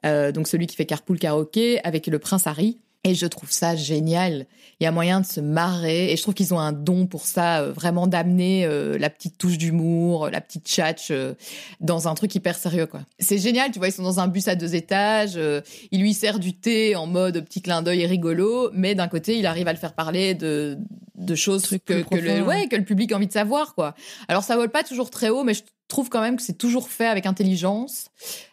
Euh, 0.07 0.33
donc 0.33 0.49
celui 0.49 0.67
qui 0.67 0.75
fait 0.75 0.87
Carpool 0.87 1.19
Karaoke 1.19 1.79
avec 1.85 2.07
le 2.07 2.19
prince 2.19 2.47
Harry. 2.47 2.79
Et 3.03 3.15
je 3.15 3.27
trouve 3.27 3.51
ça 3.51 3.77
génial. 3.77 4.47
Il 4.79 4.85
y 4.85 4.87
a 4.87 4.93
moyen 4.93 5.21
de 5.21 5.27
se 5.27 5.41
marrer. 5.41 6.13
Et 6.13 6.17
je 6.17 6.23
trouve 6.23 6.35
qu'ils 6.35 6.53
ont 6.53 6.59
un 6.59 6.73
don 6.73 7.07
pour 7.07 7.25
ça, 7.25 7.61
euh, 7.63 7.73
vraiment 7.73 8.07
d'amener 8.07 8.67
euh, 8.67 8.99
la 8.99 9.09
petite 9.09 9.39
touche 9.39 9.57
d'humour, 9.57 10.29
la 10.29 10.43
petite 10.43 10.67
tchatch 10.69 11.11
euh, 11.11 11.33
dans 11.81 12.09
un 12.09 12.15
truc 12.15 12.35
hyper 12.35 12.57
sérieux, 12.57 12.85
quoi. 12.85 13.01
C'est 13.19 13.39
génial, 13.39 13.71
tu 13.71 13.79
vois, 13.79 13.89
ils 13.89 13.93
sont 13.93 14.03
dans 14.03 14.21
un 14.21 14.29
bus 14.29 14.49
à 14.49 14.55
deux 14.55 14.75
étages. 14.75 15.37
euh, 15.37 15.63
il 15.91 16.03
lui 16.03 16.13
sert 16.13 16.39
du 16.39 16.53
thé 16.55 16.95
en 16.95 17.07
mode 17.07 17.43
petit 17.43 17.63
clin 17.63 17.81
d'œil 17.81 18.03
et 18.03 18.07
rigolo. 18.07 18.69
Mais 18.75 18.95
d'un 18.95 19.09
côté, 19.09 19.39
il 19.39 19.47
arrive 19.47 19.69
à 19.69 19.73
le 19.73 19.79
faire 19.79 19.95
parler 19.95 20.35
de, 20.35 20.77
de 21.15 21.35
choses 21.35 21.63
Trucs 21.63 21.87
que, 21.87 22.03
que 22.03 22.17
le, 22.17 22.43
ouais. 22.43 22.69
que 22.69 22.77
le 22.77 22.85
public 22.85 23.13
a 23.13 23.17
envie 23.17 23.27
de 23.29 23.33
savoir, 23.33 23.75
quoi. 23.75 23.95
Alors, 24.29 24.43
ça 24.43 24.57
vole 24.57 24.71
pas 24.71 24.83
toujours 24.85 25.09
très 25.09 25.31
haut, 25.31 25.43
mais 25.43 25.55
je 25.55 25.63
trouve 25.91 26.09
quand 26.09 26.23
même 26.23 26.37
que 26.37 26.43
c'est 26.43 26.57
toujours 26.57 26.89
fait 26.89 27.07
avec 27.07 27.27
intelligence. 27.27 28.07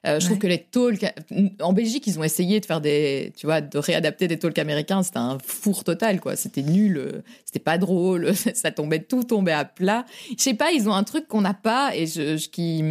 Euh, 0.06 0.19
je 0.19 0.26
trouve 0.26 0.38
Ouais. 0.38 0.41
que 0.41 0.47
les 0.47 0.63
talks 0.63 1.06
en 1.62 1.71
Belgique, 1.71 2.06
ils 2.08 2.19
ont 2.19 2.23
essayé 2.23 2.60
de 2.60 2.65
faire 2.65 2.82
des, 2.82 3.32
tu 3.38 3.45
vois, 3.45 3.62
de 3.62 3.78
réadapter 3.78 4.28
des 4.28 4.38
talks 4.38 4.60
américains. 4.60 5.02
C'était 5.04 5.19
un 5.19 5.38
four 5.45 5.84
total, 5.86 6.19
quoi. 6.19 6.36
C'était 6.36 6.63
nul, 6.63 6.97
euh, 6.97 7.21
c'était 7.45 7.60
pas 7.60 7.78
drôle, 7.78 8.34
ça 8.54 8.71
tombait 8.71 9.00
tout 9.04 9.23
tombait 9.23 9.54
à 9.54 9.63
plat. 9.63 10.06
Je 10.38 10.43
sais 10.43 10.54
pas, 10.54 10.71
ils 10.73 10.89
ont 10.89 10.93
un 10.93 11.04
truc 11.06 11.28
qu'on 11.30 11.41
n'a 11.41 11.54
pas 11.54 11.95
et 11.95 12.06
je, 12.08 12.36
je- 12.38 12.50
qui, 12.50 12.84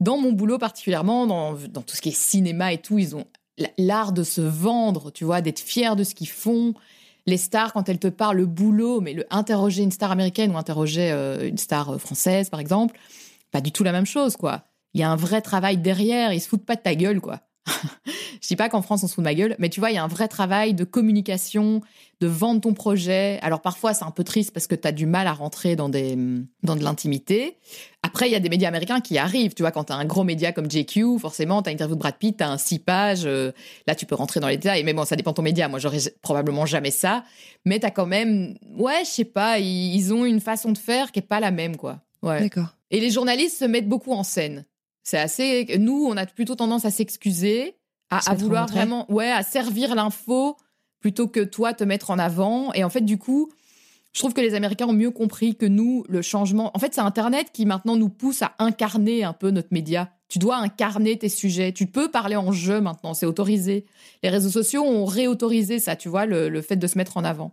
dans 0.00 0.18
mon 0.18 0.32
boulot 0.32 0.58
particulièrement, 0.58 1.26
dans, 1.26 1.54
dans 1.54 1.82
tout 1.82 1.96
ce 1.96 2.00
qui 2.02 2.10
est 2.10 2.16
cinéma 2.16 2.72
et 2.72 2.78
tout, 2.78 2.98
ils 2.98 3.16
ont 3.16 3.24
l'art 3.78 4.12
de 4.12 4.22
se 4.24 4.40
vendre, 4.40 5.10
tu 5.12 5.24
vois, 5.24 5.40
d'être 5.40 5.60
fiers 5.60 5.94
de 5.96 6.04
ce 6.04 6.14
qu'ils 6.14 6.28
font. 6.28 6.74
Les 7.26 7.38
stars, 7.38 7.72
quand 7.72 7.88
elles 7.88 7.98
te 8.00 8.08
parlent 8.08 8.36
le 8.36 8.44
boulot, 8.46 9.00
mais 9.00 9.14
le 9.14 9.24
interroger 9.30 9.82
une 9.82 9.92
star 9.92 10.10
américaine 10.10 10.50
ou 10.50 10.58
interroger 10.58 11.10
euh, 11.10 11.48
une 11.48 11.56
star 11.56 11.98
française, 11.98 12.50
par 12.50 12.60
exemple, 12.60 12.98
pas 13.54 13.60
du 13.60 13.70
tout 13.70 13.84
la 13.84 13.92
même 13.92 14.04
chose, 14.04 14.36
quoi. 14.36 14.64
Il 14.94 15.00
y 15.00 15.04
a 15.04 15.08
un 15.08 15.14
vrai 15.14 15.40
travail 15.40 15.76
derrière, 15.78 16.32
ils 16.32 16.40
se 16.40 16.48
foutent 16.48 16.66
pas 16.66 16.74
de 16.74 16.80
ta 16.80 16.96
gueule, 16.96 17.20
quoi. 17.20 17.38
Je 18.42 18.48
dis 18.48 18.56
pas 18.56 18.68
qu'en 18.68 18.82
France 18.82 19.04
on 19.04 19.06
se 19.06 19.14
fout 19.14 19.22
de 19.22 19.30
ma 19.30 19.34
gueule, 19.34 19.54
mais 19.60 19.68
tu 19.68 19.78
vois, 19.78 19.92
il 19.92 19.94
y 19.94 19.96
a 19.96 20.02
un 20.02 20.08
vrai 20.08 20.26
travail 20.26 20.74
de 20.74 20.82
communication, 20.82 21.80
de 22.20 22.26
vendre 22.26 22.60
ton 22.60 22.74
projet. 22.74 23.38
Alors 23.42 23.62
parfois 23.62 23.94
c'est 23.94 24.04
un 24.04 24.10
peu 24.10 24.24
triste 24.24 24.52
parce 24.52 24.66
que 24.66 24.74
tu 24.74 24.88
as 24.88 24.92
du 24.92 25.06
mal 25.06 25.28
à 25.28 25.32
rentrer 25.32 25.76
dans 25.76 25.88
des 25.88 26.18
dans 26.64 26.74
de 26.74 26.82
l'intimité. 26.82 27.58
Après 28.02 28.28
il 28.28 28.32
y 28.32 28.34
a 28.34 28.40
des 28.40 28.48
médias 28.48 28.68
américains 28.68 29.00
qui 29.00 29.18
arrivent, 29.18 29.54
tu 29.54 29.62
vois, 29.62 29.70
quand 29.70 29.84
tu 29.84 29.92
as 29.92 29.96
un 29.96 30.04
gros 30.04 30.24
média 30.24 30.52
comme 30.52 30.68
JQ, 30.68 31.20
forcément 31.20 31.62
tu 31.62 31.70
as 31.70 31.72
interview 31.72 31.94
de 31.94 32.00
Brad 32.00 32.16
Pitt, 32.18 32.36
tu 32.36 32.42
as 32.42 32.50
un 32.50 32.58
six 32.58 32.80
pages, 32.80 33.24
euh, 33.24 33.52
là 33.86 33.94
tu 33.94 34.04
peux 34.04 34.16
rentrer 34.16 34.40
dans 34.40 34.48
les 34.48 34.56
détails, 34.56 34.82
mais 34.82 34.94
bon, 34.94 35.04
ça 35.04 35.14
dépend 35.14 35.30
de 35.30 35.36
ton 35.36 35.42
média. 35.42 35.68
Moi, 35.68 35.78
j'aurais 35.78 36.00
probablement 36.22 36.66
jamais 36.66 36.90
ça, 36.90 37.22
mais 37.64 37.78
tu 37.78 37.86
as 37.86 37.92
quand 37.92 38.06
même 38.06 38.58
ouais, 38.76 39.04
je 39.04 39.10
sais 39.10 39.24
pas, 39.24 39.60
ils, 39.60 39.94
ils 39.94 40.12
ont 40.12 40.24
une 40.24 40.40
façon 40.40 40.72
de 40.72 40.78
faire 40.78 41.12
qui 41.12 41.20
est 41.20 41.22
pas 41.22 41.38
la 41.38 41.52
même 41.52 41.76
quoi. 41.76 42.00
Ouais. 42.20 42.40
D'accord. 42.40 42.74
Et 42.94 43.00
les 43.00 43.10
journalistes 43.10 43.58
se 43.58 43.64
mettent 43.64 43.88
beaucoup 43.88 44.12
en 44.12 44.22
scène. 44.22 44.64
C'est 45.02 45.18
assez. 45.18 45.78
Nous, 45.78 46.06
on 46.08 46.16
a 46.16 46.26
plutôt 46.26 46.54
tendance 46.54 46.84
à 46.84 46.92
s'excuser, 46.92 47.74
à, 48.08 48.34
vouloir 48.36 48.68
vraiment, 48.68 49.10
ouais, 49.10 49.32
à 49.32 49.42
servir 49.42 49.96
l'info 49.96 50.56
plutôt 51.00 51.26
que 51.26 51.40
toi 51.40 51.74
te 51.74 51.82
mettre 51.82 52.10
en 52.10 52.20
avant. 52.20 52.72
Et 52.72 52.84
en 52.84 52.90
fait, 52.90 53.00
du 53.00 53.18
coup, 53.18 53.50
je 54.14 54.20
trouve 54.20 54.32
que 54.32 54.40
les 54.40 54.54
Américains 54.54 54.86
ont 54.86 54.92
mieux 54.92 55.10
compris 55.10 55.56
que 55.56 55.66
nous 55.66 56.04
le 56.08 56.22
changement. 56.22 56.70
En 56.74 56.78
fait, 56.78 56.94
c'est 56.94 57.00
Internet 57.00 57.48
qui 57.52 57.66
maintenant 57.66 57.96
nous 57.96 58.08
pousse 58.08 58.42
à 58.42 58.54
incarner 58.60 59.24
un 59.24 59.32
peu 59.32 59.50
notre 59.50 59.68
média. 59.72 60.12
Tu 60.28 60.38
dois 60.38 60.56
incarner 60.56 61.18
tes 61.18 61.28
sujets. 61.28 61.72
Tu 61.72 61.86
peux 61.86 62.08
parler 62.08 62.36
en 62.36 62.52
jeu 62.52 62.80
maintenant, 62.80 63.12
c'est 63.12 63.26
autorisé. 63.26 63.86
Les 64.22 64.30
réseaux 64.30 64.50
sociaux 64.50 64.84
ont 64.84 65.04
réautorisé 65.04 65.80
ça, 65.80 65.96
tu 65.96 66.08
vois, 66.08 66.26
le, 66.26 66.62
fait 66.62 66.76
de 66.76 66.86
se 66.86 66.96
mettre 66.96 67.16
en 67.16 67.24
avant. 67.24 67.50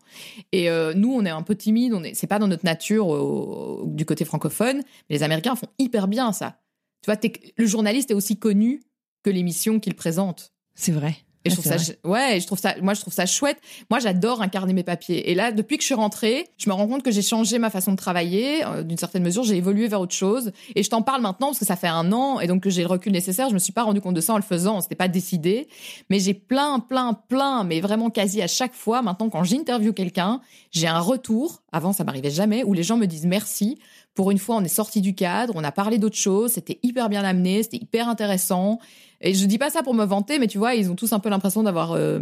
Et 0.52 0.70
euh, 0.70 0.94
nous, 0.94 1.12
on 1.12 1.26
est 1.26 1.32
un 1.32 1.42
peu 1.42 1.56
timide, 1.56 1.94
on 1.94 2.04
est, 2.04 2.14
c'est 2.14 2.28
pas 2.28 2.38
dans 2.38 2.48
notre 2.48 2.66
nature 2.66 3.84
du 3.88 4.06
côté 4.06 4.24
francophone, 4.24 4.84
mais 5.10 5.16
les 5.16 5.24
Américains 5.24 5.56
font 5.56 5.68
hyper 5.80 6.08
bien 6.08 6.32
ça. 6.32 6.60
Tu 7.02 7.12
vois, 7.12 7.20
le 7.58 7.66
journaliste 7.66 8.12
est 8.12 8.16
aussi 8.16 8.38
connu 8.38 8.84
que 9.24 9.32
l'émission 9.32 9.80
qu'il 9.80 9.96
présente. 9.96 10.54
C'est 10.76 10.92
vrai. 10.92 11.16
Et 11.44 11.50
je 11.50 11.56
ah, 11.56 11.62
trouve 11.62 11.78
ça, 11.78 11.94
ouais, 12.04 12.40
je 12.40 12.46
trouve 12.46 12.60
ça, 12.60 12.76
moi, 12.82 12.94
je 12.94 13.02
trouve 13.02 13.14
ça 13.14 13.26
chouette. 13.26 13.58
Moi, 13.90 14.00
j'adore 14.00 14.42
incarner 14.42 14.74
mes 14.74 14.84
papiers. 14.84 15.32
Et 15.32 15.36
là, 15.36 15.52
depuis 15.52 15.78
que 15.78 15.82
je 15.82 15.88
suis 15.88 15.96
rentrée, 15.96 16.50
je 16.58 16.70
me 16.70 16.74
rends 16.74 16.88
compte 16.88 17.04
que 17.04 17.12
j'ai 17.12 17.22
changé 17.24 17.58
ma 17.58 17.70
façon 17.70 17.92
de 17.92 17.98
travailler. 17.98 18.64
Euh, 18.66 18.84
d'une 18.84 18.98
certaine 18.98 19.24
mesure, 19.24 19.44
j'ai 19.44 19.58
évolué 19.58 19.88
vers 19.88 20.02
autre 20.02 20.14
chose. 20.14 20.52
Et 20.76 20.84
je 20.84 20.90
t'en 20.90 21.02
parle 21.02 21.22
maintenant 21.22 21.48
parce 21.48 21.60
que 21.60 21.66
ça 21.66 21.76
fait 21.76 21.88
un 21.88 22.12
an 22.12 22.40
et 22.40 22.48
donc 22.48 22.62
que 22.62 22.70
j'ai 22.70 22.82
le 22.82 22.88
recul 22.88 23.12
nécessaire. 23.12 23.50
Je 23.50 23.54
me 23.56 23.60
suis 23.60 23.74
pas 23.74 23.84
rendu 23.84 24.02
compte 24.02 24.16
de 24.16 24.22
ça 24.22 24.34
en 24.34 24.38
le 24.38 24.44
faisant. 24.44 24.82
C'était 24.82 24.96
pas 24.96 25.08
décidé. 25.08 25.68
Mais 26.10 26.20
j'ai 26.20 26.34
plein, 26.34 26.80
plein, 26.80 27.14
plein, 27.14 27.64
mais 27.64 27.82
vraiment 27.82 28.10
quasi 28.10 28.42
à 28.42 28.48
chaque 28.48 28.74
fois, 28.74 29.02
maintenant, 29.02 29.30
quand 29.30 29.44
j'interviewe 29.44 29.94
quelqu'un, 29.94 30.42
j'ai 30.72 30.88
un 30.88 31.00
retour. 31.00 31.64
Avant, 31.72 31.94
ça 31.94 32.04
m'arrivait 32.04 32.30
jamais 32.30 32.64
où 32.64 32.74
les 32.74 32.84
gens 32.84 32.98
me 32.98 33.08
disent 33.08 33.26
merci. 33.26 33.80
Pour 34.14 34.30
une 34.30 34.38
fois, 34.38 34.58
on 34.58 34.64
est 34.64 34.68
sorti 34.68 35.02
du 35.02 35.16
cadre. 35.16 35.54
On 35.56 35.64
a 35.64 35.72
parlé 35.72 35.98
d'autre 35.98 36.18
chose. 36.18 36.52
C'était 36.52 36.80
hyper 36.84 37.10
bien 37.10 37.24
amené. 37.24 37.64
C'était 37.64 37.78
hyper 37.78 38.10
intéressant. 38.10 38.80
Et 39.22 39.34
je 39.34 39.46
dis 39.46 39.58
pas 39.58 39.70
ça 39.70 39.84
pour 39.84 39.94
me 39.94 40.06
vanter, 40.06 40.40
mais 40.40 40.48
tu 40.48 40.58
vois, 40.58 40.76
ils 40.76 40.90
ont 40.90 40.96
tous 40.96 41.14
un 41.14 41.20
peu 41.20 41.30
l'impression 41.30 41.64
d'avoir, 41.64 41.92
euh, 41.92 42.20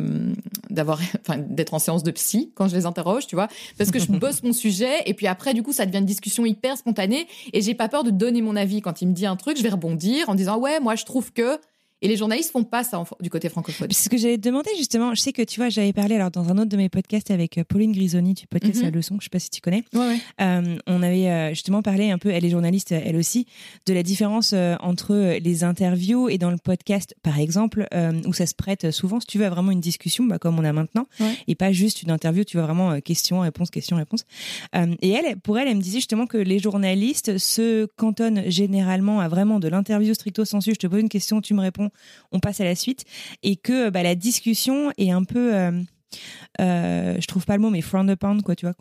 d'avoir, 0.70 1.00
enfin, 1.22 1.38
d'être 1.38 1.74
en 1.74 1.80
séance 1.80 2.04
de 2.04 2.12
psy 2.12 2.52
quand 2.56 2.68
je 2.68 2.76
les 2.76 2.86
interroge, 2.86 3.28
tu 3.28 3.36
vois, 3.36 3.48
parce 3.78 3.92
que 3.92 4.00
je 4.00 4.08
bosse 4.12 4.44
mon 4.44 4.54
sujet 4.54 5.02
et 5.06 5.14
puis 5.14 5.28
après, 5.28 5.54
du 5.54 5.64
coup, 5.64 5.72
ça 5.72 5.86
devient 5.86 6.00
une 6.00 6.06
discussion 6.06 6.46
hyper 6.46 6.78
spontanée 6.78 7.28
et 7.54 7.62
j'ai 7.62 7.74
pas 7.74 7.90
peur 7.90 8.04
de 8.04 8.12
donner 8.12 8.42
mon 8.42 8.56
avis. 8.56 8.82
Quand 8.82 9.02
il 9.02 9.08
me 9.08 9.14
dit 9.14 9.26
un 9.26 9.36
truc, 9.36 9.58
je 9.58 9.64
vais 9.64 9.70
rebondir 9.70 10.30
en 10.30 10.36
disant 10.36 10.58
ouais, 10.58 10.80
moi 10.80 10.96
je 10.96 11.06
trouve 11.06 11.32
que 11.32 11.60
et 12.02 12.08
les 12.08 12.16
journalistes 12.16 12.52
font 12.52 12.64
pas 12.64 12.84
ça 12.84 13.04
du 13.20 13.30
côté 13.30 13.50
francophone. 13.50 13.92
Ce 13.92 14.10
que 14.10 14.18
j'allais 14.18 14.38
te 14.38 14.44
demander 14.44 14.70
justement. 14.78 15.14
Je 15.16 15.22
sais 15.22 15.34
que 15.34 15.42
tu 15.42 15.60
vois, 15.60 15.70
j'avais 15.70 15.94
parlé 15.94 16.16
alors 16.16 16.32
dans 16.32 16.50
un 16.50 16.58
autre 16.58 16.70
de 16.70 16.78
mes 16.78 16.90
podcasts 16.90 17.32
avec 17.32 17.58
euh, 17.58 17.64
Pauline 17.64 17.92
Grisoni 17.92 18.34
du 18.34 18.48
podcast 18.48 18.78
mhm. 18.78 18.84
La 18.84 18.90
Leçon. 18.92 19.18
Je 19.20 19.26
sais 19.26 19.30
pas 19.30 19.40
si 19.40 19.50
tu 19.50 19.62
connais. 19.62 19.84
Ouais, 19.94 20.18
euh, 20.42 20.78
on 20.88 21.04
avait 21.04 21.30
euh, 21.30 21.50
justement 21.50 21.82
parlé 21.82 22.12
un 22.12 22.18
peu, 22.18 22.30
elle 22.30 22.46
est 22.46 22.50
journaliste, 22.50 22.92
elle 22.92 23.18
aussi, 23.18 23.48
de 23.86 23.94
la 23.94 24.04
différence 24.04 24.54
entre 24.80 25.38
les 25.40 25.64
interviews 25.64 26.30
et 26.30 26.38
dans 26.38 26.52
le 26.52 26.58
podcast, 26.58 27.16
par 27.22 27.40
exemple, 27.40 27.88
où 28.26 28.34
ça 28.34 28.46
se 28.46 28.56
prête 28.56 28.92
souvent, 28.92 29.20
si 29.20 29.28
tu 29.28 29.38
veux, 29.38 29.46
à 29.46 29.50
vraiment 29.50 29.72
une 29.72 29.80
discussion, 29.80 30.24
bah, 30.26 30.40
comme 30.40 30.58
on 30.60 30.64
a 30.64 30.74
maintenant, 30.74 31.08
et 31.48 31.56
pas 31.56 31.72
juste 31.72 32.04
une 32.04 32.12
interview. 32.12 32.44
Tu 32.44 32.58
vois 32.58 32.66
vraiment 32.66 33.00
question, 33.02 33.42
réponse, 33.42 33.70
question, 33.70 33.98
réponse. 33.98 34.26
et 34.74 35.10
elle, 35.10 35.38
pour 35.38 35.60
elle, 35.60 35.68
elle 35.68 35.78
me 35.78 35.82
disait 35.82 36.00
justement 36.00 36.28
que 36.28 36.38
les 36.38 36.60
journalistes 36.60 37.38
se 37.38 37.86
cantonnent 37.98 38.50
généralement 38.50 39.20
à 39.20 39.28
vraiment 39.28 39.60
de 39.60 39.68
l'interview 39.68 40.14
stricto 40.14 40.46
sensu. 40.46 40.72
Je 40.74 40.80
te 40.80 40.88
pose 40.88 41.02
une 41.02 41.10
question, 41.10 41.42
tu 41.42 41.54
me 41.54 41.62
réponds 41.62 41.89
on 42.32 42.40
passe 42.40 42.62
à 42.62 42.64
la 42.64 42.76
suite, 42.76 43.06
et 43.44 43.56
que 43.56 43.90
bah, 43.90 44.04
la 44.04 44.16
discussion 44.16 44.92
est 44.98 45.12
un 45.12 45.24
peu, 45.24 45.56
euh, 45.56 45.72
euh, 46.60 47.16
je 47.20 47.28
trouve 47.28 47.46
pas 47.46 47.56
le 47.56 47.62
mot, 47.62 47.70
mais 47.70 47.82
frowned 47.82 48.10
upon, 48.10 48.42
quoi, 48.42 48.56
tu 48.56 48.66
vois, 48.66 48.76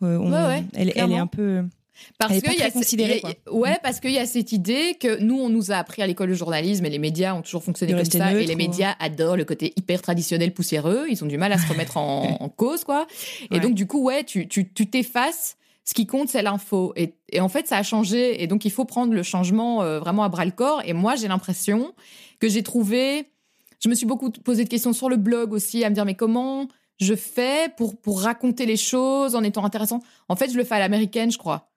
elle, 0.75 0.91
est 0.91 1.01
un 1.01 1.27
peu. 1.27 1.65
Parce 2.19 2.41
qu'il 2.41 2.53
y 2.53 2.63
a, 2.63 3.53
ouais, 3.53 3.77
parce 3.83 3.99
qu'il 3.99 4.13
y 4.13 4.19
a 4.19 4.27
cette 4.27 4.53
idée 4.53 4.97
que 5.01 5.21
nous, 5.21 5.37
on 5.37 5.49
nous 5.49 5.73
a 5.73 5.77
appris 5.77 6.01
à 6.01 6.07
l'école 6.07 6.29
de 6.29 6.35
journalisme 6.35 6.85
et 6.87 6.91
les 6.91 7.01
médias 7.01 7.35
ont 7.35 7.43
toujours 7.43 7.65
fonctionné 7.65 7.93
comme 7.93 8.05
ça. 8.05 8.33
et 8.33 8.47
les 8.47 8.55
médias 8.55 8.95
adorent 9.01 9.37
le 9.37 9.45
côté 9.45 9.73
hyper 9.77 10.01
traditionnel, 10.01 10.55
poussiéreux. 10.55 11.07
Ils 11.11 11.25
ont 11.25 11.27
du 11.27 11.39
mal 11.39 11.53
à 11.53 11.59
se 11.59 11.67
remettre 11.73 11.97
en, 11.97 12.49
cause, 12.57 12.85
quoi. 12.85 13.07
Et 13.51 13.59
donc, 13.61 13.75
du 13.75 13.87
coup, 13.87 14.03
ouais, 14.03 14.25
tu, 14.25 14.47
tu, 14.47 14.73
tu 14.73 14.89
t'effaces 14.89 15.57
ce 15.89 15.95
qui 15.95 16.07
compte, 16.07 16.29
c'est 16.29 16.43
l'info. 16.43 16.93
Et, 16.97 17.15
en 17.41 17.49
fait, 17.49 17.67
ça 17.67 17.79
a 17.79 17.83
changé. 17.83 18.43
Et 18.43 18.47
donc, 18.47 18.67
il 18.67 18.71
faut 18.71 18.85
prendre 18.85 19.15
le 19.15 19.23
changement 19.23 19.83
euh, 19.83 19.99
vraiment 19.99 20.23
à 20.23 20.29
bras 20.29 20.45
le 20.45 20.51
corps. 20.51 20.83
Et 20.85 20.93
moi, 20.93 21.17
j'ai 21.17 21.29
l'impression 21.29 21.95
que 22.39 22.49
j'ai 22.49 22.63
trouvé. 22.63 23.27
Je 23.81 23.89
me 23.89 23.95
suis 23.95 24.07
beaucoup 24.07 24.31
posé 24.31 24.65
de 24.65 24.69
questions 24.69 24.93
sur 24.93 25.09
le 25.09 25.17
blog 25.17 25.53
aussi, 25.53 25.85
à 25.85 25.91
me 25.91 25.95
dire, 25.95 26.05
mais 26.05 26.15
comment 26.15 26.69
je 27.01 27.15
fais 27.15 27.73
pour, 27.77 27.97
pour 28.01 28.23
raconter 28.23 28.67
les 28.67 28.77
choses 28.77 29.35
en 29.35 29.43
étant 29.43 29.65
intéressant? 29.65 30.01
En 30.29 30.37
fait, 30.37 30.51
je 30.51 30.57
le 30.57 30.65
fais 30.65 30.75
à 30.75 30.81
l'américaine, 30.81 31.31
je 31.31 31.39
crois. 31.39 31.71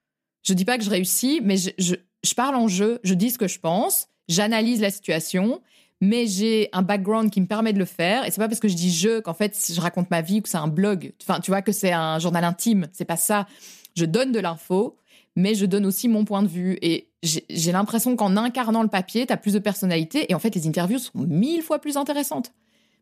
Je 0.43 0.53
dis 0.53 0.65
pas 0.65 0.77
que 0.77 0.83
je 0.83 0.89
réussis, 0.89 1.41
mais 1.43 1.57
je, 1.57 1.69
je, 1.77 1.95
je 2.23 2.33
parle 2.33 2.55
en 2.55 2.67
jeu, 2.67 2.99
je 3.03 3.13
dis 3.13 3.29
ce 3.29 3.37
que 3.37 3.47
je 3.47 3.59
pense, 3.59 4.07
j'analyse 4.27 4.81
la 4.81 4.89
situation 4.89 5.61
mais 6.01 6.25
j'ai 6.25 6.67
un 6.73 6.81
background 6.81 7.29
qui 7.29 7.39
me 7.39 7.45
permet 7.45 7.73
de 7.73 7.79
le 7.79 7.85
faire. 7.85 8.25
Et 8.25 8.31
c'est 8.31 8.41
pas 8.41 8.47
parce 8.47 8.59
que 8.59 8.67
je 8.67 8.75
dis 8.75 8.91
je 8.91 9.19
qu'en 9.19 9.35
fait 9.35 9.55
je 9.73 9.79
raconte 9.79 10.09
ma 10.09 10.21
vie 10.21 10.39
ou 10.39 10.41
que 10.41 10.49
c'est 10.49 10.57
un 10.57 10.67
blog. 10.67 11.13
Enfin, 11.21 11.39
tu 11.39 11.51
vois 11.51 11.61
que 11.61 11.71
c'est 11.71 11.93
un 11.93 12.17
journal 12.17 12.43
intime. 12.43 12.87
C'est 12.91 13.05
pas 13.05 13.17
ça. 13.17 13.47
Je 13.95 14.05
donne 14.05 14.31
de 14.31 14.39
l'info, 14.39 14.97
mais 15.35 15.53
je 15.53 15.65
donne 15.65 15.85
aussi 15.85 16.09
mon 16.09 16.25
point 16.25 16.41
de 16.41 16.47
vue. 16.47 16.77
Et 16.81 17.10
j'ai 17.23 17.71
l'impression 17.71 18.15
qu'en 18.15 18.35
incarnant 18.35 18.81
le 18.81 18.89
papier, 18.89 19.27
tu 19.27 19.33
as 19.33 19.37
plus 19.37 19.53
de 19.53 19.59
personnalité. 19.59 20.31
Et 20.31 20.35
en 20.35 20.39
fait, 20.39 20.55
les 20.55 20.67
interviews 20.67 20.99
sont 20.99 21.11
mille 21.15 21.61
fois 21.61 21.79
plus 21.79 21.97
intéressantes. 21.97 22.51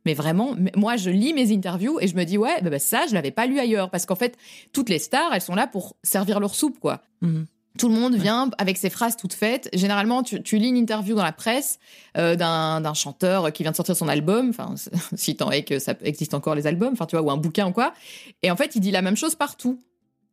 Mais 0.05 0.13
vraiment, 0.13 0.55
moi, 0.75 0.97
je 0.97 1.09
lis 1.09 1.33
mes 1.33 1.53
interviews 1.53 1.99
et 1.99 2.07
je 2.07 2.15
me 2.15 2.23
dis, 2.23 2.37
ouais, 2.37 2.61
bah, 2.61 2.69
bah 2.69 2.79
ça, 2.79 3.05
je 3.07 3.13
l'avais 3.13 3.31
pas 3.31 3.45
lu 3.45 3.59
ailleurs. 3.59 3.89
Parce 3.89 4.05
qu'en 4.05 4.15
fait, 4.15 4.37
toutes 4.73 4.89
les 4.89 4.99
stars, 4.99 5.33
elles 5.33 5.41
sont 5.41 5.55
là 5.55 5.67
pour 5.67 5.95
servir 6.03 6.39
leur 6.39 6.55
soupe, 6.55 6.79
quoi. 6.79 7.01
Mhm. 7.21 7.45
Tout 7.77 7.87
le 7.87 7.95
monde 7.95 8.15
vient 8.15 8.49
avec 8.57 8.77
ses 8.77 8.89
phrases 8.89 9.15
toutes 9.15 9.33
faites. 9.33 9.69
Généralement, 9.73 10.23
tu, 10.23 10.57
lis 10.57 10.67
une 10.67 10.75
interview 10.75 11.15
dans 11.15 11.23
la 11.23 11.31
presse 11.31 11.79
euh, 12.17 12.35
d'un 12.35 12.93
chanteur 12.93 13.53
qui 13.53 13.63
vient 13.63 13.71
de 13.71 13.75
sortir 13.75 13.95
son 13.95 14.09
album, 14.09 14.49
enfin, 14.49 14.73
si 15.15 15.35
tant 15.35 15.51
est 15.51 15.63
que 15.63 15.79
ça 15.79 15.93
existe 16.01 16.33
encore 16.33 16.55
les 16.55 16.67
albums, 16.67 16.91
enfin, 16.93 17.05
tu 17.05 17.15
vois, 17.15 17.23
ou 17.23 17.31
un 17.31 17.37
bouquin 17.37 17.67
ou 17.67 17.71
quoi. 17.71 17.93
Et 18.41 18.51
en 18.51 18.57
fait, 18.57 18.75
il 18.75 18.81
dit 18.81 18.91
la 18.91 19.01
même 19.01 19.15
chose 19.15 19.35
partout 19.35 19.79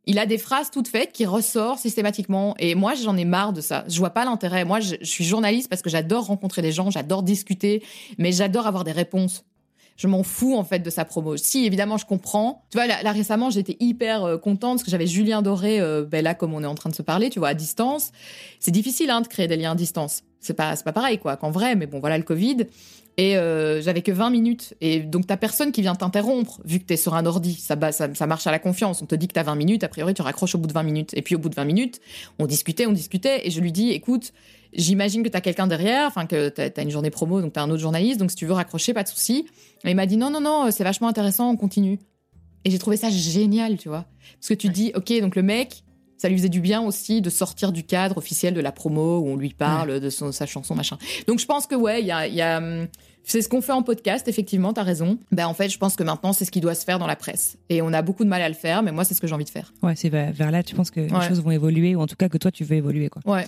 il 0.07 0.19
a 0.19 0.25
des 0.25 0.37
phrases 0.37 0.71
toutes 0.71 0.87
faites 0.87 1.11
qui 1.11 1.25
ressortent 1.25 1.79
systématiquement. 1.79 2.55
Et 2.59 2.75
moi, 2.75 2.95
j'en 2.95 3.17
ai 3.17 3.25
marre 3.25 3.51
de 3.51 3.59
ça. 3.61 3.83
Je 3.89 3.99
vois 3.99 4.09
pas 4.09 4.23
l'intérêt. 4.23 4.63
Moi, 4.63 4.79
je, 4.79 4.95
suis 5.03 5.25
journaliste 5.25 5.69
parce 5.69 5.81
que 5.81 5.89
j'adore 5.89 6.27
rencontrer 6.27 6.61
des 6.61 6.71
gens, 6.71 6.89
j'adore 6.89 7.23
discuter, 7.23 7.83
mais 8.17 8.31
j'adore 8.31 8.67
avoir 8.67 8.85
des 8.85 8.93
réponses. 8.93 9.43
Je 9.97 10.07
m'en 10.07 10.23
fous 10.23 10.55
en 10.55 10.63
fait 10.63 10.79
de 10.79 10.89
sa 10.89 11.05
promo. 11.05 11.35
Si 11.37 11.65
évidemment 11.65 11.97
je 11.97 12.05
comprends. 12.05 12.63
Tu 12.69 12.77
vois 12.77 12.87
là, 12.87 13.11
récemment 13.11 13.49
j'étais 13.49 13.75
hyper 13.79 14.23
euh, 14.23 14.37
contente 14.37 14.77
parce 14.77 14.83
que 14.83 14.91
j'avais 14.91 15.07
Julien 15.07 15.41
Doré 15.41 15.79
euh, 15.81 16.05
ben 16.05 16.23
là 16.23 16.33
comme 16.33 16.53
on 16.53 16.63
est 16.63 16.67
en 16.67 16.75
train 16.75 16.89
de 16.89 16.95
se 16.95 17.01
parler, 17.01 17.29
tu 17.29 17.39
vois 17.39 17.49
à 17.49 17.53
distance. 17.53 18.11
C'est 18.59 18.71
difficile 18.71 19.09
hein, 19.09 19.21
de 19.21 19.27
créer 19.27 19.47
des 19.47 19.57
liens 19.57 19.71
à 19.71 19.75
distance. 19.75 20.23
C'est 20.39 20.53
pas 20.53 20.75
c'est 20.75 20.85
pas 20.85 20.93
pareil 20.93 21.17
quoi 21.17 21.35
qu'en 21.35 21.51
vrai 21.51 21.75
mais 21.75 21.87
bon 21.87 21.99
voilà 21.99 22.17
le 22.17 22.23
Covid. 22.23 22.67
Et 23.19 23.35
euh, 23.35 23.81
j'avais 23.81 24.03
que 24.03 24.11
20 24.11 24.29
minutes. 24.29 24.75
Et 24.79 24.99
donc, 24.99 25.25
t'as 25.25 25.37
personne 25.37 25.71
qui 25.71 25.81
vient 25.81 25.95
t'interrompre, 25.95 26.61
vu 26.65 26.79
que 26.79 26.85
t'es 26.85 26.97
sur 26.97 27.15
un 27.15 27.25
ordi. 27.25 27.55
Ça, 27.55 27.75
ça, 27.91 28.13
ça 28.13 28.27
marche 28.27 28.45
à 28.45 28.51
la 28.51 28.59
confiance. 28.59 29.01
On 29.01 29.07
te 29.07 29.15
dit 29.15 29.27
que 29.27 29.33
t'as 29.33 29.43
20 29.43 29.55
minutes, 29.55 29.83
a 29.83 29.87
priori, 29.87 30.13
tu 30.13 30.21
raccroches 30.21 30.53
au 30.53 30.59
bout 30.59 30.67
de 30.67 30.73
20 30.73 30.83
minutes. 30.83 31.13
Et 31.15 31.23
puis, 31.23 31.33
au 31.33 31.39
bout 31.39 31.49
de 31.49 31.55
20 31.55 31.65
minutes, 31.65 31.99
on 32.37 32.45
discutait, 32.45 32.85
on 32.85 32.91
discutait. 32.91 33.47
Et 33.47 33.49
je 33.49 33.59
lui 33.59 33.71
dis, 33.71 33.89
écoute, 33.89 34.33
j'imagine 34.77 35.23
que 35.23 35.29
t'as 35.29 35.41
quelqu'un 35.41 35.67
derrière, 35.67 36.07
enfin, 36.07 36.25
que 36.25 36.49
t'as 36.49 36.69
as 36.75 36.81
une 36.81 36.91
journée 36.91 37.09
promo, 37.09 37.41
donc 37.41 37.53
t'as 37.53 37.63
un 37.63 37.69
autre 37.69 37.81
journaliste. 37.81 38.19
Donc, 38.19 38.31
si 38.31 38.37
tu 38.37 38.45
veux 38.45 38.53
raccrocher, 38.53 38.93
pas 38.93 39.03
de 39.03 39.09
souci. 39.09 39.47
Et 39.83 39.91
il 39.91 39.95
m'a 39.95 40.05
dit, 40.05 40.17
non, 40.17 40.29
non, 40.29 40.41
non, 40.41 40.69
c'est 40.71 40.83
vachement 40.83 41.07
intéressant, 41.07 41.49
on 41.49 41.57
continue. 41.57 41.99
Et 42.63 42.71
j'ai 42.71 42.79
trouvé 42.79 42.97
ça 42.97 43.09
génial, 43.09 43.77
tu 43.77 43.89
vois. 43.89 44.05
Parce 44.39 44.49
que 44.49 44.53
tu 44.53 44.69
dis, 44.69 44.91
OK, 44.95 45.11
donc 45.21 45.35
le 45.35 45.43
mec, 45.43 45.83
ça 46.17 46.29
lui 46.29 46.37
faisait 46.37 46.49
du 46.49 46.61
bien 46.61 46.81
aussi 46.81 47.21
de 47.21 47.29
sortir 47.29 47.71
du 47.71 47.83
cadre 47.83 48.17
officiel 48.17 48.53
de 48.53 48.61
la 48.61 48.71
promo 48.71 49.19
où 49.19 49.27
on 49.27 49.35
lui 49.35 49.53
parle 49.53 49.99
de 49.99 50.09
son, 50.09 50.31
sa 50.31 50.45
chanson, 50.45 50.75
machin. 50.75 50.97
Donc 51.27 51.39
je 51.39 51.45
pense 51.45 51.67
que 51.67 51.75
ouais, 51.75 52.01
il 52.01 52.07
y 52.07 52.11
a, 52.11 52.27
y 52.27 52.41
a 52.41 52.57
hum, 52.57 52.87
c'est 53.23 53.41
ce 53.41 53.49
qu'on 53.49 53.61
fait 53.61 53.73
en 53.73 53.83
podcast, 53.83 54.27
effectivement, 54.27 54.71
t'as 54.71 54.83
raison. 54.83 55.19
Ben, 55.31 55.47
en 55.47 55.53
fait, 55.53 55.69
je 55.69 55.77
pense 55.77 55.95
que 55.95 56.03
maintenant, 56.03 56.31
c'est 56.31 56.45
ce 56.45 56.51
qui 56.51 56.61
doit 56.61 56.75
se 56.75 56.85
faire 56.85 56.97
dans 56.97 57.07
la 57.07 57.17
presse. 57.17 57.57
Et 57.69 57.81
on 57.81 57.91
a 57.91 58.01
beaucoup 58.01 58.23
de 58.23 58.29
mal 58.29 58.41
à 58.41 58.47
le 58.47 58.55
faire, 58.55 58.83
mais 58.83 58.93
moi, 58.93 59.03
c'est 59.03 59.13
ce 59.13 59.21
que 59.21 59.27
j'ai 59.27 59.33
envie 59.33 59.43
de 59.43 59.49
faire. 59.49 59.73
Ouais, 59.83 59.95
c'est 59.97 60.09
vers 60.09 60.49
là, 60.49 60.63
tu 60.63 60.75
penses 60.75 60.91
que 60.91 61.01
les 61.01 61.27
choses 61.27 61.41
vont 61.41 61.51
évoluer, 61.51 61.95
ou 61.95 62.01
en 62.01 62.07
tout 62.07 62.15
cas 62.15 62.29
que 62.29 62.37
toi, 62.37 62.51
tu 62.51 62.63
veux 62.63 62.77
évoluer, 62.77 63.09
quoi. 63.09 63.21
Ouais. 63.25 63.45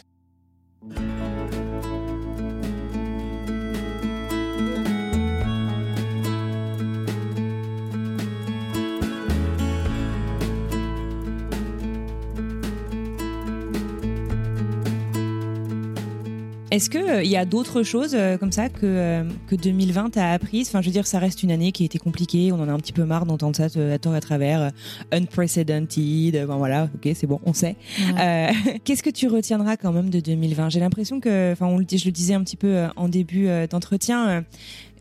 Est-ce 16.71 16.91
qu'il 16.91 17.01
euh, 17.01 17.23
il 17.23 17.29
y 17.31 17.37
a 17.37 17.45
d'autres 17.45 17.81
choses 17.81 18.13
euh, 18.13 18.37
comme 18.37 18.51
ça 18.51 18.69
que, 18.69 18.81
euh, 18.83 19.23
que 19.47 19.55
2020 19.55 20.15
a 20.17 20.33
apprises? 20.33 20.67
Enfin, 20.67 20.81
je 20.81 20.87
veux 20.87 20.91
dire, 20.91 21.07
ça 21.07 21.17
reste 21.17 21.41
une 21.41 21.49
année 21.49 21.71
qui 21.71 21.81
a 21.81 21.85
été 21.87 21.97
compliquée. 21.97 22.51
On 22.51 22.59
en 22.59 22.69
a 22.69 22.71
un 22.71 22.77
petit 22.77 22.93
peu 22.93 23.05
marre 23.05 23.25
d'entendre 23.25 23.55
ça 23.55 23.65
à 23.65 23.97
tort 23.97 24.13
à 24.13 24.21
travers. 24.21 24.71
unprecedented. 25.11 26.45
Bon, 26.45 26.57
voilà, 26.57 26.89
ok, 26.93 27.11
c'est 27.15 27.25
bon, 27.25 27.39
on 27.45 27.53
sait. 27.53 27.75
Qu'est-ce 28.83 29.01
que 29.01 29.09
tu 29.09 29.27
retiendras 29.27 29.77
quand 29.77 29.91
même 29.91 30.11
de 30.11 30.19
2020 30.19 30.69
J'ai 30.69 30.79
l'impression 30.79 31.19
que, 31.19 31.53
enfin, 31.53 31.75
je 31.91 32.05
le 32.05 32.11
disais 32.11 32.35
un 32.35 32.43
petit 32.43 32.57
peu 32.57 32.85
en 32.95 33.09
début 33.09 33.47
d'entretien 33.69 34.43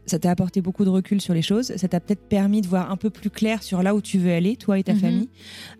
ça 0.09 0.19
t'a 0.19 0.31
apporté 0.31 0.61
beaucoup 0.61 0.85
de 0.85 0.91
recul 0.91 1.21
sur 1.21 1.35
les 1.35 1.43
choses. 1.43 1.73
Ça 1.77 1.89
t'a 1.89 2.01
peut-être 2.01 2.29
permis 2.29 2.61
de 2.63 2.67
voir 2.67 2.91
un 2.91 2.97
peu 2.97 3.11
plus 3.11 3.31
clair 3.31 3.63
sur 3.63 3.83
là 3.83 3.95
où 3.95 4.01
tu 4.01 4.19
veux 4.19 4.33
aller, 4.33 4.57
toi 4.57 4.79
et 4.79 4.83
ta 4.83 4.95
Mhm. 4.95 4.99
famille. 5.01 5.29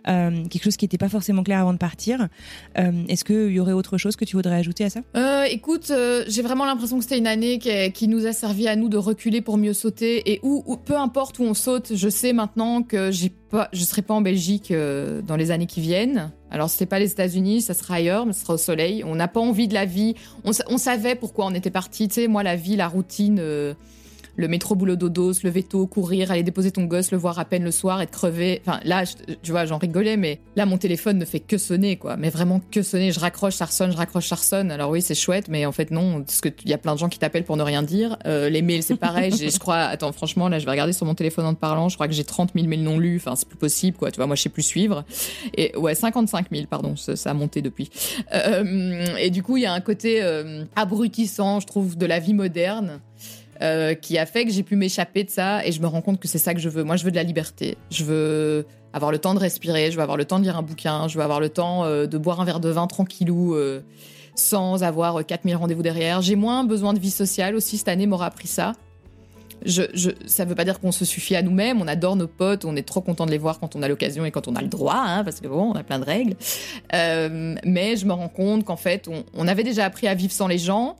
Euh, 0.07 0.45
quelque 0.49 0.63
chose 0.63 0.77
qui 0.77 0.85
n'était 0.85 0.97
pas 0.97 1.09
forcément 1.09 1.43
clair 1.43 1.59
avant 1.59 1.73
de 1.73 1.77
partir. 1.77 2.27
Euh, 2.77 2.91
Est-ce 3.07 3.23
qu'il 3.25 3.51
y 3.51 3.59
aurait 3.59 3.73
autre 3.73 3.97
chose 3.97 4.15
que 4.15 4.25
tu 4.25 4.35
voudrais 4.35 4.55
ajouter 4.55 4.85
à 4.85 4.89
ça? 4.89 5.01
Euh, 5.17 5.43
écoute, 5.49 5.91
j'ai 6.27 6.41
vraiment 6.41 6.65
l'impression 6.65 6.97
que 6.97 7.03
c'était 7.03 7.17
une 7.17 7.27
année 7.27 7.59
qui, 7.59 7.91
qui 7.91 8.07
nous 8.07 8.25
a 8.25 8.33
servi 8.33 8.67
à 8.67 8.75
nous 8.75 8.89
de 8.89 8.97
reculer 8.97 9.41
pour 9.41 9.57
mieux 9.57 9.73
sauter. 9.73 10.31
Et 10.31 10.39
où, 10.43 10.63
où- 10.65 10.77
peu 10.77 10.95
importe 10.97 11.39
où 11.39 11.43
on 11.43 11.53
saute, 11.53 11.93
je 11.95 12.09
sais 12.09 12.33
maintenant 12.33 12.83
que 12.83 13.11
j'ai 13.11 13.29
pas, 13.29 13.67
je 13.73 13.83
serai 13.83 14.01
pas 14.03 14.13
en 14.13 14.21
Belgique 14.21 14.71
dans 14.71 15.35
les 15.35 15.51
années 15.51 15.65
qui 15.65 15.81
viennent. 15.81 16.31
Alors 16.51 16.69
c'est 16.69 16.85
pas 16.85 16.99
les 16.99 17.11
États-Unis, 17.11 17.61
ça 17.61 17.73
sera 17.73 17.95
ailleurs, 17.95 18.25
mais 18.25 18.33
ce 18.33 18.41
sera 18.41 18.53
au 18.55 18.57
soleil. 18.57 19.03
On 19.03 19.15
n'a 19.15 19.27
pas 19.27 19.39
envie 19.39 19.67
de 19.67 19.73
la 19.73 19.85
vie. 19.85 20.15
On, 20.43 20.51
sa- 20.53 20.65
on 20.69 20.77
savait 20.77 21.15
pourquoi 21.15 21.45
on 21.45 21.53
était 21.53 21.69
parti. 21.71 22.07
Tu 22.07 22.15
sais, 22.15 22.27
moi 22.27 22.43
la 22.43 22.55
vie, 22.55 22.75
la 22.75 22.87
routine. 22.87 23.37
euh, 23.39 23.73
le 24.35 24.47
métro 24.47 24.75
boulot 24.75 24.95
dodo, 24.95 25.33
se 25.33 25.45
lever 25.45 25.63
tôt, 25.63 25.87
courir, 25.87 26.31
aller 26.31 26.43
déposer 26.43 26.71
ton 26.71 26.85
gosse, 26.85 27.11
le 27.11 27.17
voir 27.17 27.39
à 27.39 27.45
peine 27.45 27.63
le 27.63 27.71
soir, 27.71 28.01
être 28.01 28.11
crevé. 28.11 28.61
Enfin, 28.65 28.79
là, 28.83 29.03
tu 29.41 29.51
vois, 29.51 29.65
j'en 29.65 29.77
rigolais, 29.77 30.17
mais 30.17 30.39
là, 30.55 30.65
mon 30.65 30.77
téléphone 30.77 31.17
ne 31.17 31.25
fait 31.25 31.39
que 31.39 31.57
sonner, 31.57 31.97
quoi. 31.97 32.17
Mais 32.17 32.29
vraiment 32.29 32.61
que 32.71 32.81
sonner. 32.81 33.11
Je 33.11 33.19
raccroche, 33.19 33.55
ça 33.55 33.65
ressonne, 33.65 33.91
je 33.91 33.97
raccroche, 33.97 34.27
ça 34.27 34.35
ressonne. 34.35 34.71
Alors 34.71 34.89
oui, 34.89 35.01
c'est 35.01 35.15
chouette, 35.15 35.47
mais 35.49 35.65
en 35.65 35.71
fait, 35.71 35.91
non, 35.91 36.21
parce 36.21 36.41
qu'il 36.41 36.69
y 36.69 36.73
a 36.73 36.77
plein 36.77 36.93
de 36.93 36.99
gens 36.99 37.09
qui 37.09 37.19
t'appellent 37.19 37.45
pour 37.45 37.57
ne 37.57 37.63
rien 37.63 37.83
dire. 37.83 38.17
Euh, 38.25 38.49
les 38.49 38.61
mails, 38.61 38.83
c'est 38.83 38.95
pareil. 38.95 39.31
Je 39.31 39.59
crois, 39.59 39.77
attends, 39.77 40.11
franchement, 40.11 40.49
là, 40.49 40.59
je 40.59 40.65
vais 40.65 40.71
regarder 40.71 40.93
sur 40.93 41.05
mon 41.05 41.15
téléphone 41.15 41.45
en 41.45 41.53
te 41.53 41.59
parlant. 41.59 41.89
Je 41.89 41.95
crois 41.95 42.07
que 42.07 42.13
j'ai 42.13 42.23
30 42.23 42.51
000 42.55 42.67
mails 42.67 42.83
non 42.83 42.97
lus. 42.97 43.17
Enfin, 43.17 43.35
c'est 43.35 43.47
plus 43.47 43.57
possible, 43.57 43.97
quoi. 43.97 44.11
Tu 44.11 44.17
vois, 44.17 44.27
moi, 44.27 44.35
je 44.35 44.41
sais 44.41 44.49
plus 44.49 44.63
suivre. 44.63 45.03
Et 45.55 45.75
ouais, 45.77 45.95
55 45.95 46.47
000, 46.51 46.65
pardon. 46.69 46.95
Ça, 46.95 47.15
ça 47.15 47.31
a 47.31 47.33
monté 47.33 47.61
depuis. 47.61 47.89
Euh, 48.33 49.15
et 49.17 49.29
du 49.29 49.43
coup, 49.43 49.57
il 49.57 49.63
y 49.63 49.65
a 49.65 49.73
un 49.73 49.81
côté 49.81 50.21
euh, 50.21 50.63
abrutissant, 50.75 51.59
je 51.59 51.67
trouve, 51.67 51.97
de 51.97 52.05
la 52.05 52.19
vie 52.19 52.33
moderne 52.33 52.99
euh, 53.61 53.93
qui 53.93 54.17
a 54.17 54.25
fait 54.25 54.45
que 54.45 54.51
j'ai 54.51 54.63
pu 54.63 54.75
m'échapper 54.75 55.23
de 55.23 55.29
ça 55.29 55.65
et 55.65 55.71
je 55.71 55.81
me 55.81 55.87
rends 55.87 56.01
compte 56.01 56.19
que 56.19 56.27
c'est 56.27 56.37
ça 56.37 56.53
que 56.53 56.59
je 56.59 56.69
veux. 56.69 56.83
Moi, 56.83 56.95
je 56.95 57.03
veux 57.03 57.11
de 57.11 57.15
la 57.15 57.23
liberté. 57.23 57.77
Je 57.91 58.03
veux 58.03 58.65
avoir 58.93 59.11
le 59.11 59.19
temps 59.19 59.33
de 59.33 59.39
respirer, 59.39 59.91
je 59.91 59.95
veux 59.95 60.01
avoir 60.01 60.17
le 60.17 60.25
temps 60.25 60.39
de 60.39 60.43
lire 60.43 60.57
un 60.57 60.61
bouquin, 60.61 61.07
je 61.07 61.17
veux 61.17 61.23
avoir 61.23 61.39
le 61.39 61.49
temps 61.49 61.85
euh, 61.85 62.05
de 62.07 62.17
boire 62.17 62.41
un 62.41 62.45
verre 62.45 62.59
de 62.59 62.69
vin 62.69 62.87
tranquillou 62.87 63.55
euh, 63.55 63.81
sans 64.35 64.83
avoir 64.83 65.19
euh, 65.19 65.23
4000 65.23 65.55
rendez-vous 65.55 65.83
derrière. 65.83 66.21
J'ai 66.21 66.35
moins 66.35 66.63
besoin 66.63 66.93
de 66.93 66.99
vie 66.99 67.11
sociale 67.11 67.55
aussi. 67.55 67.77
Cette 67.77 67.89
année 67.89 68.07
m'aura 68.07 68.27
appris 68.27 68.47
ça. 68.47 68.73
Ça 69.65 70.45
veut 70.45 70.55
pas 70.55 70.63
dire 70.63 70.79
qu'on 70.79 70.93
se 70.93 71.03
suffit 71.03 71.35
à 71.35 71.41
nous-mêmes. 71.41 71.81
On 71.81 71.87
adore 71.87 72.15
nos 72.15 72.27
potes, 72.27 72.63
on 72.63 72.77
est 72.77 72.87
trop 72.87 73.01
content 73.01 73.25
de 73.25 73.31
les 73.31 73.37
voir 73.37 73.59
quand 73.59 73.75
on 73.75 73.81
a 73.83 73.89
l'occasion 73.89 74.23
et 74.23 74.31
quand 74.31 74.47
on 74.47 74.55
a 74.55 74.61
le 74.61 74.69
droit, 74.69 75.03
hein, 75.05 75.25
parce 75.25 75.41
que 75.41 75.49
bon, 75.49 75.71
on 75.71 75.75
a 75.75 75.83
plein 75.83 75.99
de 75.99 76.05
règles. 76.05 76.35
Mais 76.93 77.97
je 77.97 78.05
me 78.05 78.13
rends 78.13 78.29
compte 78.29 78.63
qu'en 78.63 78.77
fait, 78.77 79.09
on 79.33 79.47
avait 79.49 79.65
déjà 79.65 79.83
appris 79.83 80.07
à 80.07 80.13
vivre 80.13 80.31
sans 80.31 80.47
les 80.47 80.57
gens. 80.57 80.95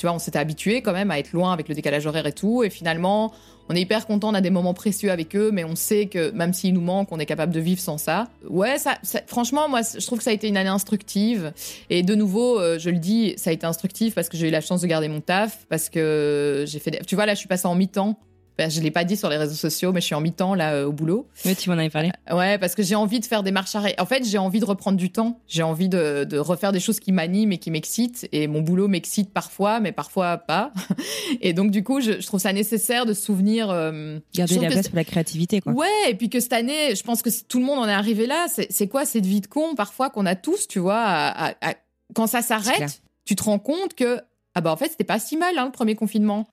Tu 0.00 0.06
vois, 0.06 0.14
on 0.14 0.18
s'était 0.18 0.38
habitué 0.38 0.80
quand 0.80 0.94
même 0.94 1.10
à 1.10 1.18
être 1.18 1.32
loin 1.32 1.52
avec 1.52 1.68
le 1.68 1.74
décalage 1.74 2.06
horaire 2.06 2.26
et 2.26 2.32
tout. 2.32 2.62
Et 2.64 2.70
finalement, 2.70 3.32
on 3.68 3.74
est 3.76 3.82
hyper 3.82 4.06
content, 4.06 4.30
on 4.30 4.34
a 4.34 4.40
des 4.40 4.48
moments 4.48 4.72
précieux 4.72 5.10
avec 5.10 5.36
eux, 5.36 5.50
mais 5.52 5.62
on 5.62 5.76
sait 5.76 6.06
que 6.06 6.30
même 6.30 6.54
s'il 6.54 6.72
nous 6.72 6.80
manque, 6.80 7.08
on 7.12 7.18
est 7.18 7.26
capable 7.26 7.52
de 7.52 7.60
vivre 7.60 7.82
sans 7.82 7.98
ça. 7.98 8.28
Ouais, 8.48 8.78
ça- 8.78 8.96
franchement, 9.26 9.68
moi, 9.68 9.82
je 9.82 10.04
trouve 10.06 10.16
que 10.16 10.24
ça 10.24 10.30
a 10.30 10.32
été 10.32 10.48
une 10.48 10.56
année 10.56 10.70
instructive. 10.70 11.52
Et 11.90 12.02
de 12.02 12.14
nouveau, 12.14 12.58
euh, 12.58 12.78
je 12.78 12.88
le 12.88 12.96
dis, 12.98 13.34
ça 13.36 13.50
a 13.50 13.52
été 13.52 13.66
instructif 13.66 14.14
parce 14.14 14.30
que 14.30 14.38
j'ai 14.38 14.48
eu 14.48 14.50
la 14.50 14.62
chance 14.62 14.80
de 14.80 14.86
garder 14.86 15.08
mon 15.08 15.20
taf, 15.20 15.66
parce 15.68 15.90
que 15.90 16.64
j'ai 16.66 16.78
fait. 16.78 16.92
des- 16.92 17.00
Tu 17.00 17.14
vois, 17.14 17.26
là, 17.26 17.34
je 17.34 17.38
suis 17.40 17.48
passée 17.48 17.68
en 17.68 17.74
mi-temps. 17.74 18.18
Ben, 18.60 18.70
je 18.70 18.78
l'ai 18.82 18.90
pas 18.90 19.04
dit 19.04 19.16
sur 19.16 19.30
les 19.30 19.38
réseaux 19.38 19.54
sociaux, 19.54 19.90
mais 19.90 20.02
je 20.02 20.04
suis 20.06 20.14
en 20.14 20.20
mi-temps 20.20 20.54
là 20.54 20.74
euh, 20.74 20.84
au 20.84 20.92
boulot. 20.92 21.26
Oui, 21.46 21.56
tu 21.56 21.70
m'en 21.70 21.78
avais 21.78 21.88
parlé. 21.88 22.10
Ouais, 22.30 22.58
parce 22.58 22.74
que 22.74 22.82
j'ai 22.82 22.94
envie 22.94 23.18
de 23.18 23.24
faire 23.24 23.42
des 23.42 23.52
marches 23.52 23.74
arrière. 23.74 23.94
En 23.98 24.04
fait, 24.04 24.22
j'ai 24.22 24.36
envie 24.36 24.60
de 24.60 24.66
reprendre 24.66 24.98
du 24.98 25.10
temps. 25.10 25.40
J'ai 25.48 25.62
envie 25.62 25.88
de, 25.88 26.24
de 26.24 26.36
refaire 26.36 26.70
des 26.70 26.78
choses 26.78 27.00
qui 27.00 27.10
m'animent 27.10 27.52
et 27.52 27.58
qui 27.58 27.70
m'excitent. 27.70 28.28
Et 28.32 28.48
mon 28.48 28.60
boulot 28.60 28.86
m'excite 28.86 29.32
parfois, 29.32 29.80
mais 29.80 29.92
parfois 29.92 30.36
pas. 30.36 30.72
Et 31.40 31.54
donc, 31.54 31.70
du 31.70 31.82
coup, 31.82 32.02
je, 32.02 32.20
je 32.20 32.26
trouve 32.26 32.38
ça 32.38 32.52
nécessaire 32.52 33.06
de 33.06 33.14
se 33.14 33.22
souvenir. 33.22 33.70
euh, 33.70 34.18
Garder 34.34 34.56
la 34.56 34.68
place 34.68 34.88
pour 34.88 34.96
la 34.96 35.04
créativité, 35.04 35.62
quoi. 35.62 35.72
Ouais, 35.72 35.86
et 36.10 36.14
puis 36.14 36.28
que 36.28 36.38
cette 36.40 36.52
année, 36.52 36.94
je 36.94 37.02
pense 37.02 37.22
que 37.22 37.30
tout 37.48 37.60
le 37.60 37.64
monde 37.64 37.78
en 37.78 37.88
est 37.88 37.92
arrivé 37.92 38.26
là. 38.26 38.46
C'est 38.68 38.88
quoi 38.88 39.06
cette 39.06 39.24
vie 39.24 39.40
de 39.40 39.46
con 39.46 39.74
parfois 39.74 40.10
qu'on 40.10 40.26
a 40.26 40.34
tous, 40.34 40.68
tu 40.68 40.80
vois 40.80 41.00
à- 41.00 41.48
à- 41.48 41.70
à- 41.70 41.74
Quand 42.14 42.26
ça 42.26 42.42
s'arrête, 42.42 43.00
tu 43.24 43.36
te 43.36 43.42
rends 43.42 43.58
compte 43.58 43.94
que 43.94 44.20
ah 44.54 44.60
bah 44.60 44.70
en 44.72 44.76
fait 44.76 44.88
c'était 44.90 45.04
pas 45.04 45.18
si 45.20 45.36
mal 45.36 45.56
hein, 45.56 45.64
le 45.64 45.72
premier 45.72 45.94
confinement. 45.94 46.46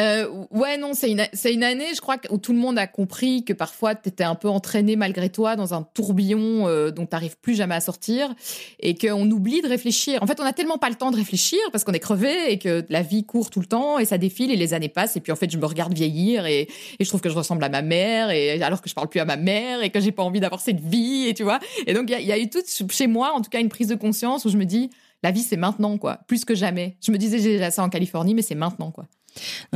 Euh, 0.00 0.26
ouais, 0.50 0.78
non, 0.78 0.92
c'est 0.94 1.10
une, 1.10 1.22
une 1.44 1.62
année, 1.62 1.94
je 1.94 2.00
crois, 2.00 2.16
où 2.30 2.38
tout 2.38 2.52
le 2.52 2.58
monde 2.58 2.78
a 2.78 2.86
compris 2.86 3.44
que 3.44 3.52
parfois, 3.52 3.94
tu 3.94 4.08
étais 4.08 4.24
un 4.24 4.34
peu 4.34 4.48
entraîné 4.48 4.96
malgré 4.96 5.28
toi 5.28 5.56
dans 5.56 5.74
un 5.74 5.82
tourbillon 5.82 6.66
euh, 6.68 6.90
dont 6.90 7.06
tu 7.06 7.16
plus 7.42 7.54
jamais 7.54 7.74
à 7.74 7.80
sortir 7.80 8.34
et 8.80 8.94
qu'on 8.96 9.30
oublie 9.30 9.60
de 9.60 9.68
réfléchir. 9.68 10.22
En 10.22 10.26
fait, 10.26 10.40
on 10.40 10.44
n'a 10.44 10.52
tellement 10.52 10.78
pas 10.78 10.88
le 10.88 10.94
temps 10.94 11.10
de 11.10 11.16
réfléchir 11.16 11.58
parce 11.72 11.84
qu'on 11.84 11.92
est 11.92 11.98
crevé 12.00 12.50
et 12.52 12.58
que 12.58 12.84
la 12.88 13.02
vie 13.02 13.24
court 13.24 13.50
tout 13.50 13.60
le 13.60 13.66
temps 13.66 13.98
et 13.98 14.04
ça 14.04 14.16
défile 14.16 14.50
et 14.50 14.56
les 14.56 14.72
années 14.74 14.88
passent. 14.88 15.16
Et 15.16 15.20
puis, 15.20 15.32
en 15.32 15.36
fait, 15.36 15.50
je 15.50 15.58
me 15.58 15.66
regarde 15.66 15.92
vieillir 15.92 16.46
et, 16.46 16.68
je 16.98 17.08
trouve 17.08 17.20
que 17.20 17.28
je 17.28 17.34
ressemble 17.34 17.64
à 17.64 17.68
ma 17.68 17.82
mère 17.82 18.30
et 18.30 18.62
alors 18.62 18.80
que 18.80 18.88
je 18.88 18.94
parle 18.94 19.08
plus 19.08 19.20
à 19.20 19.24
ma 19.24 19.36
mère 19.36 19.82
et 19.82 19.90
que 19.90 20.00
j'ai 20.00 20.12
pas 20.12 20.22
envie 20.22 20.40
d'avoir 20.40 20.60
cette 20.60 20.80
vie 20.80 21.26
et 21.28 21.34
tu 21.34 21.42
vois. 21.42 21.58
Et 21.86 21.94
donc, 21.94 22.04
il 22.08 22.12
y, 22.12 22.14
a- 22.14 22.20
il 22.20 22.26
y 22.26 22.32
a 22.32 22.38
eu 22.38 22.48
tout 22.48 22.60
chez 22.90 23.06
moi, 23.06 23.32
en 23.34 23.40
tout 23.40 23.50
cas, 23.50 23.60
une 23.60 23.68
prise 23.68 23.88
de 23.88 23.94
conscience 23.96 24.44
où 24.44 24.48
je 24.48 24.56
me 24.56 24.64
dis, 24.64 24.90
la 25.22 25.30
vie, 25.30 25.42
c'est 25.42 25.56
maintenant, 25.56 25.98
quoi. 25.98 26.20
Plus 26.26 26.44
que 26.44 26.54
jamais. 26.54 26.96
Je 27.02 27.12
me 27.12 27.18
disais, 27.18 27.38
j'ai 27.38 27.52
déjà 27.54 27.70
ça 27.70 27.82
en 27.82 27.90
Californie, 27.90 28.34
mais 28.34 28.42
c'est 28.42 28.54
maintenant, 28.54 28.90
quoi. 28.90 29.06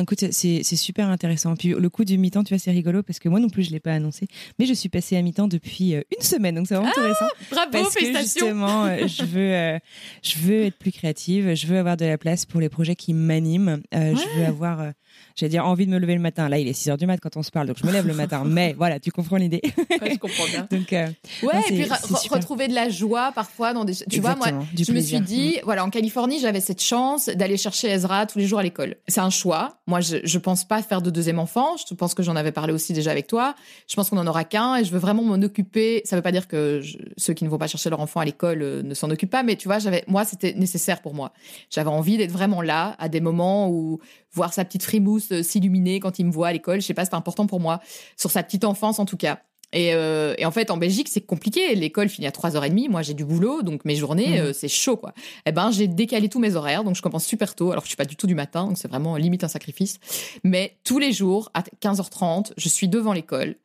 Écoute, 0.01 0.25
c'est 0.31 0.63
super 0.63 1.09
intéressant. 1.09 1.55
Puis 1.57 1.69
le 1.69 1.89
coup 1.89 2.05
du 2.05 2.19
mi-temps, 2.19 2.45
tu 2.45 2.55
vois, 2.55 2.59
c'est 2.59 2.71
rigolo 2.71 3.03
parce 3.03 3.19
que 3.19 3.29
moi 3.29 3.41
non 3.41 3.49
plus, 3.49 3.63
je 3.65 3.71
l'ai 3.71 3.81
pas 3.81 3.93
annoncé, 3.95 4.27
mais 4.59 4.67
je 4.67 4.75
suis 4.75 4.89
passée 4.89 5.17
à 5.17 5.23
mi-temps 5.23 5.49
depuis 5.49 5.95
euh, 5.95 6.03
une 6.17 6.23
semaine, 6.25 6.55
donc 6.55 6.67
c'est 6.67 6.75
vraiment 6.75 6.91
intéressant. 6.91 7.27
Bravo, 7.51 7.71
Parce 7.73 7.95
que 7.95 8.19
justement, 8.19 8.85
euh, 8.87 9.07
je 9.07 9.25
veux, 9.25 9.53
euh, 9.55 9.79
je 10.23 10.39
veux 10.39 10.65
être 10.65 10.77
plus 10.79 10.93
créative, 10.93 11.55
je 11.55 11.67
veux 11.67 11.79
avoir 11.79 11.97
de 11.97 12.05
la 12.05 12.19
place 12.19 12.45
pour 12.47 12.61
les 12.61 12.69
projets 12.69 12.97
qui 12.97 13.15
m'animent, 13.15 13.81
euh, 13.95 14.15
je 14.15 14.39
veux 14.39 14.45
avoir, 14.47 14.93
j'allais 15.35 15.51
dire, 15.51 15.67
envie 15.67 15.87
de 15.87 15.91
me 15.91 15.99
lever 15.99 16.15
le 16.15 16.21
matin. 16.21 16.49
Là, 16.49 16.59
il 16.59 16.69
est 16.69 16.73
6 16.73 16.91
heures 16.91 16.97
du 16.97 17.07
mat 17.07 17.19
quand 17.21 17.37
on 17.37 17.43
se 17.43 17.51
parle, 17.51 17.67
donc 17.67 17.77
je 17.79 17.87
me 17.87 17.93
lève 17.93 18.07
le 18.07 18.15
matin. 18.15 18.43
Mais 18.47 18.73
voilà, 18.79 19.01
tu 19.01 19.11
comprends 19.11 19.37
l'idée. 19.37 19.61
Ouais, 20.01 20.13
je 20.13 20.19
comprends 20.19 20.45
bien. 20.47 20.67
Donc, 20.71 20.93
euh, 20.93 21.07
Ouais, 21.43 21.55
Non, 21.55 21.61
et 21.61 21.73
puis 21.73 21.83
re- 21.85 22.29
retrouver 22.35 22.69
de 22.69 22.75
la 22.75 22.89
joie 22.89 23.33
parfois 23.35 23.73
dans 23.73 23.85
des. 23.85 23.95
Tu 23.95 24.21
vois, 24.21 24.37
moi, 24.37 24.49
je 24.77 24.93
me 24.93 25.01
suis 25.01 25.21
dit, 25.21 25.59
voilà, 25.65 25.85
en 25.85 25.91
Californie, 25.91 26.39
j'avais 26.41 26.61
cette 26.61 26.83
chance 26.83 27.27
d'aller 27.29 27.57
chercher 27.57 27.89
Ezra 27.89 28.27
tous 28.27 28.39
les 28.39 28.47
jours 28.47 28.59
à 28.59 28.63
l'école. 28.63 28.97
C'est 29.09 29.21
un 29.21 29.31
choix. 29.31 29.79
Moi, 29.87 30.01
je, 30.01 30.17
je 30.25 30.39
pense 30.39 30.65
pas 30.65 30.83
faire 30.83 31.03
de 31.03 31.11
deuxième 31.11 31.39
enfant. 31.39 31.77
Je 31.89 31.95
pense 31.95 32.15
que 32.15 32.23
j'en 32.23 32.37
avais 32.37 32.53
parlé 32.53 32.73
aussi 32.73 32.93
déjà 32.93 33.11
avec 33.11 33.27
toi. 33.27 33.55
Je 33.89 33.95
pense 33.97 34.11
qu'on 34.11 34.19
en 34.19 34.27
aura 34.27 34.45
qu'un 34.45 34.77
et 34.77 34.85
je 34.85 34.91
veux 34.93 34.99
vraiment 34.99 35.23
m'en 35.23 35.35
occuper. 35.43 36.03
Ça 36.05 36.17
veut 36.17 36.23
pas 36.23 36.33
dire 36.33 36.49
que 36.49 36.81
je- 36.83 36.99
ceux 37.17 37.35
qui 37.35 37.45
ne 37.45 37.49
vont 37.51 37.59
pas 37.59 37.67
chercher 37.67 37.91
leur 37.91 38.01
enfant 38.01 38.21
à 38.21 38.25
l'école 38.25 38.63
euh, 38.63 38.83
ne 38.83 38.95
s'en 38.95 39.11
occupent 39.11 39.31
pas, 39.31 39.43
mais 39.43 39.57
tu 39.57 39.69
vois, 39.69 39.79
j'avais, 39.79 40.05
moi, 40.07 40.25
c'était 40.25 40.55
nécessaire 40.55 41.03
pour 41.03 41.15
moi. 41.15 41.33
J'avais 41.71 41.91
envie 41.91 42.17
d'être 42.17 42.31
vraiment 42.33 42.63
là 42.63 42.95
à 42.99 43.09
des 43.09 43.21
moments 43.21 43.69
où 43.69 43.99
voir 44.35 44.53
sa 44.53 44.65
petite 44.65 44.83
frimousse 44.83 45.33
euh, 45.33 45.43
s'illuminer 45.43 46.01
quand 46.01 46.19
il 46.19 46.27
me 46.27 46.33
voit 46.33 46.49
à 46.49 46.53
l'école. 46.53 46.81
Je 46.81 46.87
sais 46.87 46.95
pas, 46.95 47.05
c'était 47.05 47.17
important 47.17 47.47
pour 47.47 47.61
moi. 47.61 47.81
Sur 48.17 48.31
sa 48.31 48.43
petite 48.43 48.65
enfance, 48.65 48.99
en 48.99 49.05
tout 49.07 49.17
cas. 49.17 49.41
Et, 49.73 49.93
euh, 49.93 50.35
et 50.39 50.47
en 50.47 50.53
fait, 50.53 50.71
en 50.71 50.77
Belgique, 50.77 51.09
c'est 51.11 51.23
compliqué. 51.23 51.75
L'école 51.75 52.09
finit 52.09 52.29
à 52.29 52.31
3h30. 52.31 52.89
Moi, 52.91 53.03
j'ai 53.03 53.15
du 53.15 53.25
boulot, 53.25 53.63
donc 53.63 53.85
mes 53.85 53.97
journées, 53.97 54.39
Mhm. 54.41 54.47
euh, 54.47 54.53
c'est 54.53 54.69
chaud, 54.69 54.97
quoi. 54.97 55.15
Eh 55.47 55.53
ben, 55.53 55.73
j'ai 55.73 55.89
décalé 55.89 56.29
tous 56.29 56.39
mes 56.39 56.55
horaires, 56.55 56.85
donc 56.85 56.95
je 56.95 57.03
commence 57.03 57.25
super 57.25 57.57
tôt, 57.57 57.73
alors 57.73 57.83
que 57.83 57.87
je 57.89 57.91
suis 57.91 57.97
pas 57.97 58.05
du 58.05 58.15
tout 58.15 58.29
du 58.29 58.37
matin, 58.37 58.67
donc 58.67 58.79
c'est 58.79 58.87
vraiment 58.87 59.17
limite 59.17 59.43
un 59.43 59.49
sacrifice. 59.49 59.99
Mais 60.45 60.77
tous 60.85 61.01
les 61.01 61.13
jours, 61.13 61.51
à 61.55 61.63
15h30, 61.81 62.53
je 62.57 62.69
suis 62.69 62.87
devant 62.89 63.13
l'école. 63.13 63.57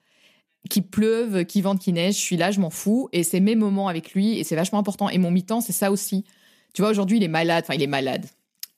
Qu'il 0.69 0.83
pleuve, 0.83 1.45
qu'il 1.45 1.63
vente, 1.63 1.79
qu'il 1.79 1.93
neige, 1.93 2.15
je 2.15 2.19
suis 2.19 2.37
là, 2.37 2.51
je 2.51 2.59
m'en 2.59 2.69
fous. 2.71 3.07
Et 3.13 3.23
c'est 3.23 3.39
mes 3.39 3.55
moments 3.55 3.87
avec 3.87 4.13
lui, 4.13 4.39
et 4.39 4.43
c'est 4.43 4.55
vachement 4.55 4.79
important. 4.79 5.09
Et 5.09 5.17
mon 5.19 5.31
mi-temps, 5.31 5.61
c'est 5.61 5.71
ça 5.73 5.89
aussi. 5.91 6.25
Tu 6.73 6.81
vois, 6.81 6.89
aujourd'hui, 6.91 7.17
il 7.17 7.23
est 7.23 7.27
malade. 7.29 7.63
Enfin, 7.65 7.75
il 7.75 7.81
est 7.83 7.87
malade. 7.87 8.25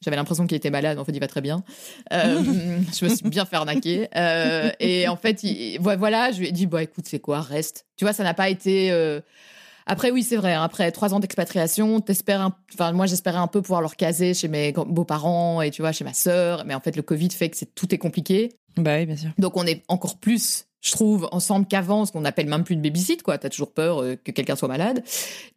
J'avais 0.03 0.15
l'impression 0.17 0.47
qu'il 0.47 0.57
était 0.57 0.69
malade. 0.71 0.97
En 0.99 1.05
fait, 1.05 1.11
il 1.11 1.19
va 1.19 1.27
très 1.27 1.41
bien. 1.41 1.63
Euh, 2.11 2.41
je 2.99 3.05
me 3.05 3.09
suis 3.15 3.29
bien 3.29 3.45
fait 3.45 3.55
arnaquer. 3.55 4.07
Euh, 4.15 4.71
et 4.79 5.07
en 5.07 5.15
fait, 5.15 5.43
il- 5.43 5.77
vo- 5.79 5.95
voilà, 5.97 6.31
je 6.31 6.39
lui 6.39 6.47
ai 6.47 6.51
dit, 6.51 6.65
bah 6.65 6.81
écoute, 6.83 7.05
c'est 7.07 7.19
quoi, 7.19 7.41
reste. 7.41 7.85
Tu 7.97 8.05
vois, 8.05 8.13
ça 8.13 8.23
n'a 8.23 8.33
pas 8.33 8.49
été. 8.49 8.91
euh, 8.91 9.21
Après, 9.85 10.09
oui, 10.11 10.23
c'est 10.23 10.37
vrai. 10.37 10.53
hein, 10.53 10.63
Après 10.63 10.91
trois 10.91 11.13
ans 11.13 11.19
d'expatriation, 11.19 11.99
t'espères. 12.01 12.41
un- 12.41 12.55
Enfin, 12.73 12.91
moi, 12.93 13.05
j'espérais 13.05 13.37
un 13.37 13.47
peu 13.47 13.61
pouvoir 13.61 13.81
le 13.81 13.87
recaser 13.87 14.33
chez 14.33 14.47
mes 14.47 14.71
beaux-parents 14.73 15.61
et 15.61 15.69
tu 15.71 15.81
vois, 15.81 15.91
chez 15.91 16.03
ma 16.03 16.13
sœur. 16.13 16.63
Mais 16.65 16.73
en 16.73 16.79
fait, 16.79 16.95
le 16.95 17.01
Covid 17.03 17.29
fait 17.29 17.49
que 17.49 17.63
tout 17.65 17.93
est 17.93 17.97
compliqué. 17.99 18.49
Bah 18.77 18.95
oui, 18.97 19.05
bien 19.05 19.17
sûr. 19.17 19.29
Donc 19.37 19.57
on 19.57 19.65
est 19.67 19.83
encore 19.87 20.17
plus, 20.17 20.65
je 20.81 20.91
trouve, 20.91 21.27
ensemble 21.31 21.67
qu'avant, 21.67 22.05
ce 22.05 22.11
qu'on 22.11 22.25
appelle 22.25 22.47
même 22.47 22.63
plus 22.63 22.75
de 22.75 22.81
babysit, 22.81 23.21
quoi. 23.21 23.37
T'as 23.37 23.49
toujours 23.49 23.73
peur 23.73 24.01
euh, 24.01 24.15
que 24.15 24.31
quelqu'un 24.31 24.55
soit 24.55 24.67
malade. 24.69 25.03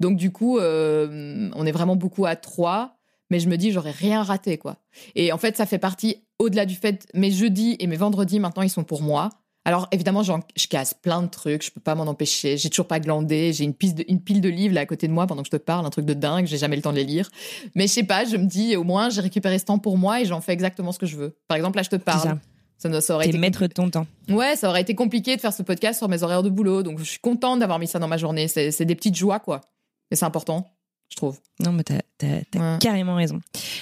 Donc 0.00 0.16
du 0.16 0.32
coup, 0.32 0.58
euh, 0.58 1.48
on 1.54 1.64
est 1.64 1.72
vraiment 1.72 1.96
beaucoup 1.96 2.26
à 2.26 2.34
trois. 2.36 2.96
Mais 3.30 3.40
je 3.40 3.48
me 3.48 3.56
dis, 3.56 3.72
j'aurais 3.72 3.90
rien 3.90 4.22
raté, 4.22 4.58
quoi. 4.58 4.76
Et 5.14 5.32
en 5.32 5.38
fait, 5.38 5.56
ça 5.56 5.66
fait 5.66 5.78
partie, 5.78 6.16
au-delà 6.38 6.66
du 6.66 6.74
fait, 6.74 7.06
mes 7.14 7.30
jeudis 7.30 7.76
et 7.78 7.86
mes 7.86 7.96
vendredis, 7.96 8.38
maintenant, 8.40 8.62
ils 8.62 8.70
sont 8.70 8.84
pour 8.84 9.02
moi. 9.02 9.30
Alors 9.66 9.88
évidemment, 9.92 10.22
j'en- 10.22 10.40
je 10.56 10.66
casse 10.66 10.92
plein 10.92 11.22
de 11.22 11.26
trucs, 11.28 11.64
je 11.64 11.70
peux 11.70 11.80
pas 11.80 11.94
m'en 11.94 12.02
empêcher. 12.02 12.58
J'ai 12.58 12.68
toujours 12.68 12.86
pas 12.86 13.00
glandé, 13.00 13.54
j'ai 13.54 13.64
une, 13.64 13.72
pile 13.72 13.94
de 14.42 14.48
livres 14.50 14.74
là 14.74 14.82
à 14.82 14.86
côté 14.86 15.08
de 15.08 15.12
moi 15.14 15.26
pendant 15.26 15.40
que 15.40 15.46
je 15.46 15.52
te 15.52 15.56
parle, 15.56 15.86
un 15.86 15.90
truc 15.90 16.04
de 16.04 16.12
dingue, 16.12 16.44
j'ai 16.46 16.58
jamais 16.58 16.76
le 16.76 16.82
temps 16.82 16.92
de 16.92 16.96
les 16.98 17.04
lire. 17.04 17.30
Mais 17.74 17.86
je 17.86 17.92
sais 17.94 18.02
pas, 18.02 18.26
je 18.26 18.36
me 18.36 18.44
dis 18.44 18.76
au 18.76 18.84
moins 18.84 19.08
j'ai 19.08 19.22
récupéré 19.22 19.58
ce 19.58 19.64
temps 19.64 19.78
pour 19.78 19.96
moi 19.96 20.20
et 20.20 20.26
j'en 20.26 20.42
fais 20.42 20.52
exactement 20.52 20.92
ce 20.92 20.98
que 20.98 21.06
je 21.06 21.16
veux. 21.16 21.34
Par 21.48 21.56
exemple, 21.56 21.78
là 21.78 21.82
je 21.82 21.88
te 21.88 21.96
parle. 21.96 22.20
ça. 22.28 22.38
Ça, 22.76 22.88
ne- 22.90 23.00
ça 23.00 23.14
aurait 23.14 23.26
été 23.28 23.38
maître 23.38 23.62
de 23.62 23.72
ton 23.72 23.88
temps. 23.88 24.06
Ouais, 24.28 24.54
ça 24.56 24.68
aurait 24.68 24.82
été 24.82 24.94
compliqué 24.94 25.34
de 25.36 25.40
faire 25.40 25.54
ce 25.54 25.62
podcast 25.62 25.96
sur 25.96 26.10
mes 26.10 26.22
horaires 26.24 26.42
de 26.42 26.50
boulot. 26.50 26.82
Donc, 26.82 26.98
je 26.98 27.04
suis 27.04 27.20
contente 27.20 27.60
d'avoir 27.60 27.78
mis 27.78 27.86
ça 27.86 27.98
dans 27.98 28.08
ma 28.08 28.18
journée. 28.18 28.48
C'est 28.48 28.70
c'est 28.70 28.84
des 28.84 28.94
petites 28.96 29.16
joies, 29.16 29.38
quoi. 29.38 29.62
Et 30.10 30.16
c'est 30.16 30.26
important, 30.26 30.66
je 31.08 31.16
trouve. 31.16 31.38
Non, 31.60 31.72
mais 31.72 31.84
t'as 31.84 32.00
Ouais. 32.22 32.78
carrément 32.80 33.14
raison. 33.16 33.40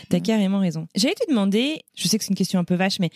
T'as 0.08 0.16
Ouais. 0.18 0.20
carrément 0.20 0.58
raison. 0.60 0.86
J'allais 0.94 1.14
te 1.14 1.28
demander, 1.28 1.82
je 1.94 2.08
sais 2.08 2.18
que 2.18 2.24
c'est 2.24 2.30
une 2.30 2.36
question 2.36 2.58
un 2.60 2.64
peu 2.64 2.74
vache, 2.74 2.98
mais 3.00 3.10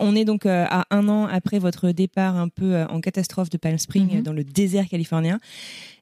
On 0.00 0.14
est 0.14 0.24
donc 0.24 0.46
à 0.46 0.84
un 0.90 1.08
an 1.08 1.26
après 1.26 1.58
votre 1.58 1.90
départ 1.90 2.36
un 2.36 2.48
peu 2.48 2.84
en 2.88 3.00
catastrophe 3.00 3.50
de 3.50 3.56
Palm 3.56 3.78
Springs 3.78 4.18
Mhm. 4.18 4.22
dans 4.22 4.32
le 4.32 4.44
désert 4.44 4.86
californien. 4.88 5.40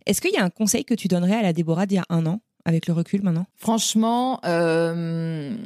Est-ce 0.04 0.20
qu'il 0.20 0.32
y 0.34 0.36
a 0.36 0.44
un 0.44 0.50
conseil 0.50 0.84
que 0.84 0.92
tu 0.92 1.08
donnerais 1.08 1.36
à 1.36 1.40
la 1.40 1.54
Déborah 1.54 1.86
d'il 1.86 1.94
y 1.96 1.98
a 1.98 2.04
un 2.10 2.26
an, 2.26 2.42
avec 2.66 2.88
le 2.88 2.92
recul 2.92 3.22
maintenant? 3.22 3.46
Franchement, 3.56 4.38
euh, 4.44 5.56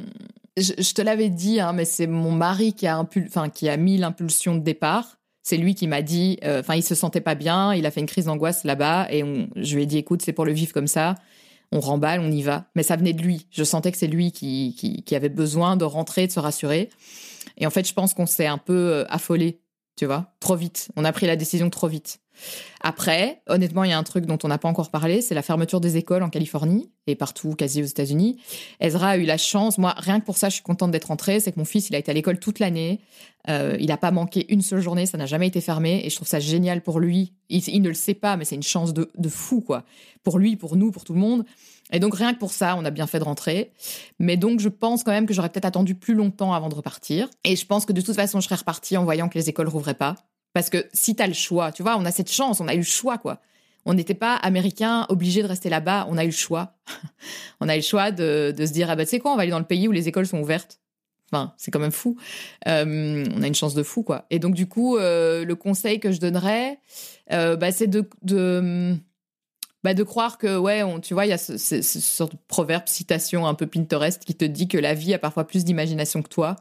je, 0.55 0.71
je 0.77 0.93
te 0.93 1.01
l'avais 1.01 1.27
dit, 1.29 1.59
hein, 1.59 1.73
mais 1.73 1.83
c'est 1.83 2.07
mon 2.07 2.31
mari 2.31 2.73
qui 2.73 2.87
a, 2.87 2.95
impul- 3.03 3.51
qui 3.51 3.67
a 3.67 3.75
mis 3.75 3.97
l'impulsion 3.97 4.55
de 4.55 4.61
départ. 4.61 5.17
C'est 5.43 5.57
lui 5.57 5.75
qui 5.75 5.87
m'a 5.87 6.01
dit, 6.01 6.37
euh, 6.45 6.61
enfin, 6.61 6.75
il 6.75 6.83
se 6.83 6.95
sentait 6.95 7.19
pas 7.19 7.35
bien, 7.35 7.73
il 7.73 7.85
a 7.85 7.91
fait 7.91 7.99
une 7.99 8.05
crise 8.05 8.25
d'angoisse 8.25 8.63
là-bas, 8.63 9.07
et 9.09 9.23
on- 9.23 9.49
je 9.57 9.75
lui 9.75 9.83
ai 9.83 9.85
dit, 9.87 9.97
écoute, 9.97 10.21
c'est 10.21 10.31
pour 10.33 10.45
le 10.45 10.53
vivre 10.53 10.71
comme 10.71 10.87
ça, 10.87 11.15
on 11.71 11.79
remballe, 11.79 12.19
on 12.19 12.31
y 12.31 12.41
va. 12.41 12.65
Mais 12.75 12.83
ça 12.83 12.95
venait 12.95 13.13
de 13.13 13.21
lui. 13.21 13.47
Je 13.51 13.63
sentais 13.63 13.91
que 13.91 13.97
c'est 13.97 14.07
lui 14.07 14.31
qui, 14.31 15.03
qui, 15.05 15.15
avait 15.15 15.29
besoin 15.29 15.77
de 15.77 15.85
rentrer, 15.85 16.27
de 16.27 16.31
se 16.31 16.39
rassurer. 16.39 16.89
Et 17.57 17.65
en 17.65 17.69
fait, 17.69 17.87
je 17.87 17.93
pense 17.93 18.13
qu'on 18.13 18.25
s'est 18.25 18.47
un 18.47 18.57
peu 18.57 18.73
euh, 18.73 19.05
affolé, 19.09 19.61
tu 19.95 20.05
vois, 20.05 20.33
trop 20.39 20.55
vite. 20.55 20.89
On 20.95 21.05
a 21.05 21.11
pris 21.11 21.27
la 21.27 21.35
décision 21.35 21.69
trop 21.69 21.87
vite. 21.87 22.19
Après, 22.81 23.41
honnêtement, 23.47 23.83
il 23.83 23.91
y 23.91 23.93
a 23.93 23.97
un 23.97 24.03
truc 24.03 24.25
dont 24.25 24.37
on 24.43 24.47
n'a 24.47 24.57
pas 24.57 24.67
encore 24.67 24.89
parlé, 24.89 25.21
c'est 25.21 25.35
la 25.35 25.41
fermeture 25.41 25.81
des 25.81 25.97
écoles 25.97 26.23
en 26.23 26.29
Californie 26.29 26.89
et 27.07 27.15
partout, 27.15 27.53
quasi 27.55 27.81
aux 27.81 27.85
États-Unis. 27.85 28.39
Ezra 28.79 29.09
a 29.09 29.17
eu 29.17 29.25
la 29.25 29.37
chance, 29.37 29.77
moi, 29.77 29.93
rien 29.97 30.19
que 30.19 30.25
pour 30.25 30.37
ça, 30.37 30.49
je 30.49 30.55
suis 30.55 30.63
contente 30.63 30.91
d'être 30.91 31.05
rentrée, 31.05 31.39
c'est 31.39 31.51
que 31.51 31.59
mon 31.59 31.65
fils, 31.65 31.89
il 31.89 31.95
a 31.95 31.99
été 31.99 32.11
à 32.11 32.13
l'école 32.13 32.39
toute 32.39 32.59
l'année. 32.59 32.99
Euh, 33.49 33.75
il 33.79 33.87
n'a 33.87 33.97
pas 33.97 34.11
manqué 34.11 34.51
une 34.53 34.61
seule 34.61 34.81
journée, 34.81 35.05
ça 35.05 35.17
n'a 35.17 35.25
jamais 35.25 35.47
été 35.47 35.61
fermé 35.61 36.01
et 36.03 36.09
je 36.09 36.15
trouve 36.15 36.27
ça 36.27 36.39
génial 36.39 36.81
pour 36.81 36.99
lui. 36.99 37.33
Il, 37.49 37.67
il 37.67 37.81
ne 37.81 37.89
le 37.89 37.95
sait 37.95 38.13
pas, 38.13 38.37
mais 38.37 38.45
c'est 38.45 38.55
une 38.55 38.63
chance 38.63 38.93
de, 38.93 39.09
de 39.17 39.29
fou, 39.29 39.61
quoi. 39.61 39.83
Pour 40.23 40.37
lui, 40.37 40.55
pour 40.55 40.75
nous, 40.75 40.91
pour 40.91 41.03
tout 41.03 41.13
le 41.13 41.19
monde. 41.19 41.43
Et 41.91 41.99
donc, 41.99 42.15
rien 42.15 42.33
que 42.33 42.39
pour 42.39 42.51
ça, 42.51 42.75
on 42.77 42.85
a 42.85 42.91
bien 42.91 43.07
fait 43.07 43.19
de 43.19 43.23
rentrer. 43.23 43.71
Mais 44.19 44.37
donc, 44.37 44.59
je 44.59 44.69
pense 44.69 45.03
quand 45.03 45.11
même 45.11 45.25
que 45.25 45.33
j'aurais 45.33 45.49
peut-être 45.49 45.65
attendu 45.65 45.95
plus 45.95 46.13
longtemps 46.13 46.53
avant 46.53 46.69
de 46.69 46.75
repartir. 46.75 47.29
Et 47.43 47.55
je 47.55 47.65
pense 47.65 47.85
que 47.85 47.93
de 47.93 48.01
toute 48.01 48.15
façon, 48.15 48.39
je 48.39 48.45
serais 48.45 48.55
repartie 48.55 48.95
en 48.97 49.03
voyant 49.03 49.27
que 49.27 49.37
les 49.37 49.49
écoles 49.49 49.67
rouvraient 49.67 49.93
pas. 49.93 50.15
Parce 50.53 50.69
que 50.69 50.85
si 50.93 51.15
tu 51.15 51.23
as 51.23 51.27
le 51.27 51.33
choix, 51.33 51.71
tu 51.71 51.83
vois, 51.83 51.97
on 51.97 52.05
a 52.05 52.11
cette 52.11 52.31
chance, 52.31 52.59
on 52.59 52.67
a 52.67 52.73
eu 52.73 52.79
le 52.79 52.83
choix, 52.83 53.17
quoi. 53.17 53.39
On 53.85 53.93
n'était 53.93 54.13
pas 54.13 54.35
américains 54.35 55.05
obligés 55.09 55.41
de 55.41 55.47
rester 55.47 55.69
là-bas, 55.69 56.07
on 56.09 56.17
a 56.17 56.23
eu 56.23 56.27
le 56.27 56.33
choix. 56.33 56.75
on 57.61 57.69
a 57.69 57.75
eu 57.75 57.79
le 57.79 57.83
choix 57.83 58.11
de, 58.11 58.53
de 58.55 58.65
se 58.65 58.71
dire, 58.71 58.89
ah 58.89 58.95
bah 58.95 59.05
tu 59.05 59.11
sais 59.11 59.19
quoi, 59.19 59.31
on 59.31 59.35
va 59.35 59.41
aller 59.43 59.51
dans 59.51 59.59
le 59.59 59.65
pays 59.65 59.87
où 59.87 59.91
les 59.91 60.07
écoles 60.07 60.27
sont 60.27 60.39
ouvertes. 60.39 60.79
Enfin, 61.31 61.53
c'est 61.57 61.71
quand 61.71 61.79
même 61.79 61.91
fou. 61.91 62.17
Euh, 62.67 63.25
on 63.35 63.41
a 63.41 63.47
une 63.47 63.55
chance 63.55 63.73
de 63.73 63.83
fou, 63.83 64.03
quoi. 64.03 64.25
Et 64.29 64.39
donc, 64.39 64.53
du 64.53 64.67
coup, 64.67 64.97
euh, 64.97 65.45
le 65.45 65.55
conseil 65.55 65.99
que 65.99 66.11
je 66.11 66.19
donnerais, 66.19 66.79
euh, 67.31 67.55
bah, 67.55 67.71
c'est 67.71 67.87
de, 67.87 68.07
de, 68.21 68.95
bah, 69.83 69.93
de 69.93 70.03
croire 70.03 70.37
que, 70.37 70.57
ouais, 70.57 70.83
on, 70.83 70.99
tu 70.99 71.13
vois, 71.13 71.25
il 71.25 71.29
y 71.29 71.33
a 71.33 71.37
ce, 71.37 71.57
ce, 71.57 71.81
ce 71.81 71.99
sorte 72.01 72.33
de 72.33 72.37
proverbe, 72.49 72.83
citation 72.87 73.47
un 73.47 73.53
peu 73.53 73.65
Pinterest 73.65 74.25
qui 74.25 74.35
te 74.35 74.43
dit 74.43 74.67
que 74.67 74.77
la 74.77 74.93
vie 74.93 75.13
a 75.13 75.19
parfois 75.19 75.47
plus 75.47 75.63
d'imagination 75.63 76.21
que 76.21 76.29
toi. 76.29 76.57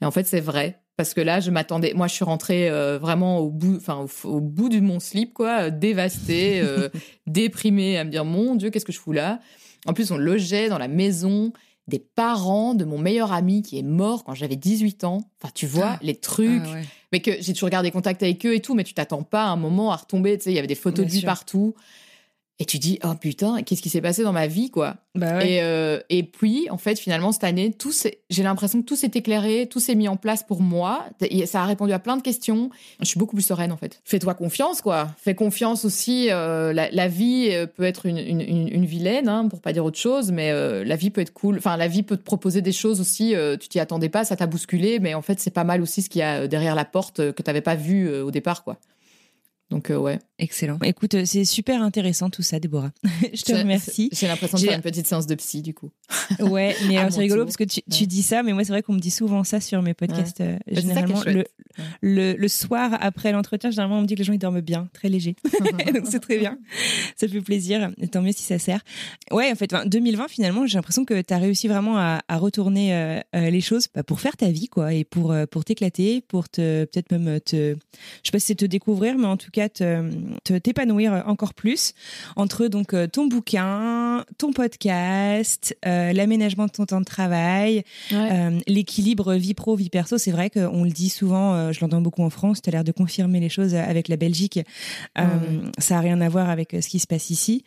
Et 0.00 0.04
en 0.04 0.12
fait, 0.12 0.24
c'est 0.24 0.40
vrai. 0.40 0.80
Parce 0.98 1.14
que 1.14 1.20
là, 1.20 1.38
je 1.38 1.52
m'attendais. 1.52 1.92
Moi, 1.94 2.08
je 2.08 2.14
suis 2.14 2.24
rentrée 2.24 2.68
euh, 2.68 2.98
vraiment 2.98 3.38
au 3.38 3.50
bout, 3.50 3.76
enfin, 3.76 4.04
au, 4.24 4.28
au 4.28 4.40
bout 4.40 4.68
de 4.68 4.80
mon 4.80 4.98
slip, 4.98 5.32
quoi, 5.32 5.62
euh, 5.62 5.70
dévastée, 5.70 6.60
euh, 6.60 6.88
déprimée, 7.28 7.96
à 7.96 8.04
me 8.04 8.10
dire 8.10 8.24
mon 8.24 8.56
Dieu, 8.56 8.70
qu'est-ce 8.70 8.84
que 8.84 8.90
je 8.92 8.98
fous 8.98 9.12
là? 9.12 9.38
En 9.86 9.94
plus, 9.94 10.10
on 10.10 10.16
logeait 10.18 10.68
dans 10.68 10.76
la 10.76 10.88
maison 10.88 11.52
des 11.86 12.00
parents 12.00 12.74
de 12.74 12.84
mon 12.84 12.98
meilleur 12.98 13.32
ami 13.32 13.62
qui 13.62 13.78
est 13.78 13.82
mort 13.84 14.24
quand 14.24 14.34
j'avais 14.34 14.56
18 14.56 15.04
ans. 15.04 15.30
Enfin, 15.40 15.52
tu 15.54 15.66
vois, 15.68 15.92
Ah. 15.94 15.98
les 16.02 16.16
trucs. 16.16 16.62
Ah 16.66 16.72
ouais. 16.74 16.84
Mais 17.12 17.20
que 17.20 17.30
j'ai 17.40 17.52
toujours 17.54 17.70
gardé 17.70 17.90
contact 17.92 18.22
avec 18.24 18.44
eux 18.44 18.54
et 18.54 18.60
tout, 18.60 18.74
mais 18.74 18.82
tu 18.84 18.92
t'attends 18.92 19.22
pas 19.22 19.44
à 19.44 19.48
un 19.50 19.56
moment 19.56 19.92
à 19.92 19.96
retomber. 19.96 20.36
Tu 20.36 20.44
sais, 20.44 20.50
il 20.50 20.56
y 20.56 20.58
avait 20.58 20.66
des 20.66 20.74
photos 20.74 21.00
Bien 21.04 21.06
de 21.06 21.10
lui 21.12 21.20
sûr. 21.20 21.26
partout. 21.26 21.74
Et 22.60 22.64
tu 22.64 22.80
dis, 22.80 22.98
oh 23.04 23.14
putain, 23.14 23.62
qu'est-ce 23.62 23.80
qui 23.80 23.88
s'est 23.88 24.00
passé 24.00 24.24
dans 24.24 24.32
ma 24.32 24.48
vie, 24.48 24.68
quoi 24.68 24.96
Bah 25.14 25.36
ouais. 25.38 25.52
et, 25.52 25.62
euh, 25.62 26.00
et 26.10 26.24
puis, 26.24 26.68
en 26.70 26.76
fait, 26.76 26.98
finalement, 26.98 27.30
cette 27.30 27.44
année, 27.44 27.72
j'ai 28.30 28.42
l'impression 28.42 28.80
que 28.80 28.84
tout 28.84 28.96
s'est 28.96 29.12
éclairé, 29.14 29.68
tout 29.70 29.78
s'est 29.78 29.94
mis 29.94 30.08
en 30.08 30.16
place 30.16 30.42
pour 30.42 30.60
moi. 30.60 31.04
Et 31.20 31.46
Ça 31.46 31.62
a 31.62 31.66
répondu 31.66 31.92
à 31.92 32.00
plein 32.00 32.16
de 32.16 32.22
questions. 32.22 32.70
Je 32.98 33.04
suis 33.04 33.16
beaucoup 33.20 33.36
plus 33.36 33.44
sereine, 33.44 33.70
en 33.70 33.76
fait. 33.76 34.00
Fais-toi 34.04 34.34
confiance, 34.34 34.82
quoi. 34.82 35.06
Fais 35.18 35.36
confiance 35.36 35.84
aussi. 35.84 36.32
euh, 36.32 36.72
la, 36.72 36.90
la 36.90 37.06
vie 37.06 37.50
euh, 37.52 37.66
peut 37.66 37.84
être 37.84 38.06
une, 38.06 38.18
une, 38.18 38.40
une, 38.40 38.66
une 38.66 38.84
vilaine, 38.86 39.28
hein, 39.28 39.46
pour 39.46 39.60
pas 39.60 39.72
dire 39.72 39.84
autre 39.84 39.98
chose, 40.00 40.32
mais 40.32 40.50
euh, 40.50 40.82
la 40.82 40.96
vie 40.96 41.10
peut 41.10 41.20
être 41.20 41.32
cool. 41.32 41.58
Enfin, 41.58 41.76
la 41.76 41.86
vie 41.86 42.02
peut 42.02 42.16
te 42.16 42.24
proposer 42.24 42.60
des 42.60 42.72
choses 42.72 43.00
aussi. 43.00 43.34
tu 43.60 43.68
t'y 43.68 43.78
attendais 43.78 44.08
pas, 44.08 44.24
ça 44.24 44.34
t'a 44.34 44.48
bousculé, 44.48 44.98
mais 44.98 45.14
en 45.14 45.22
fait, 45.22 45.38
c'est 45.38 45.52
pas 45.54 45.62
mal 45.62 45.80
aussi 45.80 46.02
ce 46.02 46.10
qu'il 46.10 46.18
y 46.18 46.22
a 46.22 46.48
derrière 46.48 46.74
la 46.74 46.84
porte 46.84 47.30
que 47.32 47.42
t'avais 47.42 47.60
pas 47.60 47.76
vu 47.76 48.12
au 48.20 48.32
départ, 48.32 48.64
quoi. 48.64 48.78
Donc, 49.70 49.92
ouais. 49.96 50.18
Excellent. 50.40 50.78
Écoute, 50.84 51.14
euh, 51.14 51.24
c'est 51.24 51.44
super 51.44 51.82
intéressant 51.82 52.30
tout 52.30 52.42
ça, 52.42 52.60
Déborah. 52.60 52.92
je 53.34 53.42
te 53.42 53.52
remercie. 53.52 54.08
J'ai 54.12 54.28
l'impression 54.28 54.56
de 54.56 54.62
faire 54.62 54.76
une 54.76 54.82
petite 54.82 55.06
séance 55.06 55.26
de 55.26 55.34
psy, 55.34 55.62
du 55.62 55.74
coup. 55.74 55.90
Ouais, 56.40 56.76
mais 56.86 56.96
À 56.98 57.06
euh, 57.06 57.10
c'est 57.10 57.20
rigolo 57.20 57.44
parce 57.44 57.56
que 57.56 57.64
tu, 57.64 58.06
dis 58.06 58.22
ça, 58.22 58.42
mais 58.42 58.52
moi 58.52 58.62
c'est 58.62 58.72
vrai 58.72 58.82
qu'on 58.82 58.92
me 58.92 58.98
dit 59.00 59.10
souvent 59.10 59.44
ça 59.44 59.60
sur 59.60 59.80
mes 59.82 59.94
podcasts. 59.94 60.40
euh, 60.42 60.56
est 60.66 60.80
généralement, 60.80 61.22
le, 61.24 61.32
chouette. 61.32 61.50
le, 62.02 62.34
le 62.34 62.48
soir 62.48 62.96
après 63.00 63.32
l'entretien, 63.32 63.70
généralement 63.70 63.98
on 63.98 64.02
me 64.02 64.06
dit 64.06 64.14
que 64.14 64.18
les 64.18 64.24
gens 64.24 64.32
ils 64.34 64.38
dorment 64.38 64.60
bien, 64.60 64.88
très 64.92 65.08
léger. 65.08 65.34
Donc 65.94 66.04
c'est 66.08 66.20
très 66.20 66.38
bien. 66.38 66.58
Ça 67.16 67.26
fait 67.28 67.40
plaisir. 67.40 67.90
Et 68.00 68.08
tant 68.08 68.20
mieux 68.22 68.32
si 68.32 68.42
ça 68.42 68.58
sert. 68.58 68.80
Ouais, 69.30 69.50
en 69.50 69.54
fait, 69.54 69.72
enfin, 69.72 69.86
2020 69.86 70.28
finalement, 70.28 70.66
j'ai 70.66 70.76
l'impression 70.76 71.04
que 71.04 71.20
tu 71.20 71.34
as 71.34 71.38
réussi 71.38 71.66
vraiment 71.66 71.96
à, 71.96 72.20
à 72.28 72.36
retourner 72.36 72.94
euh, 72.94 73.20
euh, 73.34 73.50
les 73.50 73.60
choses 73.62 73.86
bah, 73.94 74.02
pour 74.02 74.20
faire 74.20 74.36
ta 74.36 74.50
vie, 74.50 74.68
quoi, 74.68 74.92
et 74.94 75.04
pour 75.04 75.34
pour 75.50 75.64
t'éclater, 75.64 76.20
pour 76.20 76.48
te 76.48 76.84
peut-être 76.84 77.10
même 77.10 77.40
te, 77.40 77.74
je 77.74 77.76
sais 78.24 78.30
pas 78.32 78.38
si 78.38 78.46
c'est 78.46 78.54
te 78.54 78.66
découvrir, 78.66 79.16
mais 79.18 79.26
en 79.26 79.36
tout 79.38 79.50
cas 79.50 79.68
te- 79.70 80.10
t'épanouir 80.62 81.24
encore 81.26 81.54
plus 81.54 81.92
entre 82.36 82.66
donc 82.68 82.94
euh, 82.94 83.06
ton 83.06 83.26
bouquin, 83.26 84.24
ton 84.38 84.52
podcast, 84.52 85.76
euh, 85.86 86.12
l'aménagement 86.12 86.66
de 86.66 86.70
ton 86.72 86.86
temps 86.86 87.00
de 87.00 87.04
travail, 87.04 87.84
Ouais. 88.12 88.28
euh, 88.32 88.58
l'équilibre 88.66 89.34
vie 89.34 89.54
pro 89.54 89.76
vie 89.76 89.90
perso. 89.90 90.18
C'est 90.18 90.30
vrai 90.30 90.50
qu'on 90.50 90.84
le 90.84 90.90
dit 90.90 91.08
souvent, 91.10 91.54
euh, 91.54 91.72
je 91.72 91.80
l'entends 91.80 92.00
beaucoup 92.00 92.22
en 92.22 92.30
France. 92.30 92.62
Tu 92.62 92.68
as 92.70 92.72
l'air 92.72 92.84
de 92.84 92.92
confirmer 92.92 93.40
les 93.40 93.48
choses 93.48 93.74
avec 93.74 94.08
la 94.08 94.16
Belgique. 94.16 94.58
Euh, 95.18 95.22
Ouais. 95.28 95.70
Ça 95.78 95.98
a 95.98 96.00
rien 96.00 96.20
à 96.20 96.28
voir 96.28 96.48
avec 96.50 96.74
euh, 96.74 96.80
ce 96.80 96.88
qui 96.88 96.98
se 96.98 97.06
passe 97.06 97.30
ici. 97.30 97.64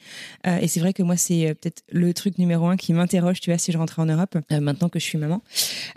Euh, 0.47 0.57
et 0.59 0.67
c'est 0.67 0.79
vrai 0.79 0.93
que 0.93 1.03
moi, 1.03 1.15
c'est 1.17 1.47
euh, 1.49 1.53
peut-être 1.53 1.83
le 1.91 2.13
truc 2.13 2.37
numéro 2.37 2.67
un 2.67 2.75
qui 2.77 2.91
m'interroge, 2.93 3.39
tu 3.39 3.49
vois, 3.51 3.57
si 3.57 3.71
je 3.71 3.77
rentrais 3.77 4.01
en 4.01 4.05
Europe, 4.07 4.37
euh, 4.51 4.59
maintenant 4.59 4.89
que 4.89 4.99
je 4.99 5.05
suis 5.05 5.17
maman. 5.17 5.41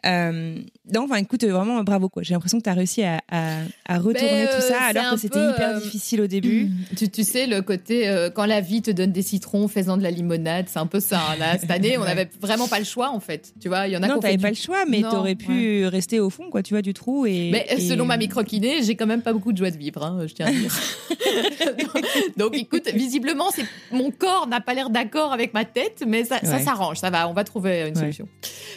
Euh, 0.06 0.58
non, 0.92 1.04
enfin, 1.04 1.16
écoute, 1.16 1.44
euh, 1.44 1.52
vraiment, 1.52 1.82
bravo, 1.82 2.08
quoi. 2.08 2.22
J'ai 2.22 2.34
l'impression 2.34 2.58
que 2.58 2.64
tu 2.64 2.70
as 2.70 2.74
réussi 2.74 3.02
à, 3.02 3.20
à, 3.30 3.58
à 3.86 3.98
retourner 3.98 4.44
Ben, 4.44 4.48
tout 4.48 4.62
euh, 4.64 4.68
ça, 4.68 4.80
alors 4.82 5.12
que 5.14 5.16
c'était 5.18 5.38
hyper 5.38 5.76
euh, 5.76 5.80
difficile 5.80 6.20
au 6.20 6.26
début. 6.26 6.53
Tu, 6.96 7.08
tu 7.08 7.24
sais, 7.24 7.46
le 7.46 7.62
côté 7.62 8.08
euh, 8.08 8.30
quand 8.30 8.46
la 8.46 8.60
vie 8.60 8.82
te 8.82 8.90
donne 8.90 9.12
des 9.12 9.22
citrons, 9.22 9.68
fais-en 9.68 9.96
de 9.96 10.02
la 10.02 10.10
limonade, 10.10 10.66
c'est 10.68 10.78
un 10.78 10.86
peu 10.86 11.00
ça. 11.00 11.20
hein. 11.30 11.36
Là, 11.38 11.58
cette 11.58 11.70
année, 11.70 11.96
on 11.98 12.04
n'avait 12.04 12.28
vraiment 12.40 12.68
pas 12.68 12.78
le 12.78 12.84
choix, 12.84 13.10
en 13.10 13.20
fait. 13.20 13.52
Tu 13.60 13.68
vois, 13.68 13.86
il 13.86 13.92
y 13.92 13.96
en 13.96 14.02
a 14.02 14.08
Non, 14.08 14.18
t'avais 14.20 14.36
du- 14.36 14.42
pas 14.42 14.50
le 14.50 14.56
choix, 14.56 14.84
mais 14.88 15.02
t'aurais 15.02 15.34
pu 15.34 15.86
rester 15.86 16.20
au 16.20 16.30
fond, 16.30 16.50
quoi, 16.50 16.62
tu 16.62 16.74
vois, 16.74 16.82
du 16.82 16.94
trou. 16.94 17.26
Et, 17.26 17.50
Mais 17.52 17.66
euh, 17.70 17.76
et- 17.76 17.80
selon 17.80 18.04
ma 18.06 18.16
microkinée, 18.16 18.82
j'ai 18.82 18.94
quand 18.96 19.06
même 19.06 19.22
pas 19.22 19.32
beaucoup 19.32 19.52
de 19.52 19.58
joie 19.58 19.70
de 19.70 19.76
vivre, 19.78 20.02
hein, 20.04 20.24
je 20.26 20.34
tiens 20.34 20.46
à 20.46 20.50
dire. 20.52 20.72
Donc, 22.36 22.56
écoute, 22.56 22.88
visiblement, 22.94 23.50
c'est 23.54 23.64
mon 23.92 24.10
corps 24.10 24.46
n'a 24.48 24.60
pas 24.60 24.74
l'air 24.74 24.90
d'accord 24.90 25.32
avec 25.32 25.54
ma 25.54 25.64
tête, 25.64 26.04
mais 26.06 26.24
ça, 26.24 26.38
ça 26.42 26.56
Ouais. 26.56 26.62
s'arrange, 26.62 26.98
ça 26.98 27.10
va, 27.10 27.28
on 27.28 27.32
va 27.32 27.44
trouver 27.44 27.80
une 27.88 27.94
Ouais. 27.94 28.00
solution. 28.00 28.28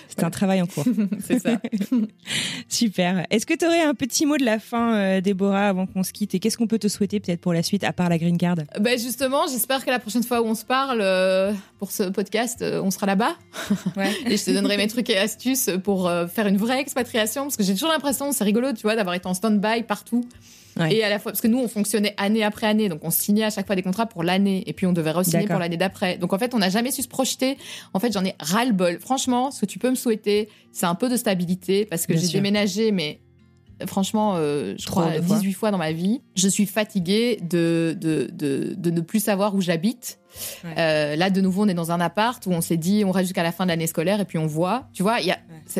C'est 0.08 0.24
un 0.24 0.30
travail 0.32 0.62
en 0.62 0.68
cours. 0.68 0.86
c'est 1.26 1.40
ça. 1.40 1.60
Super. 2.70 3.26
Est-ce 3.30 3.46
que 3.46 3.54
tu 3.54 3.66
aurais 3.66 3.82
un 3.84 3.94
petit 3.94 4.26
mot 4.26 4.38
de 4.38 4.46
la 4.46 4.60
fin, 4.60 4.96
euh, 4.96 5.22
Déborah, 5.22 5.68
avant 5.70 5.86
qu'on 5.86 6.04
se 6.04 6.12
quitte 6.12 6.34
Et 6.36 6.40
qu'est-ce 6.40 6.58
qu'on 6.58 6.68
peut 6.68 6.80
te 6.80 6.88
souhaiter 6.88 7.20
peut-être 7.20 7.42
pour 7.42 7.54
la 7.54 7.64
suite, 7.68 7.84
à 7.84 7.93
part 7.93 8.09
la 8.09 8.18
green 8.18 8.38
card 8.38 8.55
Ben 8.80 8.97
justement, 8.97 9.47
j'espère 9.47 9.86
que 9.86 9.91
la 9.91 9.99
prochaine 9.99 10.24
fois 10.24 10.41
où 10.41 10.45
on 10.45 10.55
se 10.55 10.65
parle 10.65 10.99
euh, 11.01 11.53
pour 11.80 11.91
ce 11.91 12.03
podcast, 12.03 12.61
euh, 12.61 12.82
on 12.82 12.91
sera 12.91 13.05
là-bas. 13.05 13.36
Ouais. 13.95 14.11
Et 14.26 14.38
je 14.38 14.45
te 14.45 14.51
donnerai 14.51 14.78
mes 14.78 14.88
trucs 14.88 15.09
et 15.09 15.18
astuces 15.18 15.70
pour 15.84 16.07
euh, 16.07 16.28
faire 16.28 16.47
une 16.47 16.57
vraie 16.57 16.80
expatriation, 16.80 17.43
parce 17.43 17.57
que 17.57 17.63
j'ai 17.63 17.74
toujours 17.74 17.89
l'impression, 17.89 18.32
c'est 18.32 18.43
rigolo, 18.43 18.74
tu 18.74 18.84
vois, 18.84 18.95
d'avoir 18.95 19.15
été 19.15 19.28
en 19.28 19.34
stand-by 19.34 19.84
partout. 19.84 20.24
Ouais. 20.80 20.95
Et 20.95 21.03
à 21.03 21.09
la 21.09 21.20
fois, 21.20 21.32
parce 21.32 21.41
que 21.41 21.47
nous, 21.47 21.59
on 21.59 21.68
fonctionnait 21.68 22.13
année 22.18 22.43
après 22.43 22.68
année, 22.68 22.88
donc 22.88 22.99
on 23.03 23.09
signait 23.09 23.45
à 23.45 23.49
chaque 23.49 23.65
fois 23.65 23.76
des 23.76 23.82
contrats 23.82 24.05
pour 24.05 24.24
l'année, 24.24 24.63
et 24.68 24.74
puis 24.74 24.86
on 24.86 24.93
devait 24.93 25.11
re-signer 25.11 25.47
pour 25.47 25.59
l'année 25.59 25.78
d'après. 25.78 26.18
Donc 26.18 26.34
en 26.34 26.39
fait, 26.39 26.53
on 26.53 26.59
n'a 26.59 26.70
jamais 26.70 26.91
su 26.91 27.01
se 27.01 27.07
projeter. 27.07 27.57
En 27.93 27.99
fait, 27.99 28.13
j'en 28.13 28.24
ai 28.24 28.36
ras-le-bol. 28.39 28.99
Franchement, 28.99 29.51
ce 29.51 29.61
que 29.61 29.65
tu 29.65 29.80
peux 29.80 29.89
me 29.89 29.95
souhaiter, 29.95 30.49
c'est 30.72 30.86
un 30.86 30.95
peu 30.95 31.09
de 31.09 31.18
stabilité, 31.18 31.86
parce 31.86 32.05
que 32.05 32.15
j'ai 32.15 32.28
déménagé, 32.28 32.91
mais 32.91 33.20
franchement, 33.86 34.34
euh, 34.36 34.76
je 34.78 34.86
Trop 34.86 35.02
crois 35.02 35.18
de 35.18 35.22
fois. 35.22 35.38
18 35.38 35.54
fois 35.54 35.72
dans 35.72 35.78
ma 35.78 35.92
vie. 35.92 36.22
Je 36.36 36.48
suis 36.48 36.66
fatiguée 36.66 37.40
de, 37.42 37.96
de, 38.00 38.30
de, 38.34 38.74
de 38.76 38.92
ne 38.92 39.02
plus 39.02 39.20
savoir 39.20 39.54
où 39.56 39.62
j'habite. 39.62 40.20
Ouais. 40.64 40.74
Euh, 40.78 41.16
là, 41.16 41.30
de 41.30 41.42
nouveau, 41.42 41.64
on 41.64 41.68
est 41.68 41.74
dans 41.74 41.92
un 41.92 42.00
appart 42.00 42.46
où 42.46 42.52
on 42.52 42.62
s'est 42.62 42.78
dit, 42.78 43.04
on 43.06 43.12
reste 43.12 43.28
jusqu'à 43.28 43.44
la 43.44 43.52
fin 43.52 43.66
de 43.66 43.70
l'année 43.70 43.88
scolaire 43.88 44.20
et 44.20 44.26
puis 44.26 44.38
on 44.38 44.48
voit. 44.48 44.88
Tu 44.94 45.04
vois, 45.04 45.20
y 45.22 45.32
a, 45.32 45.38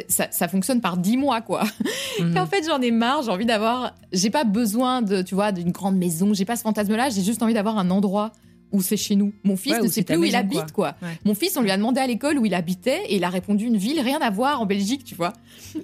ça, 0.08 0.28
ça 0.32 0.48
fonctionne 0.48 0.82
par 0.82 0.98
10 0.98 1.18
mois, 1.18 1.42
quoi. 1.42 1.64
Mhm. 2.20 2.36
Et 2.36 2.40
en 2.40 2.48
fait, 2.48 2.66
j'en 2.66 2.82
ai 2.82 2.90
marre. 2.90 3.22
J'ai 3.22 3.30
envie 3.30 3.46
d'avoir. 3.46 3.94
J'ai 4.12 4.32
pas 4.32 4.44
besoin 4.44 5.04
de, 5.04 5.22
tu 5.22 5.36
vois, 5.36 5.52
d'une 5.52 5.72
grande 5.72 5.98
maison. 5.98 6.34
J'ai 6.34 6.46
pas 6.46 6.56
ce 6.56 6.64
fantasme-là. 6.64 7.12
J'ai 7.12 7.22
juste 7.22 7.44
envie 7.44 7.54
d'avoir 7.54 7.78
un 7.78 7.92
endroit 7.92 8.32
où 8.72 8.82
c'est 8.82 8.98
chez 8.98 9.16
nous. 9.16 9.34
Mon 9.44 9.56
fils 9.58 9.74
Ouais, 9.74 9.82
ne 9.82 9.88
sait 9.88 10.04
plus 10.04 10.18
où 10.18 10.24
il 10.24 10.36
habite, 10.36 10.72
quoi. 10.74 10.96
Ouais. 11.02 11.10
Mon 11.26 11.34
fils, 11.36 11.56
on 11.58 11.62
lui 11.62 11.72
a 11.72 11.78
demandé 11.78 12.00
à 12.02 12.08
l'école 12.08 12.38
où 12.38 12.46
il 12.46 12.54
habitait 12.54 13.02
et 13.08 13.16
il 13.16 13.24
a 13.24 13.30
répondu 13.30 13.66
une 13.66 13.78
ville, 13.78 14.00
rien 14.00 14.20
à 14.20 14.30
voir 14.30 14.62
en 14.62 14.66
Belgique, 14.66 15.04
tu 15.06 15.16
vois. 15.16 15.34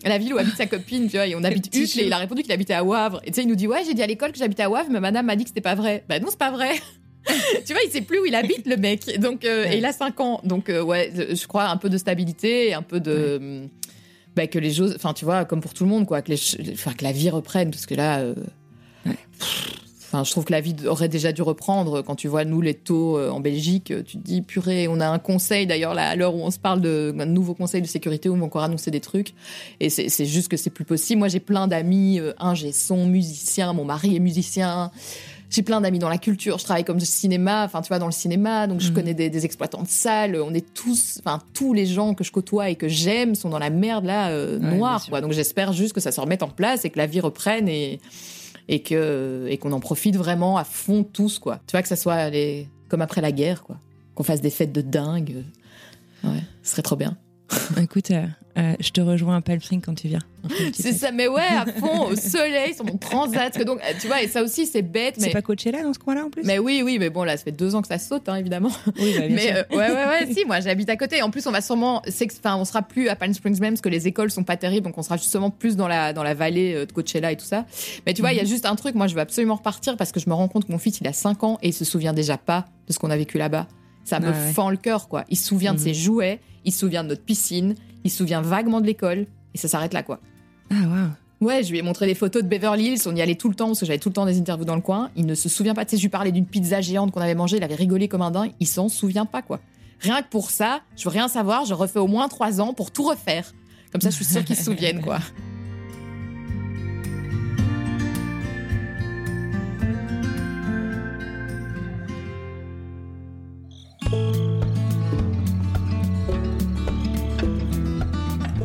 La 0.06 0.18
ville 0.18 0.34
où 0.34 0.38
habite 0.38 0.56
sa 0.58 0.66
copine, 0.66 1.08
tu 1.10 1.18
vois. 1.18 1.28
Et 1.28 1.36
on 1.36 1.44
habite 1.44 1.68
Uccle 1.76 2.00
et 2.02 2.06
il 2.06 2.14
a 2.14 2.18
répondu 2.18 2.42
qu'il 2.44 2.52
habitait 2.52 2.74
à 2.74 2.84
Wavre. 2.84 3.22
Et 3.24 3.32
tu 3.32 3.36
sais, 3.36 3.42
il 3.44 3.48
nous 3.48 3.56
dit, 3.56 3.68
ouais, 3.68 3.84
j'ai 3.86 3.94
dit 3.94 4.04
à 4.04 4.08
l'école 4.08 4.32
que 4.32 4.38
j'habitais 4.38 4.64
à 4.64 4.70
Wavre, 4.70 4.90
mais 4.92 5.00
madame 5.00 5.26
m'a 5.26 5.36
dit 5.36 5.44
que 5.44 5.50
c'était 5.50 5.62
pas 5.62 5.76
vrai. 5.76 6.04
Bah 6.10 6.20
non, 6.20 6.28
c'est 6.30 6.38
pas 6.40 6.52
vrai. 6.52 6.72
tu 7.66 7.72
vois, 7.74 7.82
il 7.86 7.90
sait 7.92 8.02
plus 8.02 8.20
où 8.20 8.26
il 8.26 8.36
habite, 8.36 8.68
le 8.68 8.76
mec. 8.76 9.20
Donc, 9.20 9.46
euh, 9.46 9.64
Ouais. 9.64 9.76
et 9.76 9.78
il 9.78 9.86
a 9.86 9.94
5 9.94 10.20
ans. 10.20 10.42
Donc, 10.44 10.70
euh, 10.70 10.82
ouais, 10.84 11.12
je 11.34 11.48
crois 11.48 11.70
un 11.70 11.78
peu 11.78 11.90
de 11.90 11.98
stabilité 11.98 12.68
et 12.70 12.74
un 12.74 12.82
peu 12.82 13.00
de. 13.00 13.62
bah, 14.36 14.48
que 14.48 14.60
les 14.60 14.74
choses, 14.74 14.94
enfin 14.96 15.14
tu 15.14 15.24
vois, 15.24 15.46
comme 15.46 15.62
pour 15.62 15.74
tout 15.74 15.86
le 15.86 15.90
monde, 15.90 16.06
quoi, 16.06 16.22
que, 16.22 16.32
les, 16.32 16.38
que 16.38 17.04
la 17.04 17.12
vie 17.14 17.30
reprenne, 17.30 17.72
parce 17.72 17.86
que 17.86 17.96
là, 17.96 18.20
euh, 18.20 18.36
enfin, 20.14 20.24
je 20.24 20.32
trouve 20.32 20.46
que 20.46 20.52
la 20.52 20.62
vie 20.62 20.76
aurait 20.88 21.10
déjà 21.10 21.32
dû 21.32 21.42
reprendre. 21.42 22.02
Quand 22.02 22.16
tu 22.16 22.28
vois 22.28 22.46
nous 22.46 22.62
les 22.62 22.74
taux 22.74 23.18
euh, 23.18 23.30
en 23.30 23.40
Belgique, 23.40 23.92
euh, 23.92 24.04
tu 24.04 24.18
te 24.18 24.24
dis 24.24 24.42
purée, 24.42 24.88
on 24.88 25.00
a 25.00 25.08
un 25.08 25.20
conseil 25.20 25.66
d'ailleurs 25.66 25.94
là 25.94 26.08
à 26.08 26.16
l'heure 26.16 26.36
où 26.36 26.42
on 26.42 26.52
se 26.52 26.60
parle 26.60 26.82
de 26.82 27.14
un 27.18 27.26
nouveau 27.26 27.54
conseil 27.54 27.82
de 27.82 27.88
sécurité 27.88 28.30
où 28.30 28.34
on 28.34 28.38
va 28.38 28.46
encore 28.46 28.64
annoncer 28.64 28.92
des 28.92 29.00
trucs, 29.00 29.34
et 29.80 29.90
c'est 29.90 30.26
juste 30.26 30.50
que 30.50 30.58
c'est 30.58 30.70
plus 30.70 30.86
possible. 30.86 31.20
Moi 31.20 31.28
j'ai 31.28 31.40
plein 31.40 31.68
d'amis, 31.68 32.20
un 32.40 32.54
j'ai 32.54 32.72
son 32.72 33.06
musicien, 33.06 33.74
mon 33.74 33.86
mari 33.86 34.16
est 34.16 34.20
musicien 34.20 34.92
j'ai 35.54 35.62
plein 35.62 35.82
d'amis 35.82 36.00
dans 36.00 36.10
la 36.10 36.18
culture, 36.18 36.58
je 36.58 36.64
travaille 36.64 36.84
comme 36.84 37.00
cinéma, 37.00 37.64
enfin 37.64 37.82
tu 37.82 37.90
vois 37.90 38.00
dans 38.00 38.08
le 38.08 38.12
cinéma, 38.12 38.66
donc 38.66 38.80
je 38.80 38.90
mhm. 38.90 38.96
connais 38.96 39.14
des, 39.14 39.46
exploitants 39.46 39.84
de 39.84 39.88
salles, 39.88 40.36
on 40.36 40.54
est 40.54 40.74
tous, 40.74 41.20
enfin 41.24 41.40
tous 41.54 41.74
les 41.74 41.86
gens 41.86 42.16
que 42.16 42.24
je 42.24 42.32
côtoie 42.32 42.70
et 42.70 42.76
que 42.76 42.88
j'aime 42.88 43.36
sont 43.36 43.50
dans 43.50 43.60
la 43.60 43.70
merde 43.70 44.06
là 44.06 44.30
euh, 44.30 44.58
noire, 44.58 45.06
quoi. 45.08 45.22
Donc 45.22 45.32
j'espère 45.32 45.72
juste 45.72 45.94
que 45.94 46.00
ça 46.00 46.12
se 46.12 46.20
remette 46.20 46.42
en 46.42 46.48
place 46.48 46.86
et 46.86 46.90
que 46.90 46.98
la 46.98 47.06
vie 47.06 47.20
reprenne 47.20 47.68
et 47.70 48.00
et 48.68 48.82
que 48.82 49.48
et 49.50 49.58
qu'on 49.58 49.72
en 49.72 49.80
profite 49.80 50.16
vraiment 50.16 50.58
à 50.58 50.64
fond 50.64 51.04
tous 51.04 51.40
quoi. 51.40 51.60
Tu 51.68 51.72
vois 51.72 51.82
que 51.82 51.88
ça 51.88 51.96
soit 51.96 52.30
les, 52.30 52.68
comme 52.90 53.02
après 53.02 53.22
la 53.22 53.32
guerre 53.32 53.64
quoi, 53.64 53.78
qu'on 54.16 54.24
fasse 54.24 54.42
des 54.42 54.50
fêtes 54.50 54.72
de 54.72 54.82
dingue. 54.82 55.44
Ouais, 56.24 56.44
ce 56.62 56.72
serait 56.72 56.82
trop 56.82 56.96
bien. 56.96 57.18
Écoute, 57.82 58.12
euh, 58.12 58.26
euh, 58.58 58.74
je 58.80 58.90
te 58.92 59.02
rejoins 59.02 59.38
à 59.38 59.42
Palm 59.42 59.60
quand 59.84 59.96
tu 59.96 60.08
viens. 60.08 60.20
C'est 60.74 60.94
ça, 60.94 61.12
mais 61.12 61.28
ouais, 61.28 61.42
à 61.42 61.66
fond, 61.66 62.08
au 62.08 62.16
soleil, 62.16 62.74
sur 62.74 62.86
mon 62.86 62.98
transat. 62.98 63.64
Donc, 63.66 63.80
euh, 63.80 63.94
tu 64.00 64.08
vois, 64.08 64.22
et 64.22 64.28
ça 64.28 64.44
aussi, 64.44 64.66
c'est 64.66 64.82
bête. 64.82 65.16
C'est 65.18 65.32
pas 65.32 65.42
Coachella 65.42 65.82
dans 65.82 65.94
ce 65.94 66.00
coin-là 66.00 66.26
en 66.26 66.30
plus? 66.30 66.44
Mais 66.44 66.60
oui, 66.60 66.82
oui, 66.84 66.98
mais 67.00 67.10
bon, 67.10 67.24
là, 67.24 67.38
ça 67.38 67.44
fait 67.44 67.52
deux 67.52 67.76
ans 67.76 67.82
que 67.82 67.88
ça 67.88 67.98
saute, 67.98 68.30
hein, 68.30 68.36
évidemment. 68.36 68.72
Oui, 69.00 69.16
bah, 69.18 69.26
mais 69.30 69.54
ouais, 69.72 69.78
ouais, 69.78 69.92
ouais, 69.92 70.34
si, 70.34 70.46
moi, 70.46 70.60
j'habite 70.60 70.90
à 70.90 70.98
côté. 70.98 71.22
En 71.22 71.32
plus, 71.32 71.48
on 71.48 71.52
va 71.52 71.62
sûrement. 71.62 72.02
Enfin, 72.08 72.58
on 72.58 72.66
sera 72.66 72.82
plus 72.82 73.10
à 73.10 73.16
Palm 73.16 73.34
Springs 73.34 73.60
même, 73.60 73.74
parce 73.74 73.82
que 73.82 73.90
les 73.90 74.08
écoles 74.08 74.32
sont 74.32 74.44
pas 74.44 74.58
terribles, 74.58 74.86
donc 74.86 74.98
on 74.98 75.04
sera 75.04 75.18
justement 75.18 75.50
plus 75.50 75.76
dans 75.76 75.88
la, 75.88 76.14
dans 76.14 76.24
la 76.24 76.34
vallée 76.34 76.86
de 76.86 76.92
Coachella 76.92 77.32
et 77.32 77.38
tout 77.38 77.46
ça. 77.46 77.66
Mais 78.06 78.14
tu 78.14 78.22
vois, 78.22 78.34
il 78.34 78.38
y 78.38 78.40
a 78.40 78.44
mhm. 78.44 78.50
juste 78.50 78.66
un 78.66 78.76
truc, 78.76 78.96
moi, 78.96 79.08
je 79.08 79.16
veux 79.16 79.22
absolument 79.22 79.56
repartir 79.56 79.98
parce 79.98 80.12
que 80.12 80.20
je 80.20 80.30
me 80.30 80.34
rends 80.34 80.48
compte 80.48 80.66
que 80.66 80.72
mon 80.72 80.80
fils, 80.80 81.00
il 81.00 81.08
a 81.08 81.14
5 81.14 81.44
ans 81.44 81.58
et 81.62 81.70
il 81.70 81.74
se 81.74 81.86
souvient 81.86 82.14
déjà 82.14 82.38
pas 82.38 82.66
de 82.88 82.94
ce 82.94 83.00
qu'on 83.00 83.10
a 83.10 83.18
vécu 83.18 83.38
là-bas. 83.38 83.68
Ça 84.04 84.20
me 84.20 84.34
fend 84.34 84.70
le 84.70 84.78
cœur, 84.78 85.08
quoi. 85.08 85.24
Il 85.30 85.38
se 85.38 85.48
souvient 85.48 85.74
de 85.74 85.80
mhm. 85.80 85.86
ses 85.86 85.94
jouets, 85.94 86.40
il 86.66 86.72
se 86.72 86.80
souvient 86.80 87.04
de 87.04 87.10
notre 87.10 87.24
piscine, 87.24 87.76
il 88.04 88.12
se 88.12 88.18
souvient 88.18 88.42
vaguement 88.42 88.82
de 88.82 88.86
l'école, 88.86 89.28
et 89.54 89.58
ça 89.58 89.68
s'arrête 89.68 89.94
là, 89.94 90.04
quoi. 90.04 90.20
Ah, 90.72 90.76
waouh. 90.76 91.10
Ouais, 91.42 91.62
je 91.62 91.72
lui 91.72 91.80
ai 91.80 91.82
montré 91.82 92.06
des 92.06 92.16
photos 92.16 92.42
de 92.42 92.48
Beverly 92.48 92.94
Hills, 92.94 93.02
on 93.06 93.16
y 93.16 93.22
allait 93.22 93.36
tout 93.36 93.50
le 93.50 93.56
temps, 93.56 93.68
parce 93.68 93.82
que 93.82 93.86
j'avais 93.86 94.00
tout 94.00 94.10
le 94.10 94.14
temps 94.14 94.26
des 94.26 94.40
interviews 94.40 94.66
dans 94.66 94.76
le 94.76 94.82
coin. 94.82 95.10
Il 95.16 95.26
ne 95.26 95.36
se 95.36 95.50
souvient 95.50 95.74
pas, 95.74 95.84
tu 95.84 95.92
sais, 95.92 95.98
je 95.98 96.02
lui 96.04 96.10
parlais 96.10 96.32
d'une 96.32 96.46
pizza 96.46 96.80
géante 96.80 97.12
qu'on 97.12 97.22
avait 97.22 97.36
mangée, 97.36 97.58
il 97.58 97.64
avait 97.64 97.76
rigolé 97.76 98.08
comme 98.08 98.22
un 98.22 98.32
dingue, 98.32 98.52
il 98.60 98.68
s'en 98.68 98.88
souvient 98.88 99.26
pas, 99.26 99.42
quoi. 99.42 99.60
Rien 100.00 100.22
que 100.22 100.30
pour 100.30 100.52
ça, 100.52 100.82
je 100.96 101.04
veux 101.04 101.10
rien 101.10 101.28
savoir, 101.28 101.66
je 101.66 101.74
refais 101.74 102.00
au 102.00 102.08
moins 102.08 102.30
trois 102.30 102.62
ans 102.62 102.74
pour 102.74 102.92
tout 102.92 103.04
refaire. 103.04 103.54
Comme 103.92 104.02
ça, 104.02 104.10
je 104.10 104.16
suis 104.16 104.26
sûre 104.26 104.44
qu'il 104.44 104.56
se 104.56 104.64
souvienne, 104.64 105.02
quoi. 105.02 105.20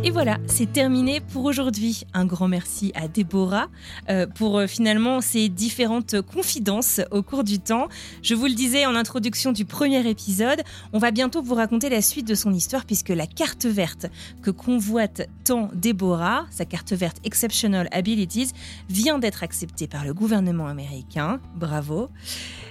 Et 0.09 0.11
voilà, 0.11 0.39
c'est 0.47 0.73
terminé 0.73 1.21
pour 1.21 1.45
aujourd'hui. 1.45 2.05
Un 2.15 2.25
grand 2.25 2.49
merci 2.49 2.93
à 2.95 3.09
Déborah 3.09 3.69
euh, 4.09 4.27
pour 4.27 4.57
euh, 4.57 4.67
finalement 4.67 5.21
ces 5.21 5.51
différentes 5.51 6.23
confidences 6.23 7.03
au 7.11 7.23
cours 7.23 7.45
du 7.45 7.59
temps. 7.59 7.89
Je 8.23 8.35
vous 8.35 8.47
le 8.47 8.55
disais 8.55 8.87
en 8.87 8.95
introduction 8.95 9.53
du 9.53 9.67
premier 9.67 10.09
épisode, 10.09 10.63
on 10.95 10.99
va 10.99 11.11
bientôt 11.11 11.43
vous 11.43 11.55
raconter 11.55 11.91
la 11.91 12.01
suite 12.01 12.27
de 12.27 12.35
son 12.35 12.55
histoire 12.55 12.87
puisque 12.87 13.11
la 13.11 13.27
carte 13.27 13.67
verte 13.67 14.07
que 14.41 14.51
convoite 14.51 15.29
tant 15.45 15.69
Déborah, 15.75 16.47
sa 16.51 16.65
carte 16.65 16.95
verte 16.95 17.19
Exceptional 17.25 17.87
Abilities, 17.93 18.53
vient 18.89 19.19
d'être 19.19 19.43
acceptée 19.43 19.89
par 19.89 20.07
le 20.07 20.15
gouvernement 20.15 20.69
américain. 20.69 21.39
Bravo. 21.55 22.09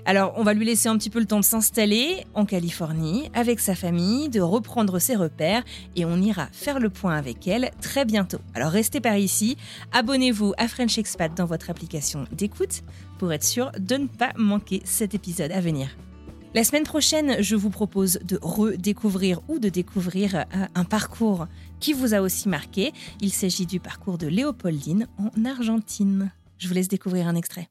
Alors, 0.06 0.34
on 0.38 0.44
va 0.44 0.56
lui 0.56 0.66
laisser 0.66 0.90
un 0.90 0.98
petit 0.98 1.12
peu 1.12 1.20
le 1.20 1.26
temps 1.26 1.40
de 1.40 1.46
s'installer 1.46 2.26
en 2.34 2.46
Californie 2.46 3.30
avec 3.36 3.60
sa 3.60 3.76
famille, 3.76 4.30
de 4.30 4.42
reprendre 4.42 4.98
ses 4.98 5.16
repères 5.16 5.64
et 5.96 6.06
on 6.06 6.18
ira 6.18 6.48
faire 6.52 6.80
le 6.80 6.90
point 6.90 7.16
avec 7.16 7.27
elle 7.48 7.72
très 7.82 8.06
bientôt. 8.06 8.40
Alors, 8.54 8.72
restez 8.72 9.00
par 9.02 9.18
ici, 9.18 9.58
abonnez-vous 9.92 10.54
à 10.58 10.68
French 10.68 10.98
Expat 10.98 11.36
dans 11.36 11.46
votre 11.46 11.70
application 11.70 12.26
d'écoute 12.32 12.84
pour 13.18 13.34
être 13.34 13.44
sûr 13.44 13.72
de 13.80 13.96
ne 13.96 14.08
pas 14.08 14.32
manquer 14.38 14.82
cet 14.86 15.16
épisode 15.16 15.52
à 15.52 15.60
venir. 15.60 15.90
La 16.54 16.64
semaine 16.64 16.84
prochaine, 16.84 17.36
je 17.40 17.56
vous 17.56 17.70
propose 17.70 18.20
de 18.24 18.40
redécouvrir 18.42 19.42
ou 19.48 19.60
de 19.60 19.70
découvrir 19.70 20.36
euh, 20.36 20.66
un 20.74 20.86
parcours 20.86 21.48
qui 21.80 21.94
vous 21.94 22.14
a 22.14 22.22
aussi 22.22 22.50
marqué. 22.50 22.94
Il 23.22 23.32
s'agit 23.32 23.66
du 23.66 23.80
parcours 23.80 24.18
de 24.18 24.28
Léopoldine 24.28 25.08
en 25.18 25.46
Argentine. 25.46 26.32
Je 26.58 26.68
vous 26.68 26.74
laisse 26.74 26.88
découvrir 26.88 27.28
un 27.28 27.36
extrait. 27.36 27.70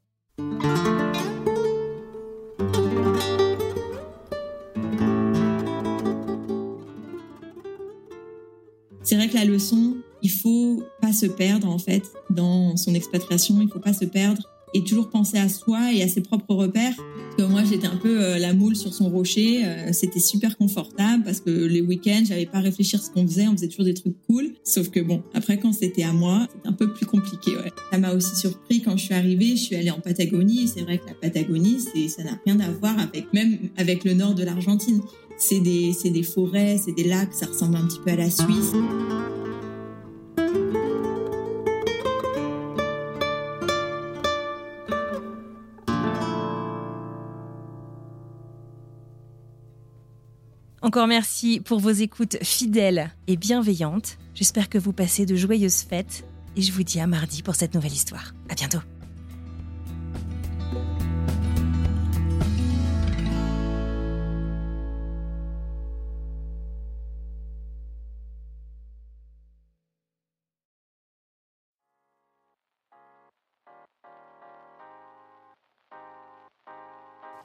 C'est 9.06 9.14
vrai 9.14 9.28
que 9.28 9.34
la 9.34 9.44
leçon, 9.44 9.96
il 10.20 10.30
faut 10.30 10.82
pas 11.00 11.12
se 11.12 11.26
perdre 11.26 11.68
en 11.68 11.78
fait 11.78 12.02
dans 12.28 12.76
son 12.76 12.92
expatriation, 12.92 13.60
il 13.62 13.68
faut 13.68 13.78
pas 13.78 13.92
se 13.92 14.04
perdre 14.04 14.42
et 14.74 14.82
toujours 14.82 15.10
penser 15.10 15.38
à 15.38 15.48
soi 15.48 15.92
et 15.92 16.02
à 16.02 16.08
ses 16.08 16.20
propres 16.22 16.54
repères. 16.54 16.96
Parce 16.96 17.36
que 17.36 17.42
moi, 17.52 17.62
j'étais 17.62 17.86
un 17.86 17.96
peu 17.96 18.20
euh, 18.20 18.38
la 18.38 18.52
moule 18.52 18.74
sur 18.74 18.92
son 18.92 19.08
rocher. 19.08 19.64
Euh, 19.64 19.92
c'était 19.92 20.18
super 20.18 20.58
confortable 20.58 21.22
parce 21.24 21.40
que 21.40 21.50
les 21.50 21.80
week-ends, 21.80 22.24
j'avais 22.24 22.46
pas 22.46 22.58
à 22.58 22.62
réfléchir 22.62 23.00
ce 23.00 23.08
qu'on 23.10 23.26
faisait. 23.26 23.46
On 23.46 23.52
faisait 23.52 23.68
toujours 23.68 23.84
des 23.84 23.94
trucs 23.94 24.16
cool. 24.26 24.50
Sauf 24.64 24.90
que 24.90 24.98
bon, 24.98 25.22
après, 25.34 25.58
quand 25.58 25.72
c'était 25.72 26.02
à 26.02 26.12
moi, 26.12 26.48
c'était 26.52 26.68
un 26.68 26.72
peu 26.72 26.92
plus 26.92 27.06
compliqué. 27.06 27.52
Ça 27.92 27.98
m'a 27.98 28.12
aussi 28.12 28.34
surpris 28.34 28.82
quand 28.82 28.96
je 28.96 29.04
suis 29.04 29.14
arrivée. 29.14 29.50
Je 29.50 29.62
suis 29.62 29.76
allée 29.76 29.92
en 29.92 30.00
Patagonie. 30.00 30.66
C'est 30.66 30.82
vrai 30.82 30.98
que 30.98 31.06
la 31.06 31.14
Patagonie, 31.14 31.78
ça 31.80 32.24
n'a 32.24 32.38
rien 32.44 32.58
à 32.58 32.70
voir 32.70 32.98
avec 32.98 33.32
même 33.32 33.58
avec 33.76 34.04
le 34.04 34.14
nord 34.14 34.34
de 34.34 34.42
l'Argentine. 34.42 35.00
C'est 35.38 35.60
des, 35.60 36.22
forêts, 36.22 36.78
c'est 36.78 36.92
des 36.92 37.04
lacs, 37.04 37.34
ça 37.34 37.46
ressemble 37.46 37.76
un 37.76 37.86
petit 37.86 38.00
peu 38.04 38.10
à 38.10 38.16
la 38.16 38.30
Suisse. 38.30 38.72
Encore 50.82 51.08
merci 51.08 51.60
pour 51.60 51.80
vos 51.80 51.90
écoutes 51.90 52.38
fidèles 52.42 53.10
et 53.26 53.36
bienveillantes. 53.36 54.18
J'espère 54.34 54.68
que 54.68 54.78
vous 54.78 54.92
passez 54.92 55.26
de 55.26 55.34
joyeuses 55.34 55.82
fêtes 55.82 56.24
et 56.56 56.62
je 56.62 56.72
vous 56.72 56.84
dis 56.84 57.00
à 57.00 57.06
mardi 57.06 57.42
pour 57.42 57.54
cette 57.54 57.74
nouvelle 57.74 57.92
histoire. 57.92 58.34
À 58.48 58.54
bientôt. 58.54 58.78